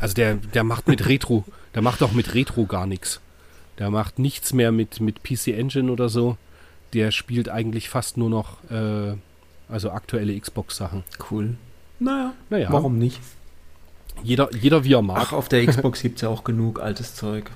Also 0.00 0.14
der, 0.14 0.36
der 0.36 0.64
macht 0.64 0.86
mit 0.88 1.06
Retro, 1.06 1.44
der 1.74 1.82
macht 1.82 2.02
auch 2.02 2.12
mit 2.12 2.34
Retro 2.34 2.66
gar 2.66 2.86
nichts. 2.86 3.20
Der 3.78 3.90
macht 3.90 4.18
nichts 4.18 4.52
mehr 4.52 4.72
mit, 4.72 5.00
mit 5.00 5.22
PC 5.22 5.48
Engine 5.48 5.90
oder 5.90 6.08
so. 6.08 6.36
Der 6.92 7.10
spielt 7.10 7.48
eigentlich 7.48 7.88
fast 7.88 8.16
nur 8.16 8.28
noch 8.28 8.62
äh, 8.70 9.14
also 9.68 9.90
aktuelle 9.90 10.38
Xbox-Sachen. 10.38 11.04
Cool. 11.30 11.56
Naja, 11.98 12.34
naja, 12.50 12.68
warum 12.70 12.98
nicht? 12.98 13.20
Jeder, 14.22 14.48
jeder 14.54 14.84
wie 14.84 14.94
er 14.94 15.02
mag. 15.02 15.18
Ach, 15.20 15.32
auf 15.32 15.48
der 15.48 15.66
Xbox 15.66 16.02
gibt 16.02 16.16
es 16.16 16.22
ja 16.22 16.28
auch 16.28 16.44
genug 16.44 16.80
altes 16.80 17.14
Zeug. 17.14 17.50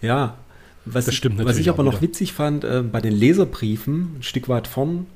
Ja, 0.00 0.36
was, 0.84 1.06
das 1.06 1.14
stimmt 1.14 1.40
ich, 1.40 1.46
was 1.46 1.58
ich 1.58 1.68
aber 1.68 1.82
noch 1.82 2.00
witzig 2.00 2.32
fand, 2.32 2.64
äh, 2.64 2.82
bei 2.82 3.00
den 3.00 3.12
Leserbriefen, 3.12 4.18
ein 4.18 4.22
Stück 4.22 4.48
weit 4.48 4.66
vorn, 4.66 5.06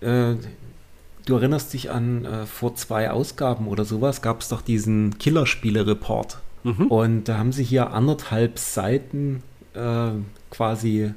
äh, 0.00 0.34
du 1.26 1.34
erinnerst 1.34 1.72
dich 1.72 1.90
an 1.90 2.24
äh, 2.24 2.46
vor 2.46 2.74
zwei 2.74 3.10
Ausgaben 3.10 3.68
oder 3.68 3.84
sowas, 3.84 4.22
gab 4.22 4.40
es 4.40 4.48
doch 4.48 4.60
diesen 4.62 5.18
Killerspiele-Report. 5.18 6.38
Mhm. 6.64 6.86
Und 6.88 7.24
da 7.24 7.38
haben 7.38 7.52
sie 7.52 7.64
hier 7.64 7.92
anderthalb 7.92 8.58
Seiten 8.58 9.42
äh, 9.74 10.10
quasi 10.50 11.12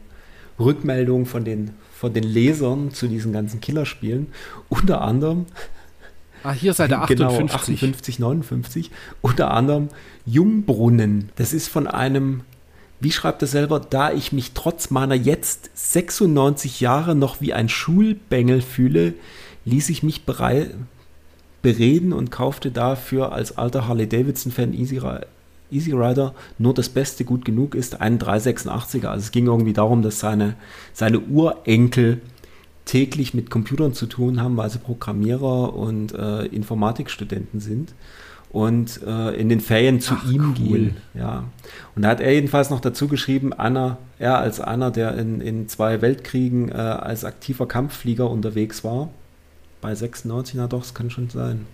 Rückmeldungen 0.59 1.25
von 1.25 1.43
den, 1.43 1.71
von 1.93 2.13
den 2.13 2.23
Lesern 2.23 2.91
zu 2.91 3.07
diesen 3.07 3.33
ganzen 3.33 3.61
Killerspielen. 3.61 4.27
Unter 4.69 5.01
anderem 5.01 5.45
Ah, 6.45 6.53
hier 6.53 6.73
Seite 6.73 6.99
58. 6.99 7.09
Genau, 7.17 7.55
58, 7.55 8.19
59. 8.19 8.91
Unter 9.21 9.51
anderem 9.51 9.89
Jungbrunnen. 10.27 11.29
Das 11.37 11.53
ist 11.53 11.67
von 11.67 11.87
einem, 11.87 12.41
wie 12.99 13.11
schreibt 13.11 13.41
er 13.41 13.47
selber, 13.47 13.79
da 13.79 14.11
ich 14.11 14.31
mich 14.31 14.51
trotz 14.53 14.91
meiner 14.91 15.15
jetzt 15.15 15.71
96 15.73 16.81
Jahre 16.81 17.15
noch 17.15 17.41
wie 17.41 17.53
ein 17.53 17.67
Schulbengel 17.67 18.61
fühle, 18.61 19.15
ließ 19.65 19.89
ich 19.89 20.03
mich 20.03 20.25
bereit, 20.25 20.75
bereden 21.63 22.13
und 22.13 22.29
kaufte 22.29 22.69
dafür 22.69 23.31
als 23.31 23.57
alter 23.57 23.87
Harley-Davidson-Fan 23.87 24.73
Easy, 24.73 25.01
Easy 25.71 25.93
Rider 25.93 26.35
nur 26.59 26.75
das 26.75 26.89
Beste 26.89 27.25
gut 27.25 27.43
genug 27.43 27.73
ist, 27.73 28.01
einen 28.01 28.19
386er. 28.19 29.07
Also 29.07 29.23
es 29.23 29.31
ging 29.31 29.47
irgendwie 29.47 29.73
darum, 29.73 30.03
dass 30.03 30.19
seine, 30.19 30.53
seine 30.93 31.19
Urenkel 31.21 32.21
täglich 32.85 33.33
mit 33.33 33.49
Computern 33.49 33.93
zu 33.93 34.05
tun 34.05 34.41
haben, 34.41 34.57
weil 34.57 34.69
sie 34.69 34.79
Programmierer 34.79 35.73
und 35.75 36.13
äh, 36.13 36.45
Informatikstudenten 36.45 37.59
sind 37.59 37.93
und 38.55 39.01
äh, 39.05 39.31
in 39.31 39.49
den 39.49 39.59
Ferien 39.59 39.99
zu 39.99 40.13
Ach, 40.17 40.31
ihm 40.31 40.49
cool. 40.49 40.53
gehen. 40.53 40.97
Ja. 41.13 41.43
Und 41.95 42.03
da 42.03 42.09
hat 42.09 42.21
er 42.21 42.31
jedenfalls 42.31 42.69
noch 42.69 42.79
dazu 42.79 43.07
geschrieben, 43.07 43.51
einer, 43.51 43.97
er 44.17 44.37
als 44.37 44.61
einer, 44.61 44.91
der 44.91 45.17
in, 45.17 45.41
in 45.41 45.67
zwei 45.67 46.01
Weltkriegen 46.01 46.69
äh, 46.69 46.75
als 46.75 47.25
aktiver 47.25 47.67
Kampfflieger 47.67 48.29
unterwegs 48.29 48.83
war, 48.83 49.09
bei 49.81 49.93
96, 49.93 50.55
na 50.55 50.67
doch, 50.67 50.79
das 50.79 50.93
kann 50.93 51.09
schon 51.09 51.29
sein. 51.29 51.65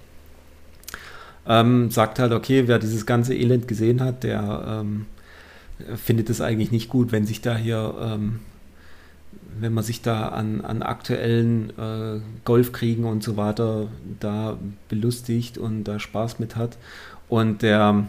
Ähm, 1.46 1.92
sagt 1.92 2.20
halt, 2.20 2.32
okay, 2.32 2.64
wer 2.68 2.80
dieses 2.80 3.06
ganze 3.06 3.36
Elend 3.36 3.68
gesehen 3.68 4.02
hat, 4.02 4.24
der 4.24 4.82
ähm, 4.82 5.06
findet 5.96 6.30
es 6.30 6.42
eigentlich 6.42 6.72
nicht 6.72 6.90
gut, 6.90 7.12
wenn 7.12 7.26
sich 7.26 7.42
da 7.42 7.56
hier 7.58 7.94
ähm, 8.02 8.40
wenn 9.60 9.74
man 9.74 9.84
sich 9.84 10.02
da 10.02 10.30
an, 10.30 10.62
an 10.62 10.82
aktuellen 10.82 11.72
äh, 11.78 12.22
Golfkriegen 12.46 13.06
und 13.06 13.24
so 13.24 13.38
weiter 13.38 13.88
da 14.20 14.58
belustigt 14.90 15.58
und 15.58 15.84
da 15.84 16.00
Spaß 16.00 16.40
mit 16.40 16.56
hat. 16.56 16.78
Und 17.30 17.62
der, 17.62 18.06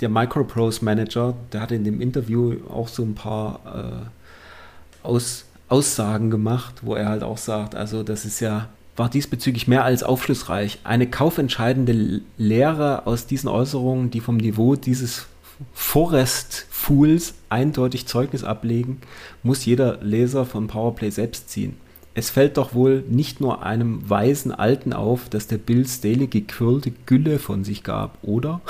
der 0.00 0.08
Microprose 0.08 0.84
Manager, 0.84 1.34
der 1.52 1.60
hat 1.60 1.72
in 1.72 1.84
dem 1.84 2.00
Interview 2.00 2.56
auch 2.68 2.88
so 2.88 3.02
ein 3.02 3.14
paar 3.14 3.60
äh, 3.66 5.06
Aus, 5.06 5.44
Aussagen 5.68 6.30
gemacht, 6.30 6.76
wo 6.82 6.94
er 6.94 7.08
halt 7.08 7.22
auch 7.22 7.38
sagt, 7.38 7.74
also 7.74 8.02
das 8.02 8.24
ist 8.24 8.40
ja 8.40 8.68
war 8.98 9.08
diesbezüglich 9.08 9.68
mehr 9.68 9.84
als 9.84 10.02
aufschlussreich. 10.02 10.80
Eine 10.84 11.06
kaufentscheidende 11.06 12.20
Lehre 12.36 13.06
aus 13.06 13.26
diesen 13.26 13.48
Äußerungen, 13.48 14.10
die 14.10 14.20
vom 14.20 14.38
Niveau 14.38 14.74
dieses 14.74 15.26
Forest 15.72 16.66
Fools 16.70 17.34
eindeutig 17.48 18.06
Zeugnis 18.06 18.44
ablegen, 18.44 19.00
muss 19.42 19.64
jeder 19.64 19.98
Leser 20.02 20.46
von 20.46 20.68
Powerplay 20.68 21.10
selbst 21.10 21.50
ziehen. 21.50 21.76
Es 22.14 22.30
fällt 22.30 22.56
doch 22.56 22.74
wohl 22.74 23.04
nicht 23.08 23.40
nur 23.40 23.62
einem 23.62 24.08
weisen 24.08 24.52
Alten 24.52 24.92
auf, 24.92 25.28
dass 25.28 25.46
der 25.46 25.58
Bill 25.58 25.86
Staley 25.86 26.26
gequirlte 26.26 26.92
Gülle 27.06 27.38
von 27.38 27.62
sich 27.62 27.84
gab, 27.84 28.18
oder? 28.22 28.60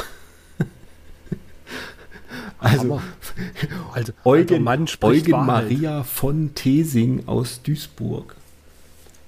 also, 2.58 3.00
also 3.92 4.12
Eugen, 4.24 4.62
Mann 4.62 4.86
Eugen 5.00 5.46
Maria 5.46 6.02
von 6.02 6.54
Thesing 6.54 7.22
aus 7.26 7.62
Duisburg. 7.62 8.34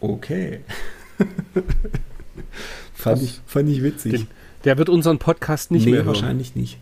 Okay. 0.00 0.61
fand, 2.94 3.22
ich, 3.22 3.40
fand 3.46 3.68
ich 3.68 3.82
witzig. 3.82 4.12
Den, 4.12 4.26
der 4.64 4.76
wird 4.76 4.88
unseren 4.88 5.18
Podcast 5.18 5.70
nicht 5.70 5.84
nee, 5.84 5.92
mehr 5.92 6.00
hören. 6.00 6.08
wahrscheinlich 6.08 6.56
nicht. 6.56 6.78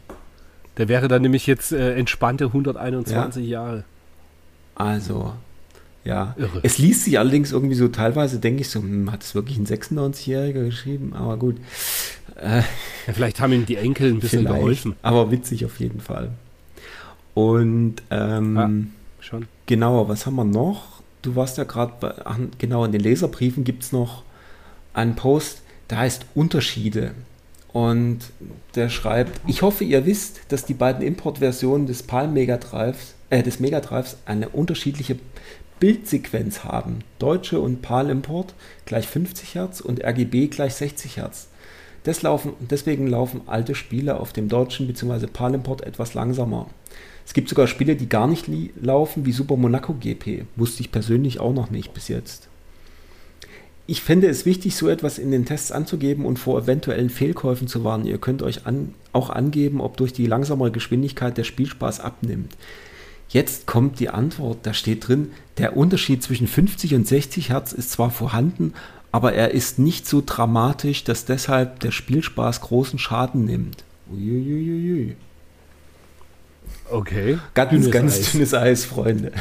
Der 0.79 0.89
wäre 0.89 1.09
dann 1.09 1.23
nämlich 1.23 1.47
jetzt 1.47 1.73
äh, 1.73 1.95
entspannte 1.97 2.47
121 2.47 3.45
ja. 3.45 3.51
Jahre. 3.51 3.85
Also, 4.75 5.35
ja. 6.05 6.35
Irre. 6.39 6.61
Es 6.63 6.79
liest 6.79 7.05
sich 7.05 7.19
allerdings 7.19 7.53
irgendwie 7.53 7.75
so 7.75 7.89
teilweise, 7.89 8.39
denke 8.39 8.63
ich 8.63 8.71
so, 8.71 8.81
hm, 8.81 9.11
hat 9.11 9.23
es 9.23 9.35
wirklich 9.35 9.59
ein 9.59 9.67
96-Jähriger 9.67 10.65
geschrieben? 10.65 11.13
Aber 11.15 11.37
gut. 11.37 11.57
Äh, 12.37 12.63
ja, 13.07 13.13
vielleicht 13.13 13.41
haben 13.41 13.53
ihm 13.53 13.67
die 13.67 13.77
Enkel 13.77 14.11
ein 14.11 14.21
bisschen 14.21 14.45
geholfen. 14.45 14.95
Aber 15.03 15.31
witzig 15.31 15.65
auf 15.65 15.81
jeden 15.81 16.01
Fall. 16.01 16.31
Und 17.35 17.97
ähm, 18.11 18.57
ja, 18.57 18.71
schon. 19.21 19.47
genau, 19.67 20.09
was 20.09 20.27
haben 20.27 20.37
wir 20.37 20.45
noch? 20.45 21.03
Du 21.23 21.35
warst 21.37 21.59
ja 21.59 21.65
gerade 21.65 21.93
bei, 22.01 22.15
ach, 22.25 22.39
genau, 22.59 22.85
in 22.85 22.93
den 22.93 23.01
Leserbriefen 23.01 23.65
gibt 23.65 23.83
es 23.83 23.93
noch 23.93 24.23
einen 24.95 25.17
Post, 25.17 25.63
der 25.91 25.99
heißt 25.99 26.27
Unterschiede. 26.35 27.13
Und 27.73 28.19
der 28.75 28.89
schreibt, 28.89 29.41
ich 29.47 29.63
hoffe, 29.63 29.85
ihr 29.85 30.07
wisst, 30.07 30.41
dass 30.49 30.65
die 30.65 30.75
beiden 30.75 31.03
Importversionen 31.03 31.87
des 31.87 32.03
Palm 32.03 32.33
Megadrives, 32.33 33.15
äh, 33.31 33.43
des 33.43 33.61
Megadrives 33.61 34.17
eine 34.25 34.49
unterschiedliche 34.49 35.19
Bildsequenz 35.79 36.65
haben. 36.65 37.01
Deutsche 37.19 37.61
und 37.61 37.83
PAL 37.83 38.11
Import 38.11 38.55
gleich 38.85 39.07
50 39.07 39.55
Hertz 39.55 39.81
und 39.81 40.03
RGB 40.05 40.49
gleich 40.49 40.75
60 40.75 41.19
Hertz. 41.19 41.49
Laufen, 42.23 42.55
deswegen 42.61 43.07
laufen 43.07 43.43
alte 43.45 43.75
Spiele 43.75 44.19
auf 44.19 44.33
dem 44.33 44.49
deutschen 44.49 44.87
bzw. 44.87 45.27
PAL 45.27 45.55
Import 45.55 45.83
etwas 45.83 46.15
langsamer. 46.15 46.69
Es 47.27 47.35
gibt 47.35 47.51
sogar 47.51 47.67
Spiele, 47.67 47.97
die 47.97 48.09
gar 48.09 48.27
nicht 48.27 48.47
laufen, 48.81 49.27
wie 49.27 49.33
Super 49.33 49.59
Monaco 49.59 49.93
GP. 49.93 50.47
Wusste 50.57 50.81
ich 50.81 50.91
persönlich 50.91 51.39
auch 51.39 51.53
noch 51.53 51.71
nicht 51.71 51.93
bis 51.93 52.09
jetzt. 52.09 52.48
Ich 53.91 54.03
fände 54.03 54.27
es 54.27 54.45
wichtig, 54.45 54.77
so 54.77 54.91
etwas 54.91 55.19
in 55.19 55.31
den 55.31 55.47
Tests 55.47 55.73
anzugeben 55.73 56.27
und 56.27 56.39
vor 56.39 56.61
eventuellen 56.61 57.09
Fehlkäufen 57.09 57.69
zu 57.69 57.85
warnen. 57.85 58.05
Ihr 58.05 58.19
könnt 58.19 58.43
euch 58.43 58.67
an, 58.67 58.93
auch 59.15 59.31
angeben, 59.31 59.81
ob 59.81 59.97
durch 59.97 60.13
die 60.13 60.27
langsamere 60.27 60.71
Geschwindigkeit 60.71 61.39
der 61.39 61.45
Spielspaß 61.45 62.01
abnimmt. 62.01 62.55
Jetzt 63.31 63.67
kommt 63.67 63.99
die 63.99 64.11
Antwort, 64.11 64.59
da 64.65 64.75
steht 64.75 65.09
drin, 65.09 65.31
der 65.57 65.75
Unterschied 65.75 66.23
zwischen 66.23 66.47
50 66.47 66.97
und 66.97 67.09
60 67.09 67.49
Hertz 67.49 67.73
ist 67.73 67.91
zwar 67.91 68.11
vorhanden, 68.11 68.75
aber 69.11 69.33
er 69.33 69.53
ist 69.53 69.79
nicht 69.79 70.07
so 70.07 70.23
dramatisch, 70.25 71.05
dass 71.05 71.25
deshalb 71.25 71.81
der 71.81 71.91
Spielspaß 71.91 72.61
großen 72.61 72.99
Schaden 72.99 73.47
nimmt. 73.47 73.85
Uiuiuiui. 74.13 75.17
Okay. 76.91 77.39
Ganz, 77.55 77.71
dünnes 77.71 77.91
ganz 77.91 78.19
Eis. 78.19 78.33
dünnes 78.33 78.53
Eis, 78.53 78.85
Freunde. 78.85 79.33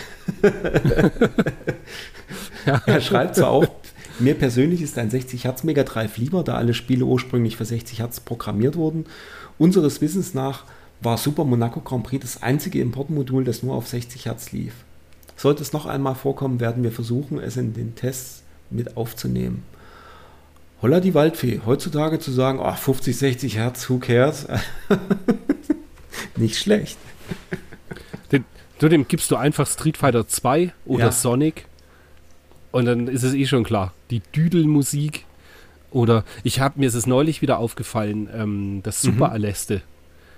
ja. 2.66 2.82
Er 2.86 3.02
schreibt 3.02 3.36
zwar 3.36 3.50
auch, 3.50 3.68
mir 4.20 4.36
persönlich 4.36 4.82
ist 4.82 4.98
ein 4.98 5.10
60 5.10 5.44
Hertz 5.44 5.64
Mega 5.64 5.84
Drive 5.84 6.18
lieber, 6.18 6.44
da 6.44 6.56
alle 6.56 6.74
Spiele 6.74 7.06
ursprünglich 7.06 7.58
für 7.58 7.66
60 7.66 8.00
Hertz 8.00 8.20
programmiert 8.20 8.76
wurden. 8.76 9.06
Unseres 9.58 10.02
Wissens 10.02 10.34
nach 10.34 10.64
war 11.02 11.18
Super 11.18 11.44
Monaco 11.44 11.82
Grand 11.82 12.04
Prix 12.04 12.24
das 12.24 12.44
einzige 12.44 12.82
Importmodul, 12.82 13.44
das 13.44 13.64
nur 13.64 13.76
auf 13.76 13.88
60 13.88 14.26
Hertz 14.26 14.52
lief. 14.52 14.74
Sollte 15.36 15.62
es 15.62 15.74
noch 15.74 15.86
einmal 15.86 16.16
vorkommen, 16.16 16.60
werden 16.60 16.84
wir 16.84 16.92
versuchen, 16.92 17.40
es 17.40 17.58
in 17.58 17.74
den 17.74 17.96
Tests 17.96 18.44
mit 18.70 18.98
aufzunehmen. 18.98 19.64
Holla 20.82 21.00
die 21.00 21.14
Waldfee. 21.14 21.62
Heutzutage 21.66 22.20
zu 22.20 22.32
sagen, 22.32 22.60
oh, 22.60 22.72
50, 22.72 23.18
60 23.18 23.56
Hertz, 23.58 23.90
who 23.90 23.98
cares? 24.00 24.48
Nicht 26.36 26.58
schlecht. 26.58 26.98
Den, 28.32 28.46
dem 28.82 29.08
gibst 29.08 29.32
du 29.32 29.36
einfach 29.36 29.68
Street 29.68 29.98
Fighter 29.98 30.28
2 30.28 30.74
oder 30.86 31.06
ja. 31.06 31.12
Sonic 31.12 31.66
und 32.78 32.86
dann 32.86 33.08
ist 33.08 33.24
es 33.24 33.34
eh 33.34 33.48
schon 33.48 33.64
klar. 33.64 33.92
Die 34.12 34.22
Düdelmusik 34.36 35.26
oder 35.90 36.24
ich 36.44 36.60
habe 36.60 36.80
mir 36.80 36.86
ist 36.86 36.94
es 36.94 37.08
neulich 37.08 37.42
wieder 37.42 37.58
aufgefallen, 37.58 38.30
ähm, 38.32 38.82
das 38.84 39.02
Super 39.02 39.30
mhm. 39.30 39.34
Aleste. 39.34 39.82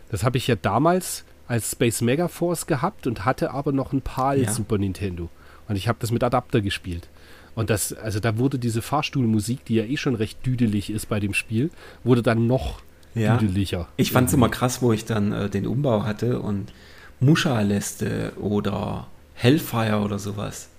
Das 0.10 0.24
habe 0.24 0.38
ich 0.38 0.48
ja 0.48 0.56
damals 0.56 1.26
als 1.50 1.72
Space 1.72 2.00
Mega 2.00 2.30
Force 2.30 2.66
gehabt 2.66 3.08
und 3.08 3.26
hatte 3.26 3.52
aber 3.52 3.74
noch 3.74 3.92
ein 3.92 4.02
PAL 4.02 4.44
ja. 4.44 4.52
Super 4.54 4.78
Nintendo. 4.78 5.28
Und 5.68 5.76
ich 5.76 5.90
habe 5.90 5.98
das 6.00 6.12
mit 6.12 6.24
Adapter 6.24 6.62
gespielt. 6.62 7.10
Und 7.56 7.70
das, 7.70 7.92
also 7.92 8.22
da 8.22 8.38
wurde 8.38 8.58
diese 8.58 8.82
Fahrstuhlmusik, 8.82 9.66
die 9.66 9.76
ja 9.76 9.84
eh 9.84 9.98
schon 9.98 10.16
recht 10.16 10.46
düdelig 10.46 10.92
ist 10.92 11.10
bei 11.10 11.20
dem 11.20 11.34
Spiel, 11.34 11.72
wurde 12.06 12.24
dann 12.24 12.48
noch 12.48 12.82
ja. 13.16 13.36
düdeliger. 13.36 13.90
Ich 13.98 14.14
fand 14.14 14.30
es 14.30 14.34
immer 14.34 14.48
krass, 14.48 14.82
wo 14.82 14.94
ich 14.94 15.04
dann 15.04 15.34
äh, 15.34 15.50
den 15.50 15.68
Umbau 15.68 16.04
hatte 16.04 16.40
und 16.40 16.72
Muscha-Leste 17.20 18.32
oder 18.40 19.08
Hellfire 19.34 20.00
oder 20.00 20.20
sowas 20.20 20.70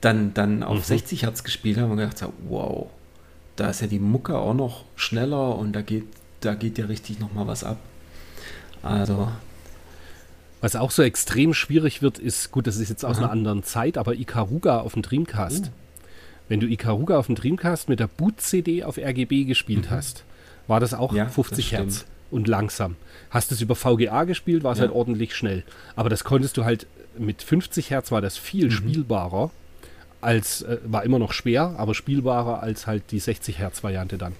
dann, 0.00 0.34
dann 0.34 0.62
auf 0.62 0.78
mhm. 0.78 0.82
60 0.82 1.22
Hertz 1.22 1.44
gespielt 1.44 1.78
habe 1.78 1.90
und 1.90 1.98
gedacht 1.98 2.22
habe, 2.22 2.32
wow, 2.48 2.88
da 3.56 3.68
ist 3.68 3.80
ja 3.80 3.86
die 3.86 3.98
Mucke 3.98 4.38
auch 4.38 4.54
noch 4.54 4.84
schneller 4.96 5.56
und 5.56 5.72
da 5.72 5.82
geht, 5.82 6.04
da 6.40 6.54
geht 6.54 6.78
ja 6.78 6.86
richtig 6.86 7.20
nochmal 7.20 7.46
was 7.46 7.64
ab. 7.64 7.78
Also. 8.82 9.30
Was 10.62 10.76
auch 10.76 10.90
so 10.90 11.02
extrem 11.02 11.54
schwierig 11.54 12.02
wird, 12.02 12.18
ist, 12.18 12.50
gut, 12.50 12.66
das 12.66 12.76
ist 12.76 12.88
jetzt 12.88 13.04
aus 13.04 13.16
Aha. 13.16 13.24
einer 13.24 13.32
anderen 13.32 13.62
Zeit, 13.62 13.96
aber 13.98 14.14
Ikaruga 14.14 14.80
auf 14.80 14.94
dem 14.94 15.02
Dreamcast. 15.02 15.66
Mhm. 15.66 15.70
Wenn 16.48 16.60
du 16.60 16.66
Ikaruga 16.66 17.18
auf 17.18 17.26
dem 17.26 17.34
Dreamcast 17.34 17.88
mit 17.88 18.00
der 18.00 18.08
Boot-CD 18.08 18.84
auf 18.84 18.98
RGB 18.98 19.44
gespielt 19.44 19.86
mhm. 19.86 19.94
hast, 19.94 20.24
war 20.66 20.80
das 20.80 20.94
auch 20.94 21.14
ja, 21.14 21.26
50 21.26 21.70
das 21.70 21.78
Hertz 21.78 22.04
und 22.30 22.48
langsam. 22.48 22.96
Hast 23.30 23.50
du 23.50 23.54
es 23.54 23.60
über 23.60 23.74
VGA 23.74 24.24
gespielt, 24.24 24.62
war 24.62 24.72
es 24.72 24.78
ja. 24.78 24.82
halt 24.82 24.94
ordentlich 24.94 25.34
schnell. 25.34 25.64
Aber 25.96 26.08
das 26.08 26.24
konntest 26.24 26.56
du 26.56 26.64
halt 26.64 26.86
mit 27.18 27.42
50 27.42 27.90
Hertz 27.90 28.12
war 28.12 28.20
das 28.20 28.38
viel 28.38 28.66
mhm. 28.66 28.70
spielbarer 28.70 29.50
als 30.20 30.62
äh, 30.62 30.78
war 30.84 31.04
immer 31.04 31.18
noch 31.18 31.32
schwer, 31.32 31.74
aber 31.76 31.94
spielbarer 31.94 32.62
als 32.62 32.86
halt 32.86 33.04
die 33.10 33.18
60 33.18 33.58
Hertz 33.58 33.82
Variante 33.82 34.18
dann, 34.18 34.34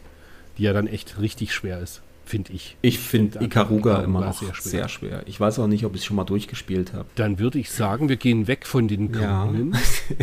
die 0.59 0.65
ja 0.65 0.73
dann 0.73 0.87
echt 0.87 1.21
richtig 1.21 1.55
schwer 1.55 1.81
ist 1.81 2.03
finde 2.31 2.53
ich. 2.53 2.77
Ich 2.81 2.99
finde 2.99 3.33
find 3.33 3.45
Ikaruga 3.45 4.03
immer 4.03 4.21
noch 4.21 4.41
sehr 4.41 4.55
schwer. 4.55 4.71
sehr 4.71 4.89
schwer. 4.89 5.23
Ich 5.27 5.39
weiß 5.41 5.59
auch 5.59 5.67
nicht, 5.67 5.85
ob 5.85 5.95
ich 5.95 6.03
es 6.03 6.07
schon 6.07 6.17
mal 6.17 6.25
durchgespielt 6.25 6.93
habe. 6.93 7.07
Dann 7.17 7.39
würde 7.39 7.59
ich 7.59 7.71
sagen, 7.71 8.09
wir 8.09 8.17
gehen 8.17 8.47
weg 8.47 8.67
von 8.67 8.89
den 8.89 9.13
Grünen. 9.13 9.73
Ja. 9.73 9.81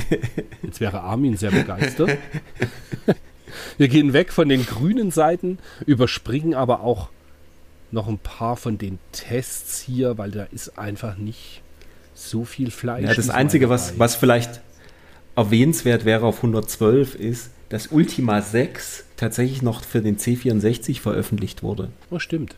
Jetzt 0.63 0.79
wäre 0.79 1.01
Armin 1.01 1.35
sehr 1.35 1.51
begeistert. 1.51 2.17
wir 3.77 3.87
gehen 3.89 4.13
weg 4.13 4.31
von 4.31 4.47
den 4.49 4.65
grünen 4.65 5.11
Seiten, 5.11 5.59
überspringen 5.85 6.53
aber 6.53 6.79
auch 6.79 7.09
noch 7.91 8.07
ein 8.07 8.19
paar 8.19 8.57
von 8.57 8.77
den 8.77 8.99
Tests 9.11 9.79
hier, 9.81 10.17
weil 10.17 10.31
da 10.31 10.43
ist 10.43 10.79
einfach 10.79 11.17
nicht 11.17 11.61
so 12.13 12.45
viel 12.45 12.71
Fleisch. 12.71 13.05
Ja, 13.05 13.13
das 13.13 13.29
Einzige, 13.29 13.69
was, 13.69 13.99
was 13.99 14.15
vielleicht 14.15 14.61
erwähnenswert 15.37 16.03
wäre 16.03 16.25
auf 16.25 16.37
112 16.37 17.15
ist, 17.15 17.51
dass 17.69 17.87
Ultima 17.87 18.41
6 18.41 19.05
tatsächlich 19.15 19.61
noch 19.61 19.83
für 19.83 20.01
den 20.01 20.17
C64 20.17 20.99
veröffentlicht 20.99 21.63
wurde. 21.63 21.89
Oh, 22.09 22.19
stimmt. 22.19 22.55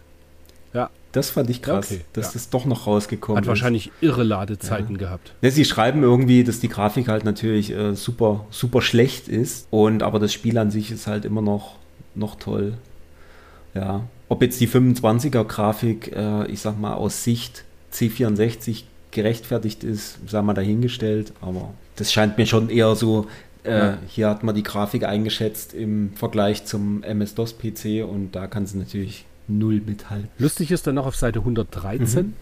Ja. 0.73 0.89
Das 1.11 1.32
fand 1.32 1.49
ich 1.49 1.63
krass, 1.63 1.91
okay, 1.91 2.01
dass 2.13 2.27
ja. 2.27 2.34
das 2.34 2.49
doch 2.51 2.65
noch 2.65 2.86
rausgekommen 2.86 3.38
Hat 3.38 3.43
ist. 3.43 3.47
Hat 3.47 3.49
wahrscheinlich 3.49 3.91
irre 3.99 4.23
Ladezeiten 4.23 4.95
ja. 4.95 4.99
gehabt. 4.99 5.34
Ja, 5.41 5.49
sie 5.49 5.65
schreiben 5.65 6.03
irgendwie, 6.03 6.43
dass 6.43 6.59
die 6.59 6.69
Grafik 6.69 7.07
halt 7.07 7.25
natürlich 7.25 7.71
äh, 7.71 7.95
super, 7.95 8.45
super 8.51 8.82
schlecht 8.82 9.27
ist. 9.27 9.67
Und 9.71 10.03
aber 10.03 10.19
das 10.19 10.32
Spiel 10.32 10.57
an 10.57 10.69
sich 10.69 10.91
ist 10.91 11.07
halt 11.07 11.25
immer 11.25 11.41
noch, 11.41 11.75
noch 12.13 12.36
toll. 12.36 12.75
Ja. 13.73 14.03
Ob 14.30 14.43
jetzt 14.43 14.61
die 14.61 14.67
25er 14.67 15.43
Grafik, 15.43 16.15
äh, 16.15 16.45
ich 16.45 16.61
sag 16.61 16.80
mal, 16.80 16.93
aus 16.93 17.23
Sicht 17.23 17.65
C64 17.91 18.84
gerechtfertigt 19.12 19.84
ist, 19.84 20.20
sei 20.28 20.41
mal 20.41 20.53
dahingestellt, 20.53 21.34
aber 21.41 21.74
das 21.95 22.14
scheint 22.14 22.38
mir 22.38 22.45
schon 22.45 22.70
eher 22.70 22.95
so 22.95 23.28
äh, 23.64 23.78
ja. 23.78 23.97
Hier 24.07 24.30
hat 24.30 24.43
man 24.43 24.55
die 24.55 24.64
Grafik 24.64 25.03
eingeschätzt 25.03 25.74
im 25.74 26.14
Vergleich 26.16 26.66
zum 26.66 27.03
MS-DOS-PC 27.03 28.05
und 28.07 28.32
da 28.32 28.47
kann 28.47 28.66
sie 28.66 28.78
natürlich 28.78 29.26
null 29.47 29.82
mithalten. 29.86 30.30
Lustig 30.38 30.72
ist 30.72 30.88
dann 30.88 30.95
noch 30.95 31.05
auf 31.05 31.16
Seite 31.16 31.39
113. 31.39 32.28
Mhm. 32.28 32.34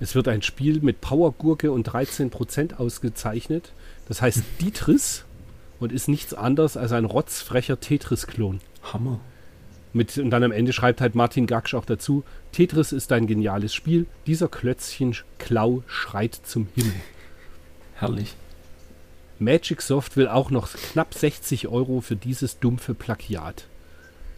Es 0.00 0.14
wird 0.14 0.28
ein 0.28 0.42
Spiel 0.42 0.80
mit 0.80 1.00
Powergurke 1.00 1.70
und 1.72 1.88
13% 1.88 2.74
ausgezeichnet. 2.76 3.72
Das 4.08 4.20
heißt 4.20 4.42
Dietris 4.60 5.24
und 5.78 5.92
ist 5.92 6.08
nichts 6.08 6.34
anderes 6.34 6.76
als 6.76 6.92
ein 6.92 7.04
rotzfrecher 7.04 7.80
Tetris-Klon. 7.80 8.60
Hammer. 8.92 9.20
Mit, 9.92 10.16
und 10.16 10.30
dann 10.30 10.42
am 10.42 10.52
Ende 10.52 10.72
schreibt 10.72 11.00
halt 11.00 11.14
Martin 11.14 11.46
Gaksch 11.46 11.74
auch 11.74 11.84
dazu: 11.84 12.24
Tetris 12.52 12.92
ist 12.92 13.12
ein 13.12 13.26
geniales 13.26 13.74
Spiel. 13.74 14.06
Dieser 14.26 14.48
Klötzchen-Klau 14.48 15.82
schreit 15.86 16.34
zum 16.44 16.68
Himmel. 16.74 16.94
Herrlich. 17.94 18.34
Magic 19.38 19.82
Soft 19.82 20.16
will 20.16 20.28
auch 20.28 20.50
noch 20.50 20.72
knapp 20.72 21.14
60 21.14 21.68
Euro 21.68 22.00
für 22.00 22.16
dieses 22.16 22.58
dumpfe 22.58 22.94
Plagiat. 22.94 23.66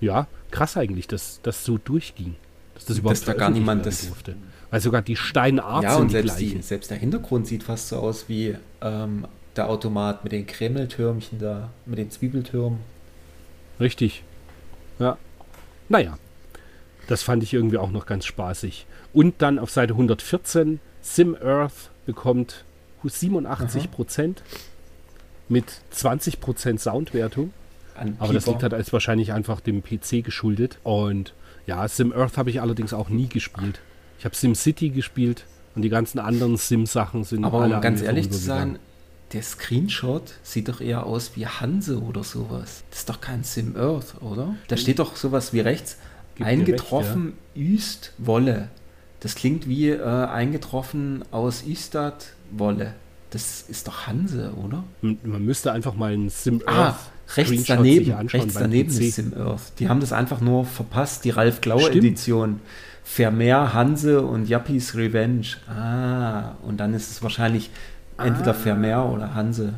Ja, 0.00 0.26
krass 0.50 0.76
eigentlich, 0.76 1.06
dass 1.06 1.40
das 1.42 1.64
so 1.64 1.78
durchging. 1.78 2.36
Dass 2.74 2.86
das 2.86 2.98
überhaupt 2.98 3.18
dass 3.18 3.24
da 3.24 3.34
gar 3.34 3.50
niemand 3.50 3.86
das 3.86 4.06
durfte. 4.08 4.36
Weil 4.70 4.80
sogar 4.80 5.02
die 5.02 5.16
Steinart 5.16 5.84
ja, 5.84 5.96
und 5.96 6.10
selbst, 6.10 6.40
die, 6.40 6.60
selbst 6.60 6.90
der 6.90 6.98
Hintergrund 6.98 7.46
sieht 7.46 7.62
fast 7.62 7.88
so 7.88 7.98
aus 7.98 8.28
wie 8.28 8.56
ähm, 8.80 9.26
der 9.54 9.68
Automat 9.68 10.24
mit 10.24 10.32
den 10.32 10.46
Kremeltürmchen 10.46 11.38
da, 11.38 11.70
mit 11.86 11.98
den 11.98 12.10
Zwiebeltürmen. 12.10 12.80
Richtig. 13.78 14.24
Ja. 14.98 15.16
Naja, 15.88 16.18
das 17.06 17.22
fand 17.22 17.42
ich 17.42 17.52
irgendwie 17.52 17.78
auch 17.78 17.90
noch 17.90 18.06
ganz 18.06 18.24
spaßig. 18.24 18.86
Und 19.12 19.34
dann 19.42 19.58
auf 19.58 19.70
Seite 19.70 19.94
114, 19.94 20.80
Sim 21.02 21.36
Earth 21.42 21.90
bekommt 22.06 22.64
87 23.02 23.90
Prozent. 23.90 24.42
mit 25.48 25.66
20% 25.94 26.78
Soundwertung. 26.78 27.52
Aber 28.18 28.32
das 28.32 28.46
liegt 28.46 28.62
halt 28.62 28.74
als 28.74 28.92
wahrscheinlich 28.92 29.32
einfach 29.32 29.60
dem 29.60 29.82
PC 29.82 30.24
geschuldet. 30.24 30.78
Und 30.82 31.34
ja, 31.66 31.86
Sim 31.86 32.12
Earth 32.12 32.36
habe 32.38 32.50
ich 32.50 32.60
allerdings 32.60 32.92
auch 32.92 33.08
nie 33.08 33.28
gespielt. 33.28 33.80
Ich 34.18 34.24
habe 34.24 34.34
Sim 34.34 34.54
City 34.54 34.90
gespielt 34.90 35.44
und 35.74 35.82
die 35.82 35.88
ganzen 35.90 36.18
anderen 36.18 36.56
Sim-Sachen 36.56 37.24
sind 37.24 37.44
Aber 37.44 37.64
um 37.64 37.80
ganz 37.80 38.00
ehrlich 38.00 38.30
zu 38.30 38.38
sein, 38.38 38.78
der 39.34 39.42
Screenshot 39.42 40.34
sieht 40.42 40.68
doch 40.68 40.80
eher 40.80 41.04
aus 41.06 41.32
wie 41.34 41.46
Hanse 41.46 42.00
oder 42.00 42.22
sowas. 42.22 42.84
Das 42.90 43.00
ist 43.00 43.08
doch 43.08 43.20
kein 43.20 43.42
Sim 43.42 43.76
Earth, 43.76 44.22
oder? 44.22 44.54
Da 44.68 44.76
steht 44.76 45.00
doch 45.00 45.16
sowas 45.16 45.52
wie 45.52 45.60
rechts 45.60 45.98
Gibt 46.36 46.48
eingetroffen 46.48 47.34
recht, 47.54 47.68
ja. 47.68 47.74
Üst 47.74 48.12
Wolle. 48.18 48.68
Das 49.20 49.34
klingt 49.34 49.68
wie 49.68 49.90
äh, 49.90 50.02
eingetroffen 50.02 51.24
aus 51.32 51.62
Istad 51.62 52.32
Wolle. 52.52 52.94
Das 53.30 53.62
ist 53.62 53.88
doch 53.88 54.06
Hanse, 54.06 54.52
oder? 54.54 54.84
Man 55.00 55.44
müsste 55.44 55.72
einfach 55.72 55.94
mal 55.94 56.12
ein 56.12 56.28
Sim 56.28 56.62
ah, 56.66 56.86
Earth 56.86 57.10
rechts 57.36 57.64
daneben, 57.64 58.28
rechts 58.28 58.54
daneben 58.54 58.90
ist 58.90 59.16
Sim 59.16 59.34
Earth. 59.36 59.72
Die 59.80 59.88
haben 59.88 59.98
das 59.98 60.12
einfach 60.12 60.40
nur 60.40 60.64
verpasst, 60.64 61.24
die 61.24 61.30
Ralf 61.30 61.60
Glauer 61.60 61.90
Edition. 61.90 62.60
Vermeer, 63.06 63.74
Hanse 63.74 64.22
und 64.22 64.48
Yuppies 64.48 64.96
Revenge. 64.96 65.46
Ah, 65.68 66.54
und 66.62 66.78
dann 66.78 66.94
ist 66.94 67.10
es 67.10 67.22
wahrscheinlich 67.22 67.70
entweder 68.18 68.50
ah. 68.50 68.54
Vermeer 68.54 69.04
oder 69.06 69.34
Hanse. 69.34 69.74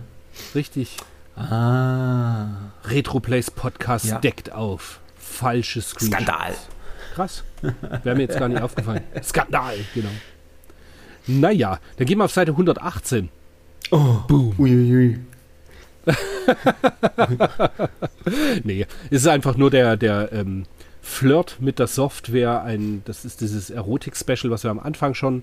Richtig. 0.55 0.97
Ah. 1.37 2.47
Retroplays 2.85 3.51
Podcast 3.51 4.07
ja. 4.07 4.19
deckt 4.19 4.53
auf. 4.53 5.01
Falsches 5.17 5.91
Screenshot. 5.91 6.23
Skandal. 6.23 6.55
Krass. 7.15 7.45
Wäre 8.03 8.17
mir 8.17 8.23
jetzt 8.23 8.39
gar 8.39 8.49
nicht 8.49 8.63
aufgefallen. 8.63 9.03
Skandal, 9.23 9.77
genau. 9.95 10.11
Naja, 11.27 11.79
dann 11.97 12.07
gehen 12.07 12.19
wir 12.19 12.25
auf 12.25 12.33
Seite 12.33 12.53
118. 12.53 13.29
Oh, 13.91 14.19
boom. 14.29 14.55
Uiuiui. 14.59 15.19
nee, 18.65 18.87
es 19.11 19.23
ist 19.23 19.27
einfach 19.27 19.57
nur 19.57 19.71
der, 19.71 19.97
der 19.97 20.33
ähm, 20.33 20.65
Flirt 21.03 21.57
mit 21.61 21.79
der 21.79 21.87
Software. 21.87 22.63
Ein, 22.63 23.03
das 23.05 23.25
ist 23.25 23.41
dieses 23.41 23.71
Erotik-Special, 23.71 24.51
was 24.51 24.63
wir 24.65 24.71
am 24.71 24.79
Anfang 24.79 25.15
schon 25.15 25.43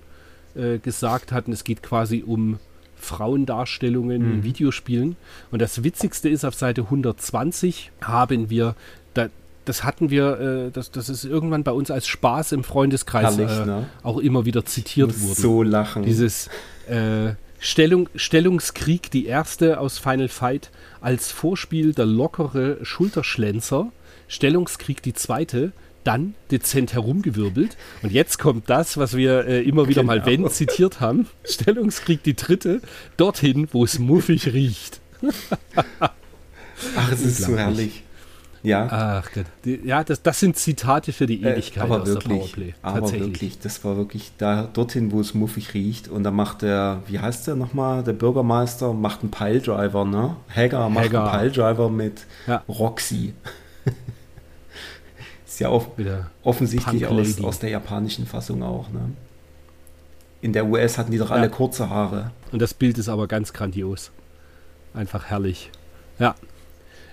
äh, 0.54 0.78
gesagt 0.78 1.32
hatten. 1.32 1.52
Es 1.52 1.64
geht 1.64 1.82
quasi 1.82 2.22
um 2.26 2.58
Frauendarstellungen 3.04 4.22
mhm. 4.22 4.32
in 4.32 4.44
Videospielen. 4.44 5.16
Und 5.50 5.62
das 5.62 5.84
Witzigste 5.84 6.28
ist, 6.28 6.44
auf 6.44 6.54
Seite 6.54 6.82
120 6.82 7.92
haben 8.02 8.50
wir, 8.50 8.74
da, 9.14 9.28
das 9.64 9.84
hatten 9.84 10.10
wir, 10.10 10.40
äh, 10.40 10.70
das, 10.70 10.90
das 10.90 11.08
ist 11.08 11.24
irgendwann 11.24 11.62
bei 11.62 11.72
uns 11.72 11.90
als 11.90 12.06
Spaß 12.06 12.52
im 12.52 12.64
Freundeskreis 12.64 13.38
Herrlich, 13.38 13.58
äh, 13.58 13.66
ne? 13.66 13.86
auch 14.02 14.18
immer 14.18 14.44
wieder 14.44 14.64
zitiert 14.64 15.10
worden. 15.22 15.34
So 15.34 15.62
lachen. 15.62 16.02
Dieses 16.02 16.48
äh, 16.88 17.34
Stellung, 17.58 18.08
Stellungskrieg, 18.14 19.10
die 19.10 19.26
erste 19.26 19.80
aus 19.80 19.98
Final 19.98 20.28
Fight, 20.28 20.70
als 21.00 21.32
Vorspiel 21.32 21.94
der 21.94 22.06
lockere 22.06 22.78
Schulterschlänzer. 22.82 23.90
Stellungskrieg, 24.28 25.02
die 25.02 25.14
zweite, 25.14 25.72
dann 26.04 26.34
dezent 26.50 26.92
herumgewirbelt. 26.92 27.76
Und 28.02 28.12
jetzt 28.12 28.38
kommt 28.38 28.70
das, 28.70 28.96
was 28.96 29.16
wir 29.16 29.46
äh, 29.46 29.62
immer 29.62 29.88
wieder 29.88 30.02
genau. 30.02 30.14
mal 30.14 30.26
wenn 30.26 30.48
zitiert 30.48 31.00
haben. 31.00 31.26
Stellungskrieg, 31.44 32.22
die 32.22 32.34
dritte, 32.34 32.80
dorthin, 33.16 33.68
wo 33.72 33.84
es 33.84 33.98
muffig 33.98 34.52
riecht. 34.52 35.00
Ach, 36.00 37.12
es 37.12 37.22
ist 37.22 37.38
so 37.38 37.56
herrlich. 37.56 38.04
Ja. 38.64 38.88
Ach 38.90 39.30
Gott. 39.32 39.44
Ja, 39.84 40.02
das, 40.02 40.22
das 40.22 40.40
sind 40.40 40.56
Zitate 40.56 41.12
für 41.12 41.26
die 41.26 41.42
äh, 41.42 41.52
Ewigkeit 41.52 41.84
äh, 41.84 41.86
aber 41.86 42.02
aus 42.02 42.08
wirklich, 42.08 42.24
der 42.24 42.34
Powerplay. 42.34 42.74
Aber 42.80 43.12
wirklich, 43.12 43.58
das 43.58 43.84
war 43.84 43.98
wirklich 43.98 44.32
da 44.38 44.62
dorthin, 44.62 45.12
wo 45.12 45.20
es 45.20 45.34
muffig 45.34 45.74
riecht. 45.74 46.08
Und 46.08 46.24
da 46.24 46.30
macht 46.30 46.62
der, 46.62 47.02
wie 47.06 47.18
heißt 47.18 47.46
der 47.46 47.56
nochmal, 47.56 48.02
der 48.02 48.14
Bürgermeister 48.14 48.94
macht 48.94 49.20
einen 49.20 49.30
Piledriver, 49.30 50.06
ne? 50.06 50.36
Hager 50.48 50.88
macht 50.88 51.04
Hager. 51.04 51.30
einen 51.30 51.52
Piledriver 51.52 51.90
mit 51.90 52.26
ja. 52.46 52.64
Roxy. 52.66 53.34
Ist 55.54 55.60
ja 55.60 55.68
auch 55.68 55.86
offensichtlich 56.42 57.06
aus, 57.06 57.40
aus 57.40 57.58
der 57.60 57.70
japanischen 57.70 58.26
Fassung 58.26 58.64
auch, 58.64 58.90
ne? 58.90 59.12
In 60.40 60.52
der 60.52 60.66
US 60.66 60.98
hatten 60.98 61.12
die 61.12 61.18
doch 61.18 61.30
alle 61.30 61.44
ja. 61.44 61.48
kurze 61.48 61.88
Haare. 61.88 62.32
Und 62.50 62.60
das 62.60 62.74
Bild 62.74 62.98
ist 62.98 63.08
aber 63.08 63.28
ganz 63.28 63.52
grandios. 63.52 64.10
Einfach 64.94 65.26
herrlich. 65.26 65.70
Ja, 66.18 66.34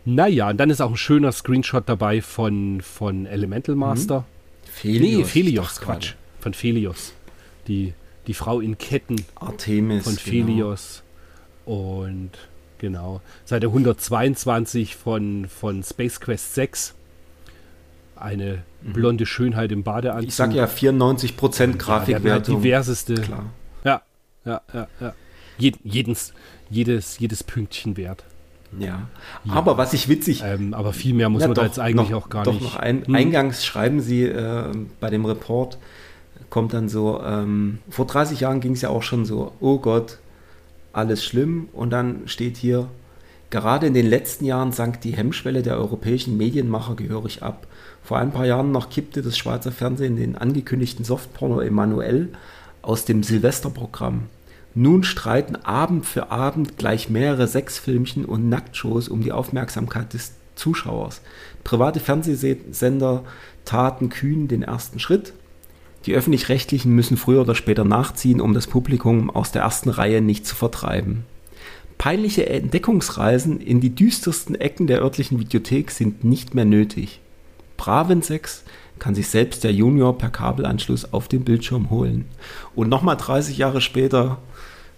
naja, 0.05 0.49
und 0.49 0.57
dann 0.57 0.71
ist 0.71 0.81
auch 0.81 0.89
ein 0.89 0.97
schöner 0.97 1.31
Screenshot 1.31 1.87
dabei 1.87 2.23
von, 2.23 2.81
von 2.81 3.27
Elemental 3.27 3.75
mhm. 3.75 3.81
Master. 3.81 4.21
Mhm. 4.21 4.25
Felios. 4.71 5.17
Nee, 5.19 5.23
Felios, 5.25 5.79
Quatsch. 5.79 6.13
Von 6.39 6.55
Felios. 6.55 7.13
Die, 7.67 7.93
die 8.25 8.33
Frau 8.33 8.59
in 8.59 8.79
Ketten. 8.79 9.23
Artemis. 9.35 10.03
Von 10.03 10.15
genau. 10.15 10.47
Felios. 10.47 11.03
Genau. 11.65 12.03
Und 12.05 12.31
genau. 12.79 13.21
Seite 13.45 13.67
122 13.67 14.95
von, 14.95 15.47
von 15.47 15.83
Space 15.83 16.19
Quest 16.19 16.55
6. 16.55 16.95
Eine 18.22 18.63
mhm. 18.82 18.93
blonde 18.93 19.26
Schönheit 19.26 19.72
im 19.72 19.84
Badeanzug. 19.84 20.30
Ich 20.30 20.36
sag 20.36 20.53
ja 20.53 20.65
94% 20.65 21.78
Grafikwertung. 21.78 22.28
Ja, 22.28 22.39
der 22.39 22.55
diverseste. 22.55 23.15
Klar. 23.15 23.45
Ja, 23.84 24.01
ja, 24.45 24.61
ja, 24.74 24.88
ja. 24.99 25.13
Jed, 25.57 25.78
jedes, 25.84 26.34
jedes, 26.69 27.19
jedes 27.19 27.43
Pünktchen 27.43 27.97
wert. 27.97 28.24
Ja. 28.80 29.07
ja. 29.43 29.53
aber 29.53 29.78
was 29.78 29.93
ich 29.93 30.07
witzig. 30.07 30.43
Ähm, 30.43 30.74
aber 30.74 30.93
viel 30.93 31.13
mehr 31.13 31.30
muss 31.30 31.41
ja, 31.41 31.47
man 31.47 31.55
doch, 31.55 31.63
da 31.63 31.67
jetzt 31.67 31.80
eigentlich 31.80 32.09
noch, 32.09 32.26
auch 32.26 32.30
gar 32.30 32.43
doch 32.43 32.53
nicht. 32.53 32.63
Noch 32.63 32.76
ein, 32.78 33.05
hm. 33.05 33.15
Eingangs 33.15 33.65
schreiben 33.65 33.99
sie 33.99 34.24
äh, 34.24 34.72
bei 34.99 35.09
dem 35.09 35.26
Report, 35.26 35.78
kommt 36.49 36.74
dann 36.74 36.89
so: 36.89 37.22
ähm, 37.24 37.80
Vor 37.89 38.07
30 38.07 38.39
Jahren 38.41 38.61
ging 38.61 38.74
es 38.74 38.82
ja 38.82 38.89
auch 38.89 39.03
schon 39.03 39.26
so, 39.26 39.51
oh 39.59 39.80
Gott, 39.80 40.19
alles 40.93 41.24
schlimm. 41.24 41.67
Und 41.74 41.89
dann 41.91 42.28
steht 42.28 42.57
hier: 42.57 42.88
Gerade 43.51 43.85
in 43.85 43.93
den 43.93 44.07
letzten 44.07 44.45
Jahren 44.45 44.71
sank 44.71 45.01
die 45.01 45.11
Hemmschwelle 45.11 45.61
der 45.61 45.77
europäischen 45.77 46.37
Medienmacher 46.37 46.95
gehörig 46.95 47.43
ab. 47.43 47.67
Vor 48.01 48.17
ein 48.17 48.31
paar 48.31 48.45
Jahren 48.45 48.71
noch 48.71 48.89
kippte 48.89 49.21
das 49.21 49.37
Schweizer 49.37 49.73
Fernsehen 49.73 50.15
den 50.15 50.37
angekündigten 50.37 51.03
Softporno 51.03 51.59
Emanuel 51.59 52.29
aus 52.81 53.03
dem 53.03 53.23
Silvesterprogramm. 53.23 54.23
Nun 54.73 55.03
streiten 55.03 55.57
Abend 55.57 56.05
für 56.05 56.31
Abend 56.31 56.77
gleich 56.77 57.09
mehrere 57.09 57.45
Sexfilmchen 57.45 58.23
und 58.23 58.47
Nacktshows 58.47 59.09
um 59.09 59.21
die 59.21 59.33
Aufmerksamkeit 59.33 60.13
des 60.13 60.31
Zuschauers. 60.55 61.21
Private 61.65 61.99
Fernsehsender 61.99 63.23
taten 63.65 64.07
kühn 64.07 64.47
den 64.47 64.63
ersten 64.63 64.99
Schritt. 64.99 65.33
Die 66.05 66.15
öffentlich-rechtlichen 66.15 66.95
müssen 66.95 67.17
früher 67.17 67.41
oder 67.41 67.55
später 67.55 67.83
nachziehen, 67.83 68.39
um 68.39 68.53
das 68.53 68.67
Publikum 68.67 69.29
aus 69.29 69.51
der 69.51 69.63
ersten 69.63 69.89
Reihe 69.89 70.21
nicht 70.21 70.47
zu 70.47 70.55
vertreiben. 70.55 71.25
Peinliche 72.01 72.49
Entdeckungsreisen 72.49 73.61
in 73.61 73.79
die 73.79 73.93
düstersten 73.93 74.55
Ecken 74.55 74.87
der 74.87 75.03
örtlichen 75.03 75.39
Videothek 75.39 75.91
sind 75.91 76.23
nicht 76.23 76.55
mehr 76.55 76.65
nötig. 76.65 77.19
Bravensex 77.77 78.63
kann 78.97 79.13
sich 79.13 79.27
selbst 79.27 79.63
der 79.63 79.71
Junior 79.71 80.17
per 80.17 80.31
Kabelanschluss 80.31 81.13
auf 81.13 81.27
den 81.27 81.43
Bildschirm 81.43 81.91
holen. 81.91 82.25
Und 82.73 82.89
nochmal 82.89 83.17
30 83.17 83.55
Jahre 83.59 83.81
später 83.81 84.39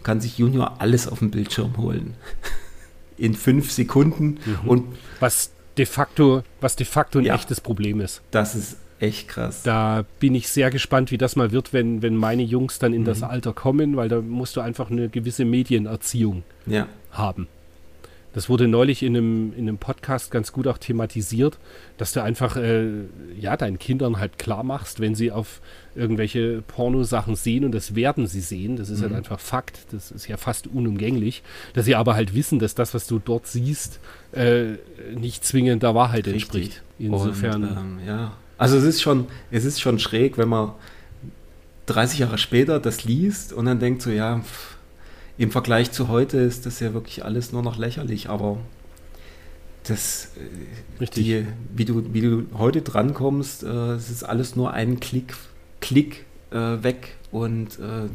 kann 0.03 0.21
sich 0.21 0.37
Junior 0.37 0.75
alles 0.79 1.09
auf 1.09 1.19
dem 1.19 1.29
Bildschirm 1.29 1.75
holen. 1.75 2.13
In 3.17 3.35
fünf 3.35 3.73
Sekunden. 3.73 4.39
Mhm. 4.45 4.69
Und 4.69 4.95
was 5.19 5.51
de 5.77 5.85
facto, 5.85 6.43
was 6.61 6.77
de 6.77 6.85
facto 6.85 7.19
ein 7.19 7.25
ja, 7.25 7.35
echtes 7.35 7.59
Problem 7.59 7.99
ist. 7.99 8.21
Das 8.31 8.55
ist 8.55 8.77
echt 9.03 9.27
krass. 9.27 9.63
Da 9.63 10.05
bin 10.19 10.33
ich 10.33 10.47
sehr 10.47 10.71
gespannt, 10.71 11.11
wie 11.11 11.17
das 11.17 11.35
mal 11.35 11.51
wird, 11.51 11.73
wenn, 11.73 12.01
wenn 12.01 12.15
meine 12.15 12.43
Jungs 12.43 12.79
dann 12.79 12.93
in 12.93 13.01
mhm. 13.01 13.05
das 13.05 13.23
Alter 13.23 13.53
kommen, 13.53 13.95
weil 13.95 14.09
da 14.09 14.21
musst 14.21 14.55
du 14.55 14.61
einfach 14.61 14.89
eine 14.89 15.09
gewisse 15.09 15.45
Medienerziehung 15.45 16.43
ja. 16.65 16.87
haben. 17.11 17.47
Das 18.33 18.49
wurde 18.49 18.67
neulich 18.67 19.03
in 19.03 19.15
einem, 19.15 19.53
in 19.53 19.67
einem 19.67 19.77
Podcast 19.77 20.31
ganz 20.31 20.51
gut 20.51 20.65
auch 20.65 20.79
thematisiert, 20.79 21.59
dass 21.97 22.13
du 22.13 22.23
einfach 22.23 22.55
äh, 22.55 22.87
ja 23.39 23.55
deinen 23.57 23.77
Kindern 23.77 24.17
halt 24.17 24.39
klar 24.39 24.63
machst, 24.63 24.99
wenn 24.99 25.13
sie 25.13 25.31
auf 25.31 25.61
irgendwelche 25.93 26.63
Pornosachen 26.63 27.35
sehen 27.35 27.63
und 27.63 27.73
das 27.73 27.93
werden 27.93 28.25
sie 28.25 28.41
sehen, 28.41 28.75
das 28.75 28.89
ist 28.89 28.99
mhm. 28.99 29.03
halt 29.03 29.13
einfach 29.13 29.39
Fakt, 29.39 29.93
das 29.93 30.09
ist 30.09 30.27
ja 30.27 30.37
fast 30.37 30.65
unumgänglich, 30.65 31.43
dass 31.73 31.85
sie 31.85 31.93
aber 31.93 32.15
halt 32.15 32.33
wissen, 32.33 32.57
dass 32.57 32.73
das, 32.73 32.95
was 32.95 33.05
du 33.05 33.19
dort 33.23 33.45
siehst, 33.45 33.99
äh, 34.31 34.77
nicht 35.15 35.45
zwingend 35.45 35.83
der 35.83 35.93
Wahrheit 35.93 36.25
Richtig. 36.25 36.33
entspricht. 36.33 36.83
Insofern. 36.97 37.63
Und, 37.63 37.77
ähm, 37.77 37.99
ja. 38.07 38.37
Also 38.57 38.77
es 38.77 38.83
ist 38.83 39.01
schon, 39.01 39.27
es 39.51 39.65
ist 39.65 39.81
schon 39.81 39.99
schräg, 39.99 40.37
wenn 40.37 40.49
man 40.49 40.71
30 41.87 42.19
Jahre 42.19 42.37
später 42.37 42.79
das 42.79 43.03
liest 43.03 43.53
und 43.53 43.65
dann 43.65 43.79
denkt 43.79 44.01
so, 44.01 44.09
ja, 44.09 44.39
pff, 44.39 44.77
im 45.37 45.51
Vergleich 45.51 45.91
zu 45.91 46.07
heute 46.07 46.37
ist 46.37 46.65
das 46.65 46.79
ja 46.79 46.93
wirklich 46.93 47.25
alles 47.25 47.51
nur 47.51 47.63
noch 47.63 47.77
lächerlich, 47.77 48.29
aber 48.29 48.57
das, 49.83 50.31
äh, 50.37 50.99
Richtig. 51.01 51.25
Die, 51.25 51.47
wie, 51.75 51.85
du, 51.85 52.13
wie 52.13 52.21
du 52.21 52.45
heute 52.57 52.81
drankommst, 52.81 53.63
äh, 53.63 53.93
es 53.93 54.09
ist 54.09 54.23
alles 54.23 54.55
nur 54.55 54.71
ein 54.71 54.99
Klick, 54.99 55.35
Klick 55.81 56.25
äh, 56.51 56.83
weg 56.83 57.15
und 57.31 57.79
äh, 57.79 58.07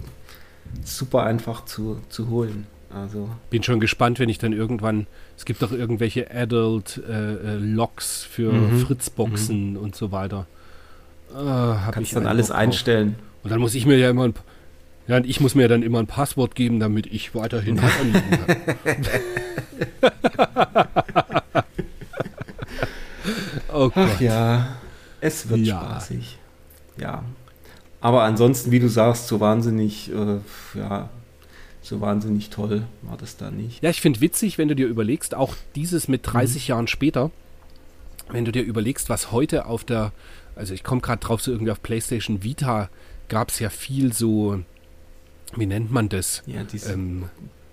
super 0.84 1.24
einfach 1.24 1.64
zu, 1.64 2.00
zu 2.08 2.28
holen. 2.30 2.66
Also. 2.94 3.28
Bin 3.50 3.62
schon 3.62 3.80
gespannt, 3.80 4.18
wenn 4.18 4.28
ich 4.28 4.38
dann 4.38 4.52
irgendwann, 4.52 5.06
es 5.36 5.44
gibt 5.44 5.60
doch 5.60 5.72
irgendwelche 5.72 6.30
Adult-Locks 6.34 8.24
äh, 8.24 8.28
für 8.28 8.52
mhm. 8.52 8.80
Fritzboxen 8.80 9.72
mhm. 9.72 9.76
und 9.76 9.94
so 9.94 10.10
weiter. 10.10 10.46
Äh, 11.32 11.92
Kannst 11.92 12.16
dann 12.16 12.26
alles 12.26 12.50
einstellen. 12.50 13.16
Und 13.42 13.50
dann 13.50 13.60
muss 13.60 13.74
ich 13.74 13.84
mir 13.84 13.98
ja 13.98 14.08
immer 14.10 14.24
ein 14.24 14.34
Ja, 15.06 15.16
und 15.16 15.26
ich 15.26 15.40
muss 15.40 15.54
mir 15.54 15.68
dann 15.68 15.82
immer 15.82 15.98
ein 15.98 16.06
Passwort 16.06 16.54
geben, 16.54 16.80
damit 16.80 17.06
ich 17.06 17.34
weiterhin 17.34 17.80
Hacks 17.82 18.00
anlegen 18.00 18.30
kann. 18.40 18.56
oh 23.72 23.90
Gott. 23.90 24.08
Ach 24.14 24.20
ja, 24.20 24.78
es 25.20 25.48
wird 25.50 25.60
ja. 25.60 25.80
spaßig. 25.80 26.38
Ja. 26.96 27.22
Aber 28.00 28.22
ansonsten, 28.22 28.70
wie 28.70 28.80
du 28.80 28.88
sagst, 28.88 29.26
so 29.28 29.40
wahnsinnig, 29.40 30.10
äh, 30.12 30.38
ja, 30.78 31.10
so 31.88 32.00
wahnsinnig 32.00 32.50
toll 32.50 32.84
war 33.02 33.16
das 33.16 33.36
da 33.36 33.50
nicht. 33.50 33.82
Ja, 33.82 33.90
ich 33.90 34.00
finde 34.00 34.20
witzig, 34.20 34.58
wenn 34.58 34.68
du 34.68 34.76
dir 34.76 34.86
überlegst, 34.86 35.34
auch 35.34 35.54
dieses 35.74 36.08
mit 36.08 36.20
30 36.24 36.64
mhm. 36.64 36.70
Jahren 36.70 36.86
später, 36.86 37.30
wenn 38.30 38.44
du 38.44 38.52
dir 38.52 38.62
überlegst, 38.62 39.08
was 39.08 39.32
heute 39.32 39.66
auf 39.66 39.84
der, 39.84 40.12
also 40.54 40.74
ich 40.74 40.84
komme 40.84 41.00
gerade 41.00 41.20
drauf, 41.20 41.40
so 41.40 41.50
irgendwie 41.50 41.72
auf 41.72 41.82
PlayStation 41.82 42.42
Vita 42.42 42.90
gab 43.28 43.50
es 43.50 43.58
ja 43.58 43.70
viel 43.70 44.12
so, 44.12 44.60
wie 45.56 45.66
nennt 45.66 45.90
man 45.90 46.08
das? 46.08 46.42
Ja, 46.46 46.64
diese 46.64 46.92
ähm, 46.92 47.24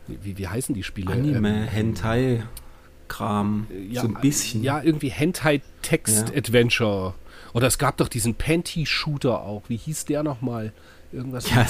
wie, 0.07 0.37
wie 0.37 0.47
heißen 0.47 0.75
die 0.75 0.83
Spiele? 0.83 1.13
Anime, 1.13 1.63
ähm, 1.63 1.67
Hentai. 1.67 2.43
Kram, 3.07 3.67
ja, 3.89 4.01
so 4.01 4.07
ein 4.07 4.15
bisschen. 4.15 4.63
Ja, 4.63 4.81
irgendwie 4.81 5.09
Hentai-Text-Adventure. 5.09 7.09
Ja. 7.09 7.13
Oder 7.53 7.67
es 7.67 7.77
gab 7.77 7.97
doch 7.97 8.07
diesen 8.07 8.33
Panty-Shooter 8.33 9.41
auch. 9.41 9.61
Wie 9.67 9.77
hieß 9.77 10.05
der 10.05 10.23
nochmal? 10.23 10.73
Irgendwas 11.15 11.49
ja. 11.49 11.65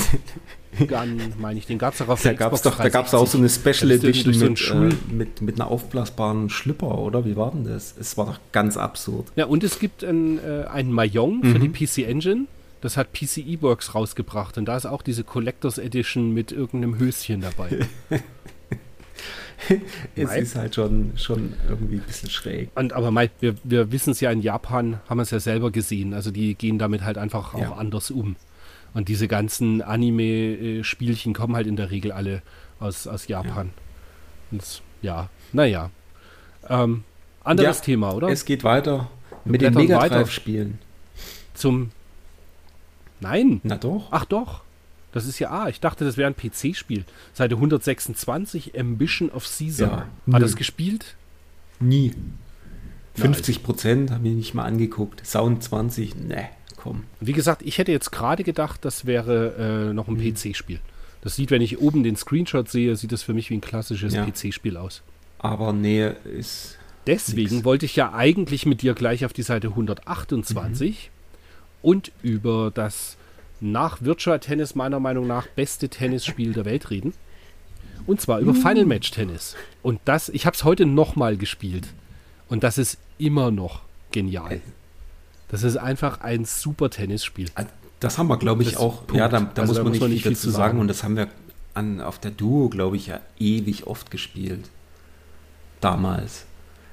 Gun, 0.85 1.21
meine 1.37 1.59
ich. 1.59 1.67
Den 1.67 1.77
gab 1.77 1.93
es 1.93 1.99
doch 1.99 2.07
auf 2.09 2.21
da 2.21 2.33
gab's 2.33 2.63
doch, 2.63 2.77
Da 2.77 2.89
gab 2.89 3.05
es 3.05 3.13
auch 3.13 3.27
so 3.27 3.37
eine 3.37 3.47
Special 3.47 3.91
Edition 3.91 4.33
so 4.33 4.49
mit, 4.49 4.71
äh, 4.71 5.13
mit, 5.13 5.41
mit 5.41 5.55
einer 5.55 5.69
aufblasbaren 5.69 6.49
Schlipper, 6.49 6.97
oder? 6.97 7.25
Wie 7.25 7.35
war 7.35 7.51
denn 7.51 7.65
das? 7.65 7.95
Es 7.99 8.17
war 8.17 8.25
doch 8.25 8.39
ganz 8.51 8.75
absurd. 8.75 9.31
Ja, 9.35 9.45
und 9.45 9.63
es 9.63 9.79
gibt 9.79 10.03
ein, 10.03 10.39
äh, 10.39 10.65
ein 10.65 10.91
Mahjong 10.91 11.43
für 11.43 11.59
mhm. 11.59 11.73
die 11.73 11.85
PC 11.85 12.07
Engine. 12.09 12.47
Das 12.81 12.97
hat 12.97 13.13
PCE 13.13 13.61
Works 13.61 13.93
rausgebracht. 13.95 14.57
Und 14.57 14.65
da 14.65 14.75
ist 14.75 14.85
auch 14.85 15.01
diese 15.01 15.23
Collectors 15.23 15.77
Edition 15.77 16.33
mit 16.33 16.51
irgendeinem 16.51 16.97
Höschen 16.97 17.41
dabei. 17.41 17.85
es 20.15 20.27
Mai. 20.27 20.39
ist 20.39 20.55
halt 20.55 20.75
schon, 20.75 21.13
schon 21.17 21.53
irgendwie 21.69 21.95
ein 21.95 22.03
bisschen 22.05 22.29
schräg. 22.29 22.69
Und, 22.75 22.93
aber 22.93 23.11
Mai, 23.11 23.29
wir, 23.39 23.55
wir 23.63 23.91
wissen 23.91 24.11
es 24.11 24.19
ja 24.19 24.31
in 24.31 24.41
Japan, 24.41 24.99
haben 25.07 25.17
wir 25.17 25.23
es 25.23 25.31
ja 25.31 25.39
selber 25.39 25.71
gesehen. 25.71 26.13
Also 26.13 26.31
die 26.31 26.55
gehen 26.55 26.79
damit 26.79 27.03
halt 27.03 27.17
einfach 27.17 27.57
ja. 27.57 27.69
auch 27.69 27.77
anders 27.77 28.11
um. 28.11 28.35
Und 28.95 29.09
diese 29.09 29.27
ganzen 29.27 29.81
Anime-Spielchen 29.81 31.33
kommen 31.33 31.55
halt 31.55 31.67
in 31.67 31.75
der 31.75 31.91
Regel 31.91 32.13
alle 32.13 32.41
aus, 32.79 33.07
aus 33.07 33.27
Japan. 33.27 33.67
Ja, 33.67 34.51
Und, 34.51 34.81
ja 35.01 35.29
naja. 35.51 35.91
Ähm, 36.69 37.03
anderes 37.43 37.79
ja, 37.79 37.83
Thema, 37.83 38.13
oder? 38.13 38.29
Es 38.29 38.45
geht 38.45 38.63
weiter 38.63 39.09
wir 39.43 39.51
mit 39.51 39.61
den 39.61 39.73
Mega 39.73 39.99
Drive-Spielen. 40.07 40.79
Zum. 41.53 41.91
Nein. 43.19 43.59
Na 43.63 43.75
doch. 43.75 44.07
Ach 44.11 44.23
doch. 44.23 44.63
Das 45.11 45.25
ist 45.25 45.39
ja, 45.39 45.49
ah, 45.49 45.67
ich 45.67 45.81
dachte, 45.81 46.05
das 46.05 46.15
wäre 46.15 46.27
ein 46.27 46.35
PC-Spiel. 46.35 47.03
Seite 47.33 47.55
126, 47.55 48.79
Ambition 48.79 49.29
of 49.29 49.45
Caesar. 49.45 50.07
Ja, 50.25 50.33
Hat 50.33 50.41
das 50.41 50.55
gespielt? 50.55 51.15
Nie. 51.81 52.13
50 53.15 53.61
Prozent 53.61 54.11
habe 54.11 54.27
ich 54.27 54.35
nicht 54.35 54.53
mal 54.53 54.63
angeguckt. 54.63 55.25
Sound 55.25 55.63
20, 55.63 56.15
ne 56.15 56.49
kommen. 56.85 57.05
Wie 57.19 57.33
gesagt, 57.33 57.63
ich 57.63 57.79
hätte 57.79 57.91
jetzt 57.91 58.11
gerade 58.11 58.43
gedacht, 58.43 58.85
das 58.85 59.05
wäre 59.05 59.89
äh, 59.89 59.93
noch 59.93 60.07
ein 60.07 60.15
mhm. 60.15 60.33
PC-Spiel. 60.33 60.79
Das 61.21 61.35
sieht, 61.35 61.49
wenn 61.49 61.61
ich 61.63 61.79
oben 61.79 62.03
den 62.03 62.15
Screenshot 62.15 62.69
sehe, 62.69 62.95
sieht 62.95 63.11
das 63.11 63.23
für 63.23 63.33
mich 63.33 63.49
wie 63.49 63.55
ein 63.55 63.61
klassisches 63.61 64.13
ja. 64.13 64.23
PC-Spiel 64.23 64.77
aus. 64.77 65.01
Aber 65.39 65.73
nee, 65.73 66.11
ist. 66.37 66.77
Deswegen 67.07 67.55
nix. 67.55 67.65
wollte 67.65 67.85
ich 67.85 67.95
ja 67.95 68.13
eigentlich 68.13 68.67
mit 68.67 68.83
dir 68.83 68.93
gleich 68.93 69.25
auf 69.25 69.33
die 69.33 69.41
Seite 69.41 69.69
128 69.69 71.09
mhm. 71.09 71.89
und 71.89 72.11
über 72.21 72.71
das 72.71 73.17
nach 73.59 74.03
Virtual 74.03 74.39
Tennis 74.39 74.75
meiner 74.75 74.99
Meinung 74.99 75.25
nach 75.25 75.47
beste 75.47 75.89
Tennisspiel 75.89 76.53
der 76.53 76.65
Welt 76.65 76.91
reden. 76.91 77.13
Und 78.05 78.21
zwar 78.21 78.39
über 78.39 78.53
mhm. 78.53 78.57
Final 78.57 78.85
Match 78.85 79.09
Tennis. 79.09 79.55
Und 79.81 79.99
das, 80.05 80.29
ich 80.29 80.45
habe 80.45 80.55
es 80.55 80.63
heute 80.63 80.85
nochmal 80.85 81.37
gespielt. 81.37 81.87
Und 82.47 82.63
das 82.63 82.77
ist 82.77 82.99
immer 83.17 83.49
noch 83.49 83.81
genial. 84.11 84.61
Das 85.49 85.63
ist 85.63 85.77
einfach 85.77 86.21
ein 86.21 86.45
super 86.45 86.89
Tennisspiel. 86.89 87.49
Ah, 87.55 87.65
das 87.99 88.17
haben 88.17 88.27
wir, 88.27 88.37
glaube 88.37 88.63
ich, 88.63 88.71
das 88.71 88.79
auch. 88.79 89.07
Punkt. 89.07 89.15
Ja, 89.15 89.27
da, 89.27 89.41
da 89.41 89.61
also 89.61 89.73
muss 89.73 89.83
man 89.83 89.91
nicht, 89.91 90.01
nicht 90.07 90.23
viel 90.23 90.33
dazu 90.33 90.49
sagen. 90.49 90.55
sagen. 90.55 90.79
Und 90.79 90.87
das 90.87 91.03
haben 91.03 91.15
wir 91.15 91.27
an, 91.73 92.01
auf 92.01 92.19
der 92.19 92.31
Duo, 92.31 92.69
glaube 92.69 92.95
ich, 92.95 93.07
ja 93.07 93.19
ewig 93.39 93.87
oft 93.87 94.11
gespielt. 94.11 94.69
Damals. 95.81 96.45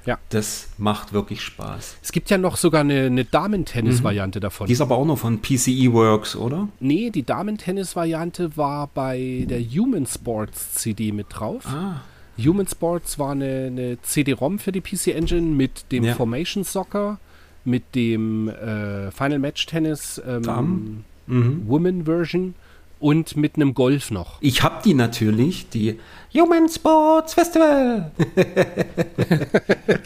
Ja. 0.05 0.19
Das 0.29 0.69
macht 0.77 1.13
wirklich 1.13 1.41
Spaß. 1.41 1.97
Es 2.01 2.11
gibt 2.11 2.29
ja 2.29 2.37
noch 2.37 2.57
sogar 2.57 2.81
eine, 2.81 3.05
eine 3.05 3.23
Damentennis-Variante 3.23 4.39
mhm. 4.39 4.41
davon. 4.41 4.67
Die 4.67 4.73
ist 4.73 4.81
aber 4.81 4.97
auch 4.97 5.05
noch 5.05 5.17
von 5.17 5.41
PCE 5.41 5.93
Works, 5.93 6.35
oder? 6.35 6.67
Nee, 6.79 7.09
die 7.09 7.23
Damentennis-Variante 7.23 8.57
war 8.57 8.87
bei 8.87 9.45
der 9.49 9.61
Human 9.61 10.05
Sports 10.05 10.73
CD 10.73 11.13
mit 11.13 11.27
drauf. 11.29 11.65
Ah. 11.67 12.01
Human 12.37 12.67
Sports 12.67 13.17
war 13.17 13.31
eine, 13.31 13.67
eine 13.67 14.01
CD-ROM 14.01 14.59
für 14.59 14.71
die 14.71 14.81
PC 14.81 15.07
Engine 15.07 15.55
mit 15.55 15.91
dem 15.91 16.03
ja. 16.03 16.15
Formation 16.15 16.63
Soccer 16.63 17.19
mit 17.65 17.95
dem 17.95 18.49
äh, 18.49 19.11
Final 19.11 19.39
Match 19.39 19.65
Tennis 19.65 20.21
ähm, 20.25 21.03
mhm. 21.27 21.63
Women 21.67 22.05
Version 22.05 22.55
und 23.03 23.35
mit 23.35 23.55
einem 23.55 23.73
Golf 23.73 24.11
noch. 24.11 24.37
Ich 24.39 24.63
habe 24.63 24.81
die 24.83 24.93
natürlich, 24.93 25.67
die 25.69 25.99
Human 26.33 26.69
Sports 26.69 27.33
Festival. 27.33 28.11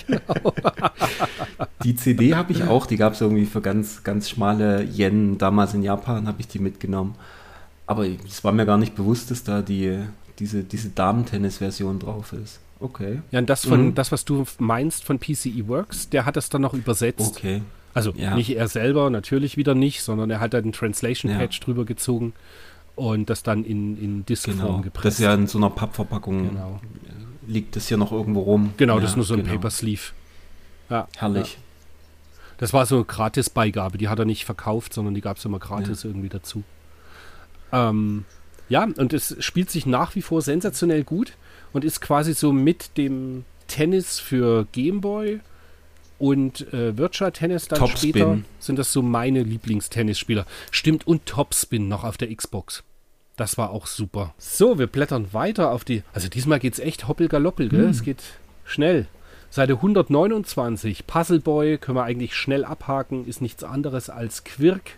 genau. 0.08 0.54
die 1.84 1.96
CD 1.96 2.34
habe 2.34 2.52
ich 2.54 2.64
auch, 2.64 2.88
die 2.88 2.98
gab 2.98 3.14
es 3.14 3.22
irgendwie 3.22 3.46
für 3.46 3.62
ganz, 3.62 4.04
ganz 4.04 4.30
schmale 4.30 4.84
Yen. 4.84 5.38
Damals 5.38 5.76
in 5.76 5.84
Japan 5.84 6.28
habe 6.28 6.42
ich 6.42 6.48
die 6.48 6.58
mitgenommen. 6.58 7.14
Aber 7.86 8.08
es 8.08 8.44
war 8.44 8.52
mir 8.52 8.66
gar 8.66 8.80
nicht 8.80 8.96
bewusst, 8.96 9.30
dass 9.30 9.44
da 9.44 9.62
die, 9.62 10.00
diese, 10.40 10.64
diese 10.64 10.90
Damen-Tennis-Version 10.90 12.00
drauf 12.00 12.34
ist. 12.34 12.60
Okay. 12.80 13.22
Ja, 13.32 13.40
und 13.40 13.50
das 13.50 13.66
von 13.66 13.88
mhm. 13.88 13.96
das, 13.96 14.12
was 14.12 14.26
du 14.26 14.46
meinst 14.60 15.04
von 15.04 15.20
PCE 15.20 15.68
Works, 15.68 16.10
der 16.10 16.26
hat 16.26 16.36
das 16.36 16.50
dann 16.50 16.62
noch 16.62 16.74
übersetzt. 16.74 17.38
Okay. 17.38 17.62
Also 17.94 18.14
ja. 18.16 18.36
nicht 18.36 18.56
er 18.56 18.68
selber, 18.68 19.10
natürlich 19.10 19.58
wieder 19.58 19.74
nicht, 19.74 20.04
sondern 20.04 20.30
er 20.30 20.40
hat 20.40 20.54
da 20.54 20.62
den 20.62 20.72
Translation 20.72 21.36
Patch 21.36 21.60
ja. 21.60 21.66
drüber 21.66 21.84
gezogen 21.86 22.34
und 22.96 23.30
das 23.30 23.44
dann 23.44 23.64
in, 23.64 23.98
in 23.98 24.26
Diskform 24.26 24.58
genau. 24.58 24.82
gepresst. 24.82 25.06
Das 25.06 25.14
ist 25.16 25.26
ja 25.26 25.34
in 25.34 25.48
so 25.48 25.58
einer 25.58 25.70
Pappverpackung. 25.70 26.50
Genau. 26.50 26.80
Liegt 27.48 27.76
das 27.76 27.88
hier 27.88 27.98
noch 27.98 28.12
irgendwo 28.12 28.42
rum? 28.42 28.74
Genau, 28.78 28.96
ja, 28.96 29.02
das 29.02 29.12
ist 29.12 29.16
nur 29.16 29.26
so 29.26 29.34
ein 29.34 29.42
genau. 29.42 29.54
Paper 29.54 29.72
Sleeve. 29.72 30.12
Ja. 30.90 31.08
Herrlich. 31.18 31.58
Das 32.58 32.74
war 32.74 32.86
so 32.86 32.96
eine 32.96 33.06
Gratis-Beigabe, 33.06 33.98
die 33.98 34.10
hat 34.10 34.20
er 34.20 34.26
nicht 34.26 34.46
verkauft, 34.46 34.94
sondern 34.94 35.14
die 35.14 35.22
gab 35.22 35.38
es 35.38 35.46
immer 35.46 35.60
gratis 35.60 36.04
irgendwie 36.04 36.30
dazu. 36.30 36.64
Ähm, 37.72 38.26
ja, 38.70 38.84
und 38.84 39.14
es 39.14 39.36
spielt 39.40 39.70
sich 39.70 39.86
nach 39.86 40.16
wie 40.16 40.22
vor 40.22 40.42
sensationell 40.42 41.04
gut 41.04 41.34
und 41.74 41.84
ist 41.84 42.02
quasi 42.02 42.34
so 42.34 42.52
mit 42.52 42.98
dem 42.98 43.46
Tennis 43.68 44.20
für 44.20 44.68
Gameboy 44.72 45.40
und 46.20 46.72
äh, 46.74 46.98
Virtual 46.98 47.32
Tennis 47.32 47.68
dann 47.68 47.80
Topspin. 47.80 48.10
später 48.10 48.40
sind 48.60 48.80
das 48.80 48.92
so 48.92 49.02
meine 49.02 49.44
Lieblingstennisspieler. 49.44 50.46
Stimmt, 50.72 51.06
und 51.06 51.26
Topspin 51.26 51.88
noch 51.88 52.04
auf 52.04 52.18
der 52.18 52.34
Xbox. 52.34 52.84
Das 53.36 53.58
war 53.58 53.70
auch 53.70 53.86
super. 53.86 54.34
So, 54.40 54.80
wir 54.80 54.88
blättern 54.88 55.32
weiter 55.32 55.72
auf 55.72 55.84
die. 55.84 56.02
Also 56.12 56.28
diesmal 56.28 56.60
geht 56.60 56.74
es 56.74 56.80
echt 56.80 57.08
hoppelgaloppel, 57.08 57.70
gell? 57.70 57.84
Hm. 57.84 57.90
Es 57.90 58.02
geht 58.02 58.24
schnell. 58.66 59.08
Seite 59.50 59.74
129, 59.74 61.08
Puzzle 61.08 61.40
Boy, 61.40 61.78
können 61.78 61.98
wir 61.98 62.04
eigentlich 62.04 62.36
schnell 62.36 62.66
abhaken, 62.66 63.26
ist 63.28 63.42
nichts 63.42 63.64
anderes 63.64 64.10
als 64.10 64.44
Quirk 64.44 64.98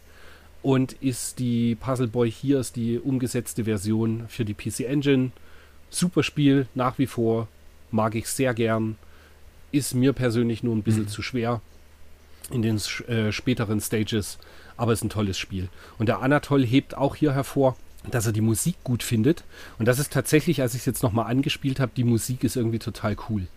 und 0.63 0.93
ist 0.93 1.37
die 1.39 1.75
Puzzle 1.75 2.07
Boy 2.07 2.31
hier, 2.31 2.59
ist 2.59 2.75
die 2.75 2.97
umgesetzte 2.97 3.65
Version 3.65 4.25
für 4.27 4.45
die 4.45 4.55
PC 4.55 4.81
Engine. 4.81 5.31
Super 5.89 6.23
Spiel, 6.23 6.67
nach 6.75 6.97
wie 6.97 7.07
vor, 7.07 7.47
mag 7.91 8.15
ich 8.15 8.27
sehr 8.27 8.53
gern. 8.53 8.95
Ist 9.71 9.93
mir 9.93 10.13
persönlich 10.13 10.63
nur 10.63 10.75
ein 10.75 10.83
bisschen 10.83 11.03
mhm. 11.03 11.09
zu 11.09 11.21
schwer 11.21 11.61
in 12.51 12.61
den 12.61 12.77
äh, 13.07 13.31
späteren 13.31 13.79
Stages, 13.79 14.39
aber 14.77 14.93
ist 14.93 15.03
ein 15.03 15.09
tolles 15.09 15.37
Spiel. 15.37 15.69
Und 15.97 16.07
der 16.07 16.21
Anatol 16.21 16.65
hebt 16.65 16.95
auch 16.95 17.15
hier 17.15 17.33
hervor, 17.33 17.75
dass 18.09 18.25
er 18.25 18.31
die 18.31 18.41
Musik 18.41 18.75
gut 18.83 19.03
findet. 19.03 19.43
Und 19.77 19.87
das 19.87 19.99
ist 19.99 20.11
tatsächlich, 20.11 20.61
als 20.61 20.73
ich 20.73 20.81
es 20.81 20.85
jetzt 20.85 21.03
nochmal 21.03 21.29
angespielt 21.29 21.79
habe, 21.79 21.91
die 21.95 22.03
Musik 22.03 22.43
ist 22.43 22.55
irgendwie 22.55 22.79
total 22.79 23.15
cool. 23.29 23.47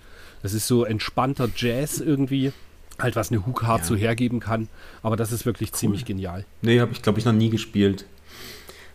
Das 0.43 0.53
ist 0.53 0.67
so 0.67 0.85
entspannter 0.85 1.49
Jazz 1.55 2.01
irgendwie. 2.01 2.53
Halt, 2.99 3.17
was 3.17 3.31
eine 3.31 3.47
Hook 3.47 3.63
Hard 3.63 3.81
ja. 3.81 3.87
so 3.87 3.97
hergeben 3.97 4.41
kann. 4.41 4.69
Aber 5.03 5.17
das 5.17 5.33
ist 5.33 5.47
wirklich 5.47 5.71
cool. 5.71 5.79
ziemlich 5.79 6.05
genial. 6.05 6.45
Nee, 6.61 6.81
habe 6.81 6.93
ich, 6.93 7.03
glaube 7.03 7.19
ich, 7.19 7.25
noch 7.25 7.33
nie 7.33 7.49
gespielt. 7.49 8.05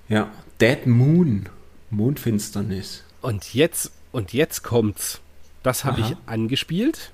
Ja, 0.08 0.32
Dead 0.62 0.86
Moon. 0.86 1.48
Mondfinsternis. 1.90 3.04
Und 3.22 3.54
jetzt, 3.54 3.92
und 4.12 4.34
jetzt 4.34 4.64
kommt's. 4.64 5.22
Das 5.64 5.84
habe 5.84 6.02
ich 6.02 6.16
angespielt. 6.26 7.12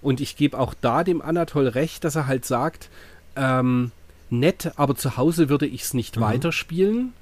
Und 0.00 0.20
ich 0.20 0.36
gebe 0.36 0.58
auch 0.58 0.74
da 0.80 1.02
dem 1.02 1.20
Anatol 1.20 1.66
recht, 1.66 2.04
dass 2.04 2.14
er 2.14 2.26
halt 2.26 2.44
sagt, 2.44 2.88
ähm, 3.34 3.90
nett, 4.30 4.72
aber 4.76 4.94
zu 4.94 5.16
Hause 5.16 5.48
würde 5.48 5.66
ich 5.66 5.82
es 5.82 5.94
nicht 5.94 6.16
mhm. 6.16 6.20
weiterspielen. 6.20 7.12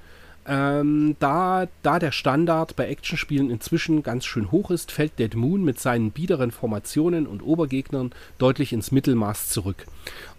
Ähm, 0.49 1.17
da, 1.19 1.67
da 1.83 1.99
der 1.99 2.13
Standard 2.13 2.77
bei 2.77 2.87
Actionspielen 2.87 3.49
inzwischen 3.49 4.01
ganz 4.01 4.25
schön 4.25 4.49
hoch 4.49 4.71
ist, 4.71 4.91
fällt 4.91 5.19
Dead 5.19 5.35
Moon 5.35 5.63
mit 5.63 5.79
seinen 5.79 6.11
biederen 6.11 6.51
Formationen 6.51 7.27
und 7.27 7.41
Obergegnern 7.41 8.11
deutlich 8.37 8.71
ins 8.71 8.91
Mittelmaß 8.91 9.49
zurück. 9.49 9.85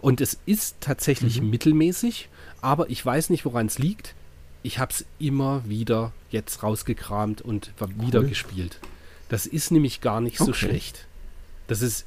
Und 0.01 0.19
es 0.19 0.39
ist 0.47 0.77
tatsächlich 0.79 1.41
mhm. 1.41 1.51
mittelmäßig, 1.51 2.29
aber 2.61 2.89
ich 2.89 3.05
weiß 3.05 3.29
nicht, 3.29 3.45
woran 3.45 3.67
es 3.67 3.77
liegt. 3.77 4.15
Ich 4.63 4.79
habe 4.79 4.91
es 4.91 5.05
immer 5.19 5.63
wieder 5.65 6.11
jetzt 6.29 6.63
rausgekramt 6.63 7.41
und 7.41 7.71
wieder 7.97 8.23
gespielt. 8.23 8.79
Das 9.29 9.45
ist 9.45 9.71
nämlich 9.71 10.01
gar 10.01 10.21
nicht 10.21 10.37
so 10.37 10.53
schlecht. 10.53 11.05
Das 11.67 11.81
ist 11.81 12.05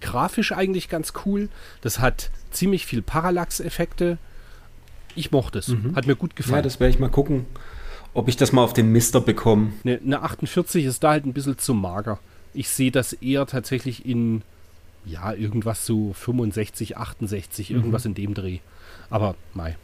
grafisch 0.00 0.52
eigentlich 0.52 0.88
ganz 0.88 1.12
cool. 1.24 1.48
Das 1.80 2.00
hat 2.00 2.30
ziemlich 2.50 2.84
viel 2.86 3.00
Parallax-Effekte. 3.00 4.18
Ich 5.14 5.30
mochte 5.30 5.60
es. 5.60 5.68
Mhm. 5.68 5.94
Hat 5.94 6.06
mir 6.06 6.16
gut 6.16 6.36
gefallen. 6.36 6.56
Ja, 6.56 6.62
das 6.62 6.80
werde 6.80 6.92
ich 6.92 6.98
mal 6.98 7.10
gucken, 7.10 7.46
ob 8.12 8.28
ich 8.28 8.36
das 8.36 8.52
mal 8.52 8.62
auf 8.62 8.72
den 8.72 8.90
Mister 8.90 9.20
bekomme. 9.20 9.72
Eine, 9.84 9.98
eine 9.98 10.22
48 10.22 10.84
ist 10.84 11.02
da 11.04 11.10
halt 11.10 11.26
ein 11.26 11.32
bisschen 11.32 11.58
zu 11.58 11.74
mager. 11.74 12.18
Ich 12.52 12.68
sehe 12.68 12.90
das 12.90 13.12
eher 13.12 13.46
tatsächlich 13.46 14.04
in, 14.04 14.42
ja, 15.04 15.32
irgendwas 15.32 15.86
so 15.86 16.12
65, 16.12 16.96
68, 16.96 17.70
mhm. 17.70 17.76
irgendwas 17.76 18.04
in 18.04 18.14
dem 18.14 18.34
Dreh. 18.34 18.58
Aber, 19.10 19.36
mei, 19.54 19.76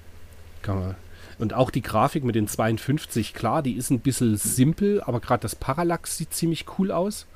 kann 0.62 0.78
man. 0.78 0.94
Und 1.40 1.54
auch 1.54 1.70
die 1.70 1.82
Grafik 1.82 2.22
mit 2.22 2.34
den 2.34 2.48
52, 2.48 3.32
klar, 3.32 3.62
die 3.62 3.72
ist 3.72 3.90
ein 3.90 4.00
bisschen 4.00 4.36
simpel, 4.36 5.02
aber 5.02 5.20
gerade 5.20 5.40
das 5.40 5.56
Parallax 5.56 6.18
sieht 6.18 6.34
ziemlich 6.34 6.66
cool 6.78 6.92
aus. 6.92 7.26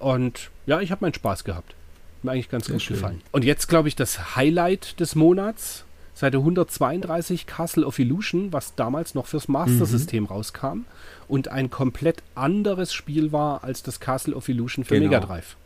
Und 0.00 0.50
ja, 0.66 0.80
ich 0.80 0.90
habe 0.90 1.04
meinen 1.04 1.14
Spaß 1.14 1.44
gehabt. 1.44 1.74
Mir 2.22 2.32
eigentlich 2.32 2.50
ganz 2.50 2.66
Sehr 2.66 2.74
gut 2.74 2.82
schön. 2.82 2.96
gefallen. 2.96 3.20
Und 3.30 3.44
jetzt 3.44 3.68
glaube 3.68 3.88
ich 3.88 3.96
das 3.96 4.36
Highlight 4.36 4.98
des 5.00 5.14
Monats. 5.14 5.84
Seite 6.14 6.38
132 6.38 7.46
Castle 7.46 7.86
of 7.86 7.98
Illusion, 7.98 8.52
was 8.52 8.74
damals 8.74 9.14
noch 9.14 9.26
fürs 9.26 9.48
Master 9.48 9.86
System 9.86 10.24
mhm. 10.24 10.28
rauskam 10.28 10.84
und 11.26 11.48
ein 11.48 11.70
komplett 11.70 12.22
anderes 12.34 12.92
Spiel 12.92 13.32
war 13.32 13.64
als 13.64 13.82
das 13.82 13.98
Castle 13.98 14.34
of 14.34 14.48
Illusion 14.48 14.84
für 14.84 14.94
genau. 14.94 15.06
Mega 15.08 15.20
Drive. 15.20 15.56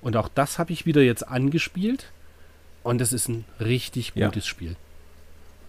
Und 0.00 0.16
auch 0.16 0.28
das 0.28 0.58
habe 0.58 0.72
ich 0.72 0.86
wieder 0.86 1.02
jetzt 1.02 1.26
angespielt 1.26 2.12
und 2.82 3.00
es 3.00 3.12
ist 3.12 3.28
ein 3.28 3.44
richtig 3.58 4.14
gutes 4.14 4.44
ja. 4.44 4.48
Spiel. 4.50 4.76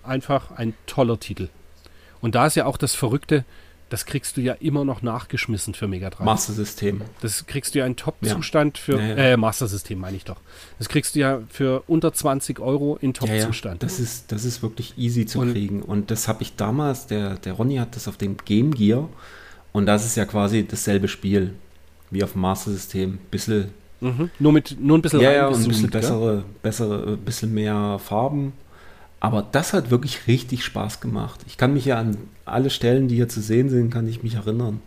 Einfach 0.06 0.51
ein 0.51 0.74
toller 0.88 1.20
Titel. 1.20 1.49
Und 2.22 2.36
da 2.36 2.47
ist 2.47 2.56
ja 2.56 2.66
auch 2.66 2.78
das 2.78 2.95
Verrückte, 2.95 3.45
das 3.89 4.06
kriegst 4.06 4.36
du 4.36 4.41
ja 4.41 4.53
immer 4.53 4.84
noch 4.84 5.01
nachgeschmissen 5.01 5.74
für 5.74 5.88
Mega 5.88 6.10
Drive. 6.10 6.26
Master 6.26 6.53
System. 6.53 7.01
Das 7.22 7.45
kriegst 7.45 7.76
du 7.76 7.80
ja 7.80 7.86
in 7.86 7.95
Top-Zustand 7.95 8.78
ja. 8.78 8.84
für, 8.84 8.99
ja, 8.99 9.08
ja. 9.08 9.16
äh, 9.16 9.38
Master 9.38 9.68
System 9.68 9.99
meine 9.99 10.18
ich 10.18 10.26
doch. 10.26 10.38
Das 10.80 10.89
kriegst 10.89 11.16
du 11.16 11.20
ja 11.20 11.41
für 11.49 11.84
unter 11.88 12.12
20 12.12 12.60
Euro 12.60 12.97
in 12.99 13.14
Top-Zustand. 13.14 13.84
Das, 13.84 13.99
ist, 13.99 14.32
das 14.32 14.43
ist 14.43 14.64
wirklich 14.64 14.97
easy 14.97 15.26
zu 15.26 15.39
und, 15.39 15.51
kriegen. 15.51 15.82
Und 15.84 16.10
das 16.10 16.28
habe 16.28 16.41
ich 16.41 16.56
damals, 16.56 17.08
der, 17.08 17.36
der 17.36 17.53
Ronny 17.53 17.76
hat 17.78 17.95
das 17.95 18.08
auf 18.08 18.18
dem 18.18 18.38
Game 18.38 18.74
Gear 18.74 19.08
und 19.72 19.86
das 19.86 20.06
ist 20.06 20.18
ja 20.18 20.26
quasi 20.26 20.66
dasselbe 20.66 21.08
Spiel 21.08 21.53
wie 22.10 22.24
auf 22.24 22.32
dem 22.32 22.41
Master 22.41 22.72
System. 22.72 23.20
Bisschen. 23.30 23.72
Mhm. 24.01 24.32
Nur, 24.39 24.51
mit, 24.51 24.78
nur 24.80 24.97
ein 24.97 25.01
bisschen 25.01 25.22
ja, 25.22 25.32
ja, 25.32 25.47
und 25.47 25.62
ein 25.62 25.68
bisschen 25.68 25.89
bessere, 25.89 26.43
bessere, 26.62 27.18
bisschen 27.18 27.53
mehr 27.53 27.99
Farben 27.99 28.53
aber 29.26 29.41
das 29.41 29.73
hat 29.73 29.89
wirklich 29.89 30.28
richtig 30.28 30.63
Spaß 30.63 31.01
gemacht. 31.01 31.39
Ich 31.47 31.57
kann 31.57 31.73
mich 31.73 31.86
ja 31.86 31.97
an 31.97 32.15
alle 32.45 32.69
Stellen, 32.69 33.07
die 33.07 33.15
hier 33.15 33.28
zu 33.28 33.41
sehen 33.41 33.69
sind, 33.69 33.89
kann 33.89 34.07
ich 34.07 34.21
mich 34.21 34.36
erinnern. 34.36 34.82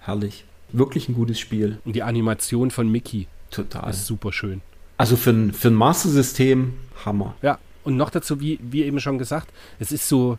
Herrlich. 0.00 0.44
Wirklich 0.72 1.08
ein 1.08 1.14
gutes 1.14 1.38
Spiel. 1.38 1.78
Und 1.84 1.94
die 1.94 2.02
Animation 2.02 2.72
von 2.72 2.90
Mickey. 2.90 3.28
Total. 3.52 3.88
ist 3.90 4.06
super 4.06 4.32
schön. 4.32 4.62
Also 4.96 5.14
für 5.14 5.30
ein, 5.30 5.52
für 5.52 5.68
ein 5.68 5.74
Master-System 5.74 6.74
Hammer. 7.04 7.36
Ja, 7.40 7.60
und 7.84 7.96
noch 7.96 8.10
dazu, 8.10 8.40
wie, 8.40 8.58
wie 8.60 8.82
eben 8.82 8.98
schon 8.98 9.16
gesagt, 9.16 9.52
es 9.78 9.92
ist 9.92 10.08
so 10.08 10.38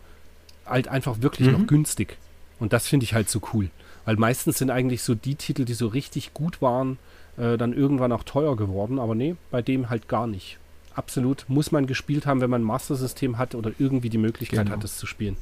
halt 0.66 0.88
einfach 0.88 1.22
wirklich 1.22 1.48
mhm. 1.48 1.54
noch 1.54 1.66
günstig. 1.66 2.18
Und 2.58 2.74
das 2.74 2.86
finde 2.86 3.04
ich 3.04 3.14
halt 3.14 3.30
so 3.30 3.40
cool. 3.54 3.70
Weil 4.04 4.16
meistens 4.16 4.58
sind 4.58 4.70
eigentlich 4.70 5.02
so 5.02 5.14
die 5.14 5.36
Titel, 5.36 5.64
die 5.64 5.72
so 5.72 5.86
richtig 5.86 6.34
gut 6.34 6.60
waren, 6.60 6.98
äh, 7.38 7.56
dann 7.56 7.72
irgendwann 7.72 8.12
auch 8.12 8.22
teuer 8.22 8.54
geworden. 8.54 8.98
Aber 8.98 9.14
nee, 9.14 9.34
bei 9.50 9.62
dem 9.62 9.88
halt 9.88 10.08
gar 10.08 10.26
nicht 10.26 10.58
absolut 10.96 11.44
muss 11.48 11.72
man 11.72 11.86
gespielt 11.86 12.26
haben, 12.26 12.40
wenn 12.40 12.50
man 12.50 12.62
ein 12.62 12.66
Master-System 12.66 13.38
hat 13.38 13.54
oder 13.54 13.72
irgendwie 13.78 14.10
die 14.10 14.18
Möglichkeit 14.18 14.66
genau. 14.66 14.76
hat, 14.76 14.84
es 14.84 14.96
zu 14.96 15.06
spielen. 15.06 15.36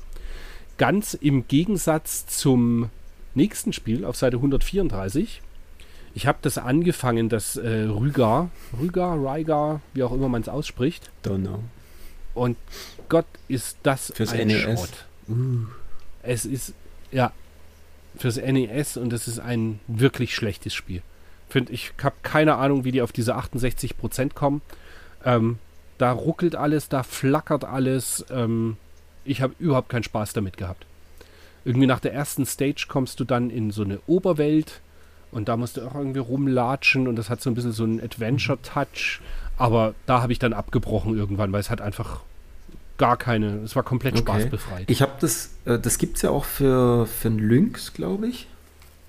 Ganz 0.77 1.15
im 1.15 1.47
Gegensatz 1.47 2.27
zum 2.27 2.91
nächsten 3.35 3.73
Spiel 3.73 4.05
auf 4.05 4.17
Seite 4.17 4.37
134. 4.37 5.43
Ich 6.15 6.27
habe 6.27 6.39
das 6.43 6.59
angefangen, 6.59 7.29
das 7.29 7.57
äh, 7.57 7.83
Rüger, 7.83 8.51
Rüger, 8.79 9.15
Rygar, 9.15 9.81
wie 9.95 10.03
auch 10.03 10.13
immer 10.13 10.29
man 10.29 10.43
es 10.43 10.49
ausspricht. 10.49 11.11
Don't 11.25 11.43
know. 11.43 11.63
Und 12.35 12.57
Gott, 13.09 13.27
ist 13.49 13.79
das 13.83 14.13
Fürs 14.15 14.33
ein 14.33 14.49
NES. 14.49 14.63
Schrott. 14.63 15.07
Uh. 15.29 15.67
Es 16.23 16.45
ist, 16.45 16.75
ja, 17.13 17.33
fürs 18.17 18.37
NES 18.37 18.97
und 18.97 19.13
es 19.13 19.29
ist 19.29 19.39
ein 19.39 19.81
wirklich 19.87 20.35
schlechtes 20.35 20.75
Spiel. 20.75 21.03
Find, 21.49 21.71
ich 21.71 21.93
habe 22.03 22.17
keine 22.23 22.57
Ahnung, 22.57 22.85
wie 22.85 22.93
die 22.93 23.03
auf 23.03 23.13
diese 23.13 23.37
68% 23.37 24.35
kommen. 24.35 24.63
Ähm, 25.25 25.59
da 25.99 26.12
ruckelt 26.12 26.57
alles, 26.57 26.89
da 26.89 27.03
flackert 27.03 27.64
alles. 27.64 28.25
Ähm, 28.31 28.77
ich 29.25 29.43
habe 29.43 29.55
überhaupt 29.59 29.89
keinen 29.89 30.03
Spaß 30.03 30.33
damit 30.33 30.57
gehabt. 30.57 30.87
Irgendwie 31.64 31.87
nach 31.87 32.01
der 32.01 32.12
ersten 32.12 32.45
Stage 32.45 32.87
kommst 32.89 33.20
du 33.20 33.25
dann 33.25 33.51
in 33.51 33.70
so 33.70 33.83
eine 33.83 34.01
Oberwelt 34.07 34.81
und 35.33 35.49
da 35.49 35.57
musst 35.57 35.77
du 35.77 35.83
auch 35.83 35.95
irgendwie 35.95 36.20
rumlatschen 36.20 37.09
und 37.09 37.16
das 37.16 37.31
hat 37.31 37.41
so 37.41 37.51
ein 37.51 37.55
bisschen 37.55 37.72
so 37.72 37.85
einen 37.85 38.01
Adventure-Touch. 38.01 39.20
Aber 39.57 39.95
da 40.07 40.20
habe 40.20 40.33
ich 40.33 40.39
dann 40.39 40.53
abgebrochen 40.53 41.16
irgendwann, 41.16 41.53
weil 41.53 41.61
es 41.61 41.70
hat 41.70 41.81
einfach 41.81 42.20
gar 42.99 43.16
keine, 43.16 43.59
es 43.59 43.75
war 43.75 43.83
komplett 43.83 44.14
okay. 44.14 44.22
spaßbefreit. 44.22 44.91
Ich 44.91 45.03
habe 45.03 45.12
das, 45.20 45.51
äh, 45.64 45.79
das 45.79 45.99
gibt 45.99 46.16
es 46.16 46.22
ja 46.22 46.31
auch 46.31 46.45
für, 46.45 47.07
für 47.07 47.29
einen 47.29 47.39
Lynx, 47.39 47.93
glaube 47.95 48.29
ich. 48.29 48.47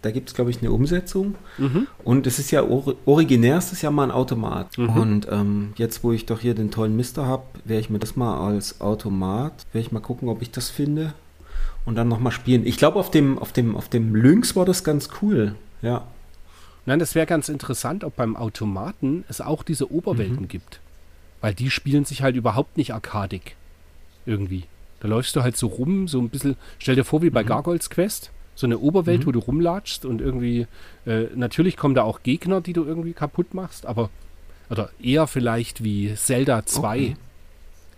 Da 0.06 0.12
gibt 0.12 0.30
es, 0.30 0.36
glaube 0.36 0.52
ich, 0.52 0.60
eine 0.60 0.72
Umsetzung. 0.72 1.34
Mhm. 1.58 1.88
Und 2.04 2.28
es 2.28 2.38
ist 2.38 2.52
ja 2.52 2.62
or 2.62 2.94
originär, 3.08 3.58
ist 3.58 3.72
das 3.72 3.82
ja 3.82 3.90
mal 3.90 4.04
ein 4.04 4.12
Automat. 4.12 4.78
Mhm. 4.78 4.90
Und 4.90 5.28
ähm, 5.32 5.74
jetzt, 5.78 6.04
wo 6.04 6.12
ich 6.12 6.28
doch 6.28 6.42
hier 6.42 6.54
den 6.54 6.70
tollen 6.70 6.96
Mister 6.96 7.26
habe, 7.26 7.46
werde 7.64 7.80
ich 7.80 7.90
mir 7.90 7.98
das 7.98 8.16
mal 8.16 8.38
als 8.48 8.82
Automat, 8.82 9.66
werde 9.74 9.84
ich 9.84 9.92
mal 9.92 10.02
gucken, 10.02 10.30
ob 10.30 10.44
ich 10.44 10.52
das 10.52 10.70
finde. 10.70 11.16
Und 11.86 11.96
dann 11.96 12.08
nochmal 12.08 12.32
spielen. 12.32 12.68
Ich 12.68 12.78
glaube, 12.78 13.00
auf 13.00 13.10
dem, 13.10 13.40
auf, 13.40 13.52
dem, 13.52 13.76
auf 13.76 13.90
dem 13.90 14.14
Lynx 14.14 14.56
war 14.56 14.64
das 14.64 14.84
ganz 14.84 15.10
cool. 15.24 15.56
Ja. 15.82 16.06
Nein, 16.86 17.00
das 17.00 17.16
wäre 17.16 17.26
ganz 17.26 17.50
interessant, 17.50 18.04
ob 18.04 18.16
beim 18.16 18.36
Automaten 18.36 19.24
es 19.28 19.42
auch 19.42 19.64
diese 19.64 19.92
Oberwelten 19.92 20.44
mhm. 20.44 20.48
gibt. 20.48 20.82
Weil 21.42 21.56
die 21.56 21.72
spielen 21.72 22.06
sich 22.06 22.22
halt 22.22 22.36
überhaupt 22.36 22.78
nicht 22.78 22.94
arkadig. 22.94 23.56
Irgendwie. 24.28 24.66
Da 25.00 25.08
läufst 25.08 25.36
du 25.36 25.42
halt 25.42 25.58
so 25.58 25.66
rum, 25.66 26.08
so 26.08 26.20
ein 26.20 26.30
bisschen. 26.30 26.58
Stell 26.78 26.94
dir 26.94 27.06
vor, 27.06 27.24
wie 27.24 27.32
bei 27.32 27.42
mhm. 27.42 27.48
Gargoyles 27.48 27.90
Quest 27.90 28.30
so 28.56 28.66
eine 28.66 28.80
Oberwelt, 28.80 29.22
mhm. 29.22 29.26
wo 29.28 29.32
du 29.34 29.40
rumlatschst 29.40 30.06
und 30.06 30.22
irgendwie, 30.22 30.66
äh, 31.06 31.26
natürlich 31.36 31.78
kommen 31.78 31.94
da 31.94 32.04
auch 32.04 32.24
Gegner, 32.24 32.62
die 32.62 32.74
du 32.74 32.86
irgendwie 32.86 33.14
kaputt 33.14 33.54
machst, 33.54 33.86
aber, 33.86 34.10
oder 34.70 34.90
eher 35.02 35.28
vielleicht 35.28 35.84
wie 35.84 36.16
Zelda 36.16 36.66
2. 36.66 36.98
Okay. 36.98 37.16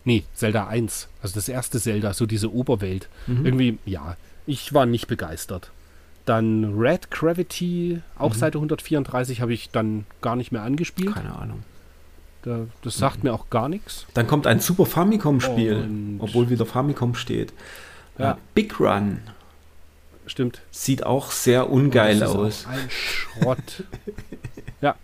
Nee, 0.04 0.24
Zelda 0.34 0.68
1, 0.68 1.10
also 1.22 1.36
das 1.36 1.50
erste 1.50 1.80
Zelda, 1.80 2.14
so 2.14 2.26
diese 2.26 2.54
Oberwelt. 2.54 3.10
Mhm. 3.28 3.46
Irgendwie, 3.46 3.78
ja, 3.86 4.18
ich 4.46 4.74
war 4.74 4.86
nicht 4.86 5.08
begeistert. 5.08 5.72
Dann 6.26 6.74
Red 6.78 7.12
Gravity, 7.12 8.02
auch 8.18 8.34
mhm. 8.34 8.38
Seite 8.38 8.58
134, 8.58 9.42
habe 9.42 9.54
ich 9.54 9.70
dann 9.70 10.06
gar 10.22 10.36
nicht 10.36 10.52
mehr 10.52 10.64
angespielt. 10.64 11.14
Keine 11.14 11.36
Ahnung. 11.36 11.64
Da, 12.42 12.68
das 12.82 12.98
sagt 12.98 13.18
mhm. 13.18 13.30
mir 13.30 13.34
auch 13.34 13.50
gar 13.50 13.70
nichts. 13.70 14.06
Dann 14.14 14.28
kommt 14.28 14.48
ein 14.48 14.60
Super 14.60 14.86
Famicom-Spiel, 14.86 16.18
obwohl 16.20 16.50
wieder 16.50 16.66
Famicom 16.66 17.14
steht. 17.14 17.54
Ja. 18.18 18.34
Uh, 18.34 18.38
Big 18.56 18.80
Run. 18.80 19.20
Stimmt. 20.28 20.62
Sieht 20.72 21.06
auch 21.06 21.32
sehr 21.32 21.70
ungeil 21.70 22.20
das 22.20 22.32
aus. 22.32 22.66
ein 22.68 22.90
Schrott. 22.90 23.84
ja. 24.82 24.96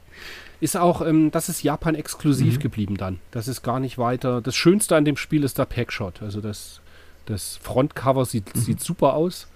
Ist 0.60 0.78
auch, 0.78 1.02
ähm, 1.02 1.32
das 1.32 1.50
ist 1.50 1.64
Japan 1.64 1.96
exklusiv 1.96 2.56
mhm. 2.56 2.60
geblieben 2.60 2.98
dann. 2.98 3.20
Das 3.32 3.48
ist 3.48 3.64
gar 3.64 3.80
nicht 3.80 3.98
weiter. 3.98 4.42
Das 4.42 4.56
Schönste 4.56 4.96
an 4.96 5.06
dem 5.06 5.18
Spiel 5.18 5.44
ist 5.44 5.58
der 5.58 5.66
Packshot. 5.66 6.22
Also 6.22 6.40
das, 6.40 6.82
das 7.26 7.58
Frontcover 7.62 8.26
sieht, 8.26 8.56
mhm. 8.56 8.60
sieht 8.60 8.80
super 8.82 9.14
aus, 9.14 9.48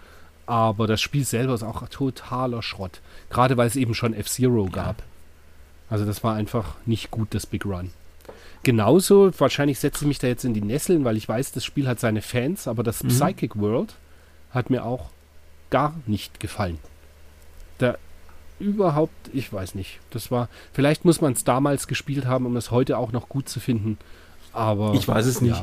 aber 0.45 0.87
das 0.87 1.01
Spiel 1.01 1.25
selber 1.25 1.53
ist 1.53 1.63
auch 1.63 1.87
totaler 1.89 2.61
Schrott. 2.61 3.01
Gerade 3.29 3.57
weil 3.57 3.67
es 3.67 3.75
eben 3.75 3.93
schon 3.93 4.13
F-Zero 4.13 4.65
ja. 4.65 4.71
gab. 4.71 5.03
Also 5.89 6.05
das 6.05 6.23
war 6.23 6.35
einfach 6.35 6.75
nicht 6.85 7.11
gut, 7.11 7.29
das 7.31 7.45
Big 7.45 7.65
Run. 7.65 7.91
Genauso, 8.63 9.31
wahrscheinlich 9.39 9.79
setze 9.79 10.03
ich 10.03 10.07
mich 10.07 10.19
da 10.19 10.27
jetzt 10.27 10.43
in 10.43 10.53
die 10.53 10.61
Nesseln, 10.61 11.05
weil 11.05 11.15
ich 11.15 11.29
weiß, 11.29 11.53
das 11.53 11.63
Spiel 11.63 11.87
hat 11.87 11.99
seine 11.99 12.21
Fans, 12.21 12.67
aber 12.67 12.83
das 12.83 13.03
mhm. 13.03 13.09
Psychic 13.09 13.55
World 13.57 13.95
hat 14.51 14.69
mir 14.69 14.83
auch 14.83 15.09
gar 15.69 15.95
nicht 16.05 16.39
gefallen. 16.39 16.79
Da 17.77 17.97
überhaupt, 18.59 19.13
ich 19.33 19.51
weiß 19.51 19.75
nicht. 19.75 19.99
Das 20.09 20.31
war, 20.31 20.49
vielleicht 20.73 21.05
muss 21.05 21.21
man 21.21 21.33
es 21.33 21.43
damals 21.43 21.87
gespielt 21.87 22.25
haben, 22.25 22.45
um 22.45 22.55
es 22.55 22.71
heute 22.71 22.97
auch 22.97 23.11
noch 23.11 23.29
gut 23.29 23.49
zu 23.49 23.59
finden. 23.59 23.97
Aber 24.53 24.93
ich 24.93 25.07
weiß 25.07 25.25
es 25.25 25.41
nicht. 25.41 25.61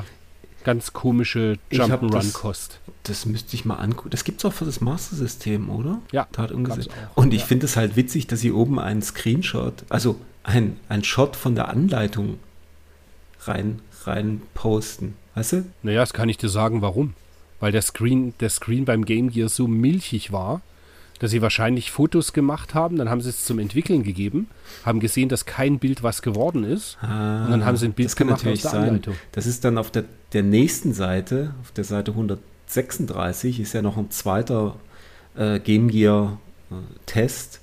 ganz 0.63 0.93
komische 0.93 1.59
Jump'n'Run-Kost. 1.73 2.81
Das, 3.03 3.23
das, 3.23 3.27
müsste 3.27 3.57
ich 3.57 3.65
mal 3.65 3.77
angucken. 3.77 4.11
Das 4.11 4.25
gibt 4.25 4.41
es 4.41 4.45
auch 4.45 4.53
für 4.53 4.65
das 4.65 4.81
Master-System, 4.81 5.69
oder? 5.71 6.01
Ja. 6.13 6.29
Tat. 6.31 6.53
Und 6.53 7.35
ich 7.35 7.41
ja. 7.41 7.47
finde 7.47 7.67
es 7.67 7.77
halt 7.77 7.97
witzig, 7.97 8.27
dass 8.29 8.41
sie 8.41 8.53
oben 8.53 8.79
einen 8.79 9.03
Screenshot, 9.03 9.85
also 9.89 10.21
ein, 10.45 10.79
ein 10.89 11.03
Shot 11.03 11.37
von 11.37 11.55
der 11.55 11.69
Anleitung 11.69 12.39
rein, 13.41 13.81
rein 14.05 14.43
posten. 14.55 15.17
Weißt 15.35 15.53
du? 15.55 15.65
Naja, 15.83 16.01
das 16.01 16.13
kann 16.13 16.29
ich 16.29 16.39
dir 16.39 16.49
sagen, 16.49 16.81
warum 16.81 17.15
weil 17.61 17.73
der 17.73 17.83
Screen, 17.83 18.35
der 18.41 18.51
Screen 18.51 18.85
beim 18.85 19.05
Game 19.05 19.31
Gear 19.31 19.49
so 19.49 19.67
milchig 19.69 20.33
war, 20.33 20.61
dass 21.21 21.31
sie 21.31 21.43
wahrscheinlich 21.43 21.91
Fotos 21.91 22.33
gemacht 22.33 22.75
haben, 22.75 22.97
dann 22.97 23.09
haben 23.09 23.21
sie 23.21 23.31
es 23.31 23.45
zum 23.45 23.59
Entwickeln 23.59 24.03
gegeben, 24.03 24.49
haben 24.85 25.01
gesehen, 25.01 25.29
dass 25.29 25.47
kein 25.47 25.79
Bild 25.79 26.03
was 26.03 26.23
geworden 26.23 26.65
ist 26.65 26.99
ah, 27.01 27.45
und 27.45 27.53
dann 27.53 27.65
haben 27.65 27.77
sie 27.77 27.87
ein 27.87 27.93
Bild 27.93 28.09
das 28.09 28.17
kann 28.17 28.27
gemacht 28.27 28.45
natürlich 28.45 28.65
aus 28.65 28.73
der 28.73 28.81
sein. 28.81 28.89
Anleitung. 28.89 29.15
Das 29.33 29.47
ist 29.47 29.65
dann 29.65 29.79
auf 29.79 29.91
der, 29.91 30.05
der 30.33 30.43
nächsten 30.43 30.93
Seite, 30.93 31.55
auf 31.63 31.71
der 31.73 31.85
Seite 31.85 32.11
100 32.11 32.39
36 32.67 33.61
ist 33.61 33.73
ja 33.73 33.83
noch 33.83 33.97
ein 33.97 34.11
zweiter 34.11 34.77
äh, 35.37 35.59
Game 35.61 35.89
Gear 35.89 36.39
äh, 36.71 36.75
Test 37.07 37.61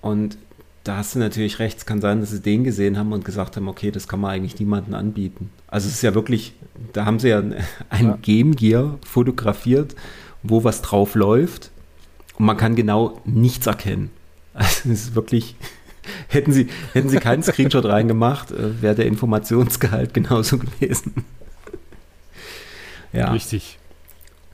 und 0.00 0.38
da 0.84 0.96
hast 0.96 1.14
du 1.14 1.18
natürlich 1.18 1.58
recht, 1.58 1.78
es 1.78 1.86
kann 1.86 2.00
sein, 2.00 2.20
dass 2.20 2.30
sie 2.30 2.40
den 2.40 2.64
gesehen 2.64 2.98
haben 2.98 3.12
und 3.12 3.24
gesagt 3.24 3.56
haben, 3.56 3.68
okay, 3.68 3.90
das 3.90 4.08
kann 4.08 4.20
man 4.20 4.30
eigentlich 4.30 4.58
niemandem 4.58 4.94
anbieten. 4.94 5.50
Also 5.66 5.88
es 5.88 5.94
ist 5.94 6.02
ja 6.02 6.14
wirklich, 6.14 6.54
da 6.92 7.04
haben 7.04 7.18
sie 7.18 7.28
ja 7.28 7.38
ein, 7.38 7.54
ein 7.90 8.06
ja. 8.06 8.18
Game 8.22 8.56
Gear 8.56 8.98
fotografiert, 9.04 9.94
wo 10.42 10.64
was 10.64 10.82
drauf 10.82 11.14
läuft 11.14 11.70
und 12.38 12.46
man 12.46 12.56
kann 12.56 12.76
genau 12.76 13.20
nichts 13.24 13.66
erkennen. 13.66 14.10
Also 14.52 14.90
es 14.90 15.04
ist 15.04 15.14
wirklich, 15.14 15.54
hätten 16.28 16.52
sie, 16.52 16.66
hätten 16.92 17.08
sie 17.08 17.18
keinen 17.18 17.44
Screenshot 17.44 17.84
reingemacht, 17.84 18.50
äh, 18.50 18.82
wäre 18.82 18.96
der 18.96 19.06
Informationsgehalt 19.06 20.12
genauso 20.12 20.58
gewesen. 20.58 21.24
ja. 23.12 23.30
Richtig. 23.30 23.78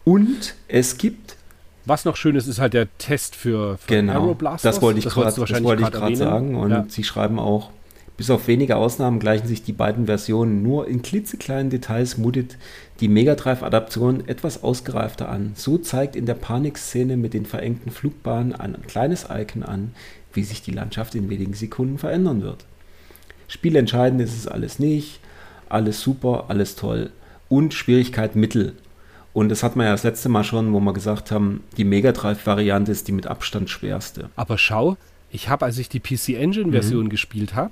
Und 0.04 0.54
es 0.68 0.98
gibt 0.98 1.25
was 1.86 2.04
noch 2.04 2.16
schön 2.16 2.36
ist, 2.36 2.46
ist 2.48 2.58
halt 2.58 2.74
der 2.74 2.88
Test 2.98 3.36
für, 3.36 3.78
für 3.78 3.86
genau, 3.86 4.24
Aeroblasters. 4.24 4.74
Das 4.74 4.82
wollte 4.82 4.98
ich 4.98 5.08
gerade 5.08 6.16
sagen. 6.16 6.56
Und 6.56 6.70
ja. 6.70 6.84
sie 6.88 7.04
schreiben 7.04 7.38
auch, 7.38 7.70
bis 8.16 8.30
auf 8.30 8.48
wenige 8.48 8.76
Ausnahmen 8.76 9.20
gleichen 9.20 9.46
sich 9.46 9.62
die 9.62 9.72
beiden 9.72 10.06
Versionen. 10.06 10.62
Nur 10.62 10.88
in 10.88 11.02
klitzekleinen 11.02 11.70
Details 11.70 12.18
mutet 12.18 12.56
die 13.00 13.08
Mega 13.08 13.34
Drive-Adaption 13.34 14.26
etwas 14.26 14.62
ausgereifter 14.62 15.28
an. 15.28 15.52
So 15.54 15.78
zeigt 15.78 16.16
in 16.16 16.26
der 16.26 16.34
Panikszene 16.34 17.16
mit 17.16 17.34
den 17.34 17.46
verengten 17.46 17.90
Flugbahnen 17.90 18.54
ein 18.54 18.76
kleines 18.86 19.26
Icon 19.30 19.62
an, 19.62 19.94
wie 20.32 20.44
sich 20.44 20.62
die 20.62 20.72
Landschaft 20.72 21.14
in 21.14 21.28
wenigen 21.28 21.54
Sekunden 21.54 21.98
verändern 21.98 22.42
wird. 22.42 22.64
Spielentscheidend 23.48 24.20
ist 24.20 24.36
es 24.36 24.48
alles 24.48 24.78
nicht. 24.78 25.20
Alles 25.68 26.00
super, 26.00 26.46
alles 26.48 26.74
toll. 26.74 27.10
Und 27.48 27.74
Schwierigkeit 27.74 28.34
mittel. 28.34 28.74
Und 29.36 29.50
das 29.50 29.62
hat 29.62 29.76
man 29.76 29.84
ja 29.84 29.92
das 29.92 30.02
letzte 30.02 30.30
Mal 30.30 30.44
schon, 30.44 30.72
wo 30.72 30.80
wir 30.80 30.94
gesagt 30.94 31.30
haben, 31.30 31.62
die 31.76 31.84
Mega 31.84 32.12
Drive-Variante 32.12 32.90
ist 32.90 33.06
die 33.06 33.12
mit 33.12 33.26
Abstand 33.26 33.68
schwerste. 33.68 34.30
Aber 34.34 34.56
schau, 34.56 34.96
ich 35.30 35.50
habe, 35.50 35.66
als 35.66 35.76
ich 35.76 35.90
die 35.90 36.00
PC 36.00 36.30
Engine-Version 36.30 37.04
mhm. 37.04 37.10
gespielt 37.10 37.54
habe, 37.54 37.70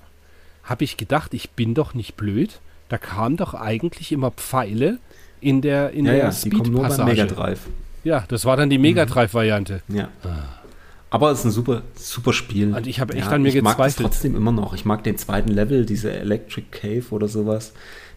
habe 0.62 0.84
ich 0.84 0.98
gedacht, 0.98 1.32
ich 1.32 1.52
bin 1.52 1.72
doch 1.72 1.94
nicht 1.94 2.18
blöd. 2.18 2.60
Da 2.90 2.98
kamen 2.98 3.38
doch 3.38 3.54
eigentlich 3.54 4.12
immer 4.12 4.30
Pfeile 4.30 4.98
in 5.40 5.62
der, 5.62 5.92
in 5.92 6.04
ja, 6.04 6.12
der 6.12 6.20
ja, 6.24 6.32
Speed-Passage. 6.32 7.04
Mega 7.10 7.24
Drive. 7.24 7.60
Ja, 8.04 8.24
das 8.28 8.44
war 8.44 8.58
dann 8.58 8.68
die 8.68 8.76
Mega 8.76 9.06
Drive-Variante. 9.06 9.80
Ja. 9.88 10.10
Ah. 10.22 10.60
Aber 11.08 11.30
es 11.30 11.38
ist 11.38 11.44
ein 11.46 11.50
super, 11.52 11.80
super 11.94 12.34
Spiel. 12.34 12.74
Und 12.74 12.86
ich 12.86 13.00
habe 13.00 13.14
echt 13.14 13.24
ja, 13.24 13.32
an 13.32 13.40
mir 13.40 13.48
ich 13.48 13.54
gezweifelt. 13.54 13.72
Ich 13.72 13.78
mag 13.78 13.86
das 13.86 13.96
trotzdem 13.96 14.36
immer 14.36 14.52
noch. 14.52 14.74
Ich 14.74 14.84
mag 14.84 15.02
den 15.02 15.16
zweiten 15.16 15.50
Level, 15.50 15.86
diese 15.86 16.12
Electric 16.12 16.66
Cave 16.72 17.04
oder 17.08 17.26
sowas. 17.26 17.72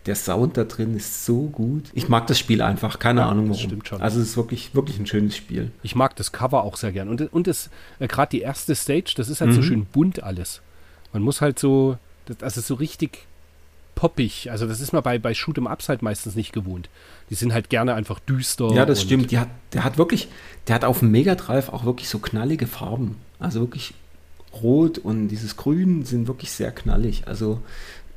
Der 0.07 0.15
Sound 0.15 0.57
da 0.57 0.63
drin 0.63 0.95
ist 0.95 1.25
so 1.25 1.43
gut. 1.43 1.91
Ich 1.93 2.07
mag 2.07 2.27
das 2.27 2.39
Spiel 2.39 2.61
einfach, 2.61 2.97
keine 2.97 3.21
ja, 3.21 3.29
Ahnung 3.29 3.49
warum. 3.49 3.61
Stimmt 3.61 3.87
schon. 3.87 4.01
Also 4.01 4.21
es 4.21 4.29
ist 4.29 4.37
wirklich, 4.37 4.73
wirklich 4.73 4.97
ein 4.99 5.05
schönes 5.05 5.35
Spiel. 5.35 5.71
Ich 5.83 5.95
mag 5.95 6.15
das 6.15 6.31
Cover 6.31 6.63
auch 6.63 6.77
sehr 6.77 6.93
gern. 6.93 7.09
Und, 7.09 7.21
und 7.33 7.47
äh, 7.47 8.07
gerade 8.07 8.29
die 8.29 8.41
erste 8.41 8.73
Stage, 8.73 9.13
das 9.17 9.27
ist 9.27 9.41
halt 9.41 9.51
mhm. 9.51 9.55
so 9.55 9.61
schön 9.61 9.85
bunt 9.85 10.23
alles. 10.23 10.61
Man 11.11 11.21
muss 11.21 11.41
halt 11.41 11.59
so, 11.59 11.97
das, 12.25 12.41
also 12.41 12.61
so 12.61 12.75
richtig 12.75 13.27
poppig. 13.95 14.49
Also 14.49 14.65
das 14.65 14.79
ist 14.79 14.93
man 14.93 15.03
bei, 15.03 15.19
bei 15.19 15.33
Shoot 15.33 15.57
'em 15.57 15.65
Ups 15.65 15.89
halt 15.89 16.01
meistens 16.01 16.35
nicht 16.35 16.53
gewohnt. 16.53 16.89
Die 17.29 17.35
sind 17.35 17.51
halt 17.51 17.69
gerne 17.69 17.93
einfach 17.93 18.19
düster. 18.19 18.71
Ja, 18.73 18.85
das 18.85 19.01
stimmt. 19.01 19.31
Die 19.31 19.39
hat, 19.39 19.49
der 19.73 19.83
hat 19.83 19.97
wirklich, 19.97 20.29
der 20.67 20.75
hat 20.75 20.85
auf 20.85 20.99
dem 20.99 21.11
Mega 21.11 21.35
Drive 21.35 21.69
auch 21.69 21.83
wirklich 21.83 22.07
so 22.07 22.19
knallige 22.19 22.67
Farben. 22.67 23.17
Also 23.39 23.59
wirklich 23.59 23.93
rot 24.61 24.97
und 24.99 25.27
dieses 25.27 25.57
Grün 25.57 26.05
sind 26.05 26.27
wirklich 26.27 26.51
sehr 26.51 26.71
knallig. 26.71 27.27
Also 27.27 27.61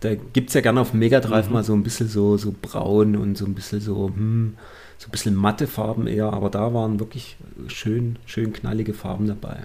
da 0.01 0.15
gibt 0.15 0.49
es 0.49 0.55
ja 0.55 0.61
gerne 0.61 0.81
auf 0.81 0.95
Mega 0.95 1.21
Drive 1.21 1.47
mhm. 1.47 1.53
mal 1.55 1.65
so 1.65 1.75
ein 1.75 1.83
bisschen 1.83 2.09
so, 2.09 2.37
so 2.37 2.55
braun 2.61 3.17
und 3.17 3.37
so 3.37 3.45
ein 3.45 3.55
bisschen 3.55 3.81
so, 3.81 4.09
hm, 4.09 4.57
so 4.99 5.09
ein 5.09 5.11
bisschen 5.11 5.35
matte 5.35 5.67
Farben 5.67 6.07
eher, 6.07 6.33
aber 6.33 6.51
da 6.51 6.75
waren 6.75 7.01
wirklich 7.01 7.37
schön, 7.69 8.17
schön 8.27 8.53
knallige 8.53 8.95
Farben 8.95 9.27
dabei. 9.27 9.65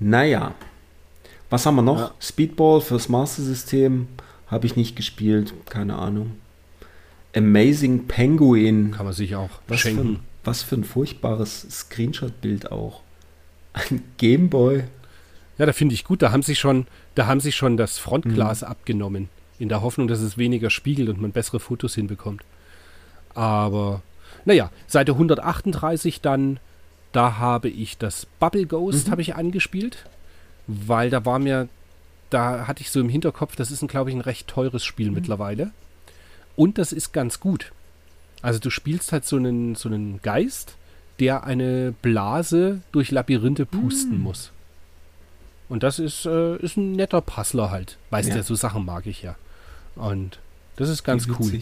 Naja, 0.00 0.54
was 1.50 1.66
haben 1.66 1.76
wir 1.76 1.82
noch? 1.82 1.98
Ja. 1.98 2.14
Speedball 2.20 2.80
fürs 2.80 3.08
Master 3.08 3.42
System 3.42 4.08
habe 4.46 4.66
ich 4.66 4.76
nicht 4.76 4.96
gespielt, 4.96 5.54
keine 5.68 5.96
Ahnung. 5.96 6.32
Amazing 7.36 8.06
Penguin. 8.06 8.92
Kann 8.92 9.06
man 9.06 9.14
sich 9.14 9.34
auch 9.36 9.50
was 9.68 9.80
schenken. 9.80 10.02
Für 10.02 10.08
ein, 10.08 10.20
was 10.44 10.62
für 10.62 10.76
ein 10.76 10.84
furchtbares 10.84 11.66
Screenshot-Bild 11.70 12.70
auch. 12.70 13.02
Ein 13.72 14.02
Gameboy. 14.18 14.84
Ja, 15.58 15.66
da 15.66 15.72
finde 15.72 15.94
ich 15.94 16.04
gut. 16.04 16.22
Da 16.22 16.32
haben 16.32 16.42
sie 16.42 16.56
schon, 16.56 16.86
da 17.14 17.26
haben 17.26 17.40
sie 17.40 17.52
schon 17.52 17.76
das 17.76 17.98
Frontglas 17.98 18.62
mhm. 18.62 18.68
abgenommen. 18.68 19.28
In 19.58 19.68
der 19.68 19.82
Hoffnung, 19.82 20.08
dass 20.08 20.20
es 20.20 20.36
weniger 20.36 20.70
spiegelt 20.70 21.08
und 21.08 21.20
man 21.20 21.32
bessere 21.32 21.60
Fotos 21.60 21.94
hinbekommt. 21.94 22.42
Aber, 23.34 24.02
naja, 24.44 24.70
Seite 24.86 25.12
138 25.12 26.20
dann, 26.20 26.58
da 27.12 27.38
habe 27.38 27.68
ich 27.68 27.96
das 27.98 28.26
Bubble 28.40 28.66
Ghost 28.66 29.06
mhm. 29.06 29.12
habe 29.12 29.22
ich 29.22 29.36
angespielt, 29.36 30.04
weil 30.66 31.10
da 31.10 31.24
war 31.24 31.38
mir, 31.38 31.68
da 32.30 32.66
hatte 32.66 32.82
ich 32.82 32.90
so 32.90 33.00
im 33.00 33.08
Hinterkopf, 33.08 33.54
das 33.54 33.70
ist, 33.70 33.86
glaube 33.86 34.10
ich, 34.10 34.16
ein 34.16 34.22
recht 34.22 34.48
teures 34.48 34.84
Spiel 34.84 35.08
mhm. 35.08 35.14
mittlerweile. 35.14 35.70
Und 36.56 36.78
das 36.78 36.92
ist 36.92 37.12
ganz 37.12 37.40
gut. 37.40 37.72
Also 38.42 38.58
du 38.58 38.70
spielst 38.70 39.12
halt 39.12 39.24
so 39.24 39.36
einen, 39.36 39.74
so 39.74 39.88
einen 39.88 40.20
Geist, 40.22 40.76
der 41.20 41.44
eine 41.44 41.94
Blase 42.02 42.80
durch 42.92 43.10
Labyrinthe 43.10 43.66
pusten 43.66 44.18
mhm. 44.18 44.22
muss. 44.22 44.52
Und 45.68 45.82
das 45.82 45.98
ist, 45.98 46.26
äh, 46.26 46.56
ist 46.56 46.76
ein 46.76 46.92
netter 46.92 47.20
Puzzler 47.20 47.70
halt. 47.70 47.96
Weißt 48.10 48.28
ja. 48.28 48.36
du, 48.36 48.42
so 48.42 48.54
Sachen 48.54 48.84
mag 48.84 49.06
ich 49.06 49.22
ja. 49.22 49.36
Und 49.96 50.38
das 50.76 50.88
ist 50.88 51.04
ganz 51.04 51.28
cool. 51.38 51.60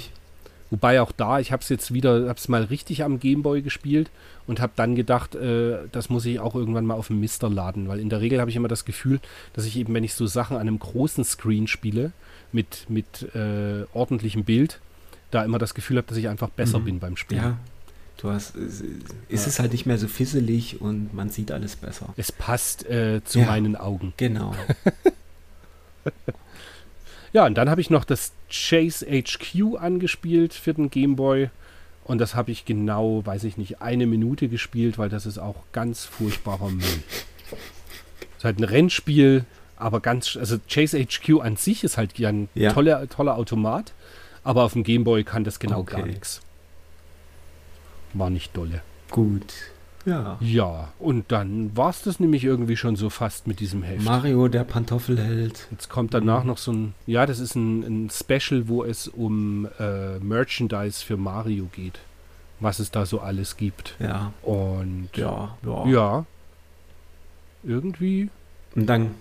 Wobei 0.70 1.02
auch 1.02 1.12
da, 1.12 1.38
ich 1.38 1.52
habe 1.52 1.62
es 1.62 1.68
jetzt 1.68 1.92
wieder, 1.92 2.28
habe 2.28 2.38
es 2.38 2.48
mal 2.48 2.64
richtig 2.64 3.04
am 3.04 3.20
Gameboy 3.20 3.60
gespielt 3.60 4.08
und 4.46 4.58
habe 4.58 4.72
dann 4.74 4.94
gedacht, 4.94 5.34
äh, 5.34 5.80
das 5.92 6.08
muss 6.08 6.24
ich 6.24 6.40
auch 6.40 6.54
irgendwann 6.54 6.86
mal 6.86 6.94
auf 6.94 7.08
dem 7.08 7.20
Mister 7.20 7.50
laden, 7.50 7.88
weil 7.88 8.00
in 8.00 8.08
der 8.08 8.22
Regel 8.22 8.40
habe 8.40 8.50
ich 8.50 8.56
immer 8.56 8.68
das 8.68 8.86
Gefühl, 8.86 9.20
dass 9.52 9.66
ich 9.66 9.76
eben, 9.76 9.92
wenn 9.92 10.02
ich 10.02 10.14
so 10.14 10.26
Sachen 10.26 10.56
an 10.56 10.62
einem 10.62 10.78
großen 10.78 11.24
Screen 11.24 11.66
spiele, 11.66 12.12
mit, 12.52 12.86
mit 12.88 13.34
äh, 13.34 13.84
ordentlichem 13.92 14.44
Bild, 14.44 14.80
da 15.30 15.44
immer 15.44 15.58
das 15.58 15.74
Gefühl 15.74 15.98
habe, 15.98 16.06
dass 16.06 16.18
ich 16.18 16.28
einfach 16.28 16.48
besser 16.48 16.78
mhm. 16.78 16.84
bin 16.84 16.98
beim 17.00 17.16
Spielen. 17.16 17.42
Ja, 17.42 17.58
Du 18.16 18.30
hast, 18.30 18.54
ist 18.54 18.82
ja. 19.28 19.36
es 19.36 19.58
halt 19.58 19.72
nicht 19.72 19.86
mehr 19.86 19.98
so 19.98 20.06
fisselig 20.06 20.80
und 20.80 21.12
man 21.12 21.30
sieht 21.30 21.50
alles 21.50 21.76
besser. 21.76 22.14
Es 22.16 22.30
passt 22.30 22.88
äh, 22.88 23.20
zu 23.24 23.40
ja, 23.40 23.46
meinen 23.46 23.74
Augen. 23.74 24.12
Genau. 24.16 24.54
ja, 27.32 27.46
und 27.46 27.54
dann 27.56 27.68
habe 27.68 27.80
ich 27.80 27.90
noch 27.90 28.04
das 28.04 28.32
Chase 28.48 29.06
HQ 29.06 29.76
angespielt 29.76 30.54
für 30.54 30.72
den 30.72 30.90
Game 30.90 31.16
Boy. 31.16 31.50
Und 32.04 32.18
das 32.18 32.34
habe 32.34 32.50
ich 32.52 32.64
genau, 32.64 33.24
weiß 33.24 33.44
ich 33.44 33.56
nicht, 33.56 33.80
eine 33.80 34.06
Minute 34.06 34.48
gespielt, 34.48 34.98
weil 34.98 35.08
das 35.08 35.26
ist 35.26 35.38
auch 35.38 35.56
ganz 35.72 36.04
furchtbarer 36.04 36.68
Müll. 36.68 37.02
Es 37.50 38.38
ist 38.38 38.44
halt 38.44 38.58
ein 38.58 38.64
Rennspiel, 38.64 39.44
aber 39.76 40.00
ganz, 40.00 40.36
also 40.36 40.58
Chase 40.68 40.98
HQ 40.98 41.40
an 41.40 41.56
sich 41.56 41.82
ist 41.82 41.96
halt 41.96 42.18
ja 42.18 42.28
ein 42.28 42.48
ja. 42.54 42.72
Toller, 42.72 43.08
toller 43.08 43.36
Automat, 43.36 43.94
aber 44.44 44.64
auf 44.64 44.74
dem 44.74 44.84
Game 44.84 45.02
Boy 45.04 45.24
kann 45.24 45.44
das 45.44 45.58
genau 45.58 45.80
okay. 45.80 45.96
gar 45.96 46.06
nichts 46.06 46.40
war 48.14 48.30
nicht 48.30 48.56
dolle. 48.56 48.82
Gut. 49.10 49.52
Ja. 50.04 50.36
Ja, 50.40 50.92
und 50.98 51.30
dann 51.30 51.76
war 51.76 51.90
es 51.90 52.02
das 52.02 52.18
nämlich 52.18 52.44
irgendwie 52.44 52.76
schon 52.76 52.96
so 52.96 53.08
fast 53.08 53.46
mit 53.46 53.60
diesem 53.60 53.82
Heft. 53.82 54.04
Mario, 54.04 54.48
der 54.48 54.64
Pantoffelheld. 54.64 55.68
Jetzt 55.70 55.88
kommt 55.88 56.12
danach 56.12 56.42
mhm. 56.42 56.48
noch 56.48 56.58
so 56.58 56.72
ein, 56.72 56.94
ja, 57.06 57.24
das 57.24 57.38
ist 57.38 57.54
ein, 57.54 57.82
ein 57.82 58.10
Special, 58.10 58.68
wo 58.68 58.84
es 58.84 59.06
um 59.06 59.68
äh, 59.78 60.18
Merchandise 60.18 61.04
für 61.04 61.16
Mario 61.16 61.68
geht. 61.72 62.00
Was 62.58 62.78
es 62.78 62.90
da 62.90 63.06
so 63.06 63.20
alles 63.20 63.56
gibt. 63.56 63.96
Ja. 63.98 64.32
Und 64.42 65.08
ja, 65.14 65.56
ja. 65.64 65.86
ja 65.86 66.26
irgendwie. 67.64 68.30
Und 68.74 68.86
dann 68.86 69.14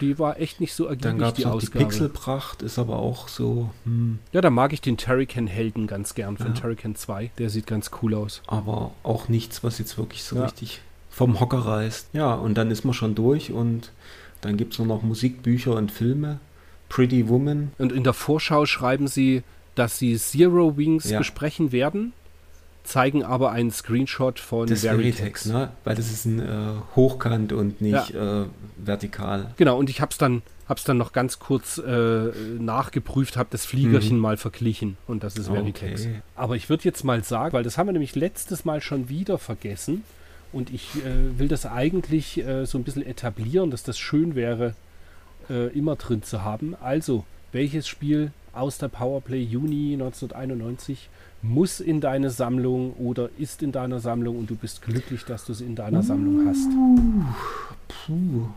die 0.00 0.18
war 0.18 0.40
echt 0.40 0.60
nicht 0.60 0.72
so 0.72 0.84
ergiebig, 0.84 1.18
Dann 1.18 1.20
es 1.20 1.38
noch 1.38 1.52
Ausgabe. 1.52 1.78
die 1.78 1.84
Pixelpracht, 1.84 2.62
ist 2.62 2.78
aber 2.78 2.98
auch 2.98 3.28
so. 3.28 3.70
Hm. 3.84 4.18
Ja, 4.32 4.40
da 4.40 4.50
mag 4.50 4.72
ich 4.72 4.80
den 4.80 4.96
Turrican-Helden 4.96 5.86
ganz 5.86 6.14
gern 6.14 6.36
von 6.36 6.48
ja. 6.48 6.52
Turrican 6.54 6.94
2. 6.94 7.30
Der 7.38 7.50
sieht 7.50 7.66
ganz 7.66 7.90
cool 8.02 8.14
aus. 8.14 8.42
Aber 8.46 8.92
auch 9.02 9.28
nichts, 9.28 9.64
was 9.64 9.78
jetzt 9.78 9.98
wirklich 9.98 10.22
so 10.22 10.36
ja. 10.36 10.44
richtig 10.44 10.80
vom 11.10 11.40
Hocker 11.40 11.58
reißt. 11.58 12.10
Ja, 12.12 12.34
und 12.34 12.54
dann 12.54 12.70
ist 12.70 12.84
man 12.84 12.94
schon 12.94 13.14
durch 13.14 13.50
und 13.50 13.92
dann 14.40 14.56
gibt 14.56 14.74
es 14.74 14.78
nur 14.78 14.86
noch 14.86 15.02
Musikbücher 15.02 15.74
und 15.74 15.90
Filme. 15.90 16.40
Pretty 16.88 17.28
Woman. 17.28 17.72
Und 17.78 17.92
in 17.92 18.04
der 18.04 18.14
Vorschau 18.14 18.64
schreiben 18.64 19.08
sie, 19.08 19.42
dass 19.74 19.98
sie 19.98 20.16
Zero 20.16 20.76
Wings 20.76 21.10
ja. 21.10 21.18
besprechen 21.18 21.72
werden 21.72 22.12
zeigen 22.88 23.22
aber 23.22 23.52
einen 23.52 23.70
Screenshot 23.70 24.40
von 24.40 24.66
das 24.66 24.82
Veritex. 24.82 25.18
Veritex 25.18 25.46
ne? 25.46 25.70
Weil 25.84 25.94
das 25.94 26.10
ist 26.10 26.24
ein 26.24 26.40
äh, 26.40 26.74
Hochkant 26.96 27.52
und 27.52 27.80
nicht 27.80 28.10
ja. 28.10 28.42
äh, 28.42 28.46
vertikal. 28.76 29.52
Genau, 29.56 29.78
und 29.78 29.90
ich 29.90 30.00
habe 30.00 30.10
es 30.10 30.18
dann, 30.18 30.42
hab's 30.68 30.84
dann 30.84 30.96
noch 30.96 31.12
ganz 31.12 31.38
kurz 31.38 31.78
äh, 31.78 32.30
nachgeprüft, 32.58 33.36
habe 33.36 33.48
das 33.50 33.66
Fliegerchen 33.66 34.16
mhm. 34.16 34.22
mal 34.22 34.36
verglichen 34.36 34.96
und 35.06 35.22
das 35.22 35.36
ist 35.36 35.48
Veritex. 35.48 36.06
Okay. 36.06 36.22
Aber 36.34 36.56
ich 36.56 36.68
würde 36.68 36.84
jetzt 36.84 37.04
mal 37.04 37.22
sagen, 37.22 37.52
weil 37.52 37.62
das 37.62 37.78
haben 37.78 37.86
wir 37.86 37.92
nämlich 37.92 38.16
letztes 38.16 38.64
Mal 38.64 38.80
schon 38.80 39.08
wieder 39.08 39.38
vergessen 39.38 40.02
und 40.52 40.72
ich 40.72 40.96
äh, 41.04 41.38
will 41.38 41.48
das 41.48 41.66
eigentlich 41.66 42.38
äh, 42.38 42.64
so 42.64 42.78
ein 42.78 42.84
bisschen 42.84 43.06
etablieren, 43.06 43.70
dass 43.70 43.82
das 43.82 43.98
schön 43.98 44.34
wäre, 44.34 44.74
äh, 45.50 45.68
immer 45.76 45.96
drin 45.96 46.22
zu 46.22 46.42
haben. 46.42 46.74
Also, 46.80 47.24
welches 47.52 47.86
Spiel 47.86 48.32
aus 48.52 48.78
der 48.78 48.88
Powerplay 48.88 49.42
Juni 49.42 49.92
1991 49.92 51.08
muss 51.42 51.80
in 51.80 52.00
deine 52.00 52.30
Sammlung 52.30 52.94
oder 52.94 53.30
ist 53.38 53.62
in 53.62 53.72
deiner 53.72 54.00
Sammlung 54.00 54.38
und 54.38 54.50
du 54.50 54.56
bist 54.56 54.82
glücklich, 54.82 55.24
dass 55.24 55.44
du 55.44 55.52
es 55.52 55.60
in 55.60 55.76
deiner 55.76 56.00
uh, 56.00 56.02
Sammlung 56.02 56.48
hast? 56.48 56.68
Puh. 58.06 58.48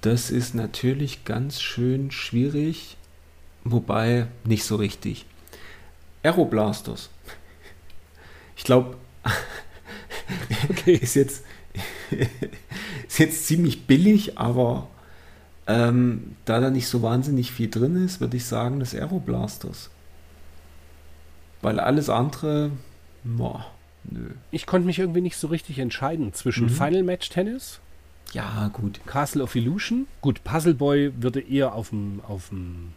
Das 0.00 0.30
ist 0.30 0.54
natürlich 0.54 1.24
ganz 1.24 1.60
schön 1.60 2.10
schwierig, 2.10 2.96
wobei 3.64 4.26
nicht 4.44 4.64
so 4.64 4.76
richtig. 4.76 5.26
Aeroblasters. 6.22 7.10
Ich 8.56 8.64
glaube, 8.64 8.96
okay. 10.68 10.94
ist, 10.94 11.14
jetzt, 11.14 11.44
ist 13.08 13.18
jetzt 13.18 13.46
ziemlich 13.46 13.86
billig, 13.86 14.38
aber 14.38 14.88
ähm, 15.66 16.36
da 16.44 16.60
da 16.60 16.70
nicht 16.70 16.86
so 16.86 17.02
wahnsinnig 17.02 17.50
viel 17.50 17.70
drin 17.70 18.04
ist, 18.04 18.20
würde 18.20 18.36
ich 18.36 18.44
sagen, 18.44 18.80
das 18.80 18.94
Aeroblasters. 18.94 19.90
Weil 21.64 21.80
alles 21.80 22.10
andere, 22.10 22.70
boah, 23.24 23.66
nö. 24.04 24.30
Ich 24.50 24.66
konnte 24.66 24.86
mich 24.86 24.98
irgendwie 24.98 25.22
nicht 25.22 25.36
so 25.36 25.48
richtig 25.48 25.78
entscheiden 25.78 26.34
zwischen 26.34 26.66
mhm. 26.66 26.70
Final 26.70 27.02
Match 27.02 27.30
Tennis. 27.30 27.80
Ja, 28.32 28.68
gut. 28.72 29.00
Castle 29.06 29.42
of 29.42 29.54
Illusion. 29.54 30.06
Gut, 30.20 30.44
Puzzle 30.44 30.74
Boy 30.74 31.12
würde 31.16 31.40
eher 31.40 31.74
auf 31.74 31.90
dem, 31.90 32.20
auf 32.26 32.50
dem 32.50 32.92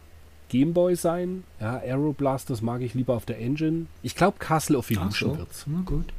Gameboy 0.48 0.96
sein. 0.96 1.44
Ja, 1.60 1.78
Aeroblasters 1.78 2.60
mag 2.60 2.82
ich 2.82 2.94
lieber 2.94 3.14
auf 3.14 3.24
der 3.24 3.38
Engine. 3.38 3.86
Ich 4.02 4.14
glaube, 4.14 4.38
Castle 4.38 4.76
of 4.76 4.90
Illusion 4.90 5.32
so. 5.32 5.38
wird's. 5.38 5.64
Na 5.66 5.80
gut. 5.86 6.12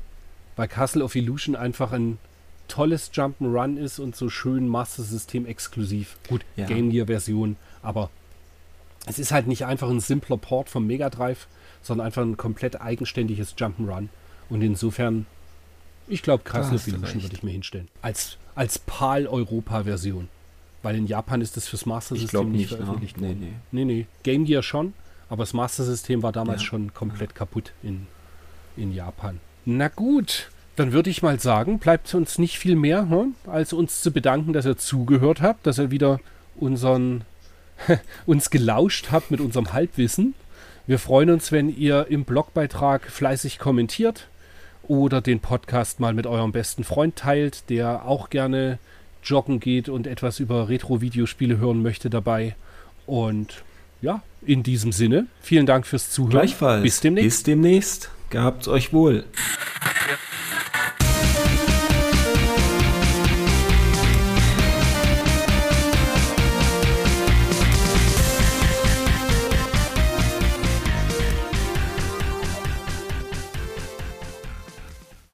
Weil 0.56 0.68
Castle 0.68 1.04
of 1.04 1.16
Illusion 1.16 1.56
einfach 1.56 1.91
ein 1.91 2.18
tolles 2.68 3.12
Jump'n'Run 3.14 3.78
ist 3.78 4.00
und 4.00 4.16
so 4.16 4.30
schön 4.30 4.68
Master 4.68 5.04
System 5.04 5.45
exklusiv. 5.45 6.18
Gut, 6.28 6.45
ja. 6.56 6.66
Game 6.66 6.89
Gear 6.89 7.08
Version, 7.08 7.58
aber 7.82 8.10
es 9.06 9.20
ist 9.20 9.32
halt 9.32 9.47
nicht 9.47 9.66
einfach 9.66 9.89
ein 9.89 10.00
simpler 10.00 10.38
Port 10.38 10.70
vom 10.70 10.88
Mega 10.88 11.10
Drive, 11.10 11.47
sondern 11.82 12.07
einfach 12.07 12.21
ein 12.21 12.38
komplett 12.38 12.82
eigenständiges 12.82 13.55
Jump'n'Run. 13.57 14.09
Und 14.49 14.61
insofern, 14.61 15.25
ich 16.07 16.21
glaube, 16.21 16.43
Castle 16.43 16.75
of 16.75 16.88
Illusion 16.88 17.21
würde 17.21 17.36
ich 17.36 17.43
mir 17.43 17.51
hinstellen. 17.51 17.88
Als, 18.01 18.38
als 18.55 18.80
PAL-Europa-Version. 18.80 20.27
Weil 20.82 20.95
in 20.95 21.07
Japan 21.07 21.41
ist 21.41 21.57
das 21.57 21.67
fürs 21.67 21.86
Master 21.86 22.15
System 22.15 22.51
nicht, 22.51 22.59
nicht 22.59 22.69
veröffentlicht 22.69 23.17
ja. 23.17 23.23
worden. 23.23 23.59
Nee, 23.71 23.86
nee. 23.86 23.86
nee, 23.86 24.07
Game 24.23 24.45
Gear 24.45 24.63
schon, 24.63 24.93
aber 25.30 25.43
das 25.43 25.53
Master 25.53 25.84
System 25.84 26.23
war 26.23 26.32
damals 26.32 26.61
ja. 26.61 26.67
schon 26.67 26.93
komplett 26.93 27.36
kaputt 27.36 27.73
in, 27.84 28.07
in 28.77 28.93
Japan. 28.93 29.39
Na 29.65 29.89
gut, 29.89 30.49
dann 30.77 30.93
würde 30.93 31.09
ich 31.09 31.21
mal 31.21 31.39
sagen, 31.39 31.80
bleibt 31.80 32.13
uns 32.15 32.39
nicht 32.39 32.57
viel 32.57 32.77
mehr, 32.77 33.09
hm, 33.09 33.36
als 33.45 33.73
uns 33.73 34.01
zu 34.01 34.11
bedanken, 34.11 34.53
dass 34.53 34.65
ihr 34.65 34.77
zugehört 34.77 35.41
habt, 35.41 35.67
dass 35.67 35.77
ihr 35.77 35.91
wieder 35.91 36.21
unseren, 36.55 37.25
uns 38.25 38.49
gelauscht 38.49 39.09
habt 39.11 39.32
mit 39.32 39.41
unserem 39.41 39.73
Halbwissen. 39.73 40.36
Wir 40.89 40.97
freuen 40.97 41.29
uns, 41.29 41.51
wenn 41.51 41.69
ihr 41.69 42.07
im 42.09 42.25
Blogbeitrag 42.25 43.11
fleißig 43.11 43.59
kommentiert 43.59 44.27
oder 44.81 45.21
den 45.21 45.39
Podcast 45.39 45.99
mal 45.99 46.15
mit 46.15 46.25
eurem 46.25 46.51
besten 46.51 46.83
Freund 46.83 47.15
teilt, 47.15 47.69
der 47.69 48.07
auch 48.07 48.31
gerne 48.31 48.79
joggen 49.23 49.59
geht 49.59 49.87
und 49.87 50.07
etwas 50.07 50.39
über 50.39 50.67
Retro-Videospiele 50.67 51.59
hören 51.59 51.83
möchte 51.83 52.09
dabei. 52.09 52.55
Und 53.05 53.63
ja, 54.01 54.23
in 54.43 54.63
diesem 54.63 54.91
Sinne, 54.91 55.27
vielen 55.41 55.67
Dank 55.67 55.85
fürs 55.85 56.09
Zuhören. 56.09 56.31
Gleichfalls. 56.31 56.81
Bis 56.81 57.01
demnächst. 57.01 57.27
Bis 57.27 57.43
demnächst. 57.43 58.09
Gehabt 58.31 58.67
euch 58.67 58.91
wohl. 58.91 59.25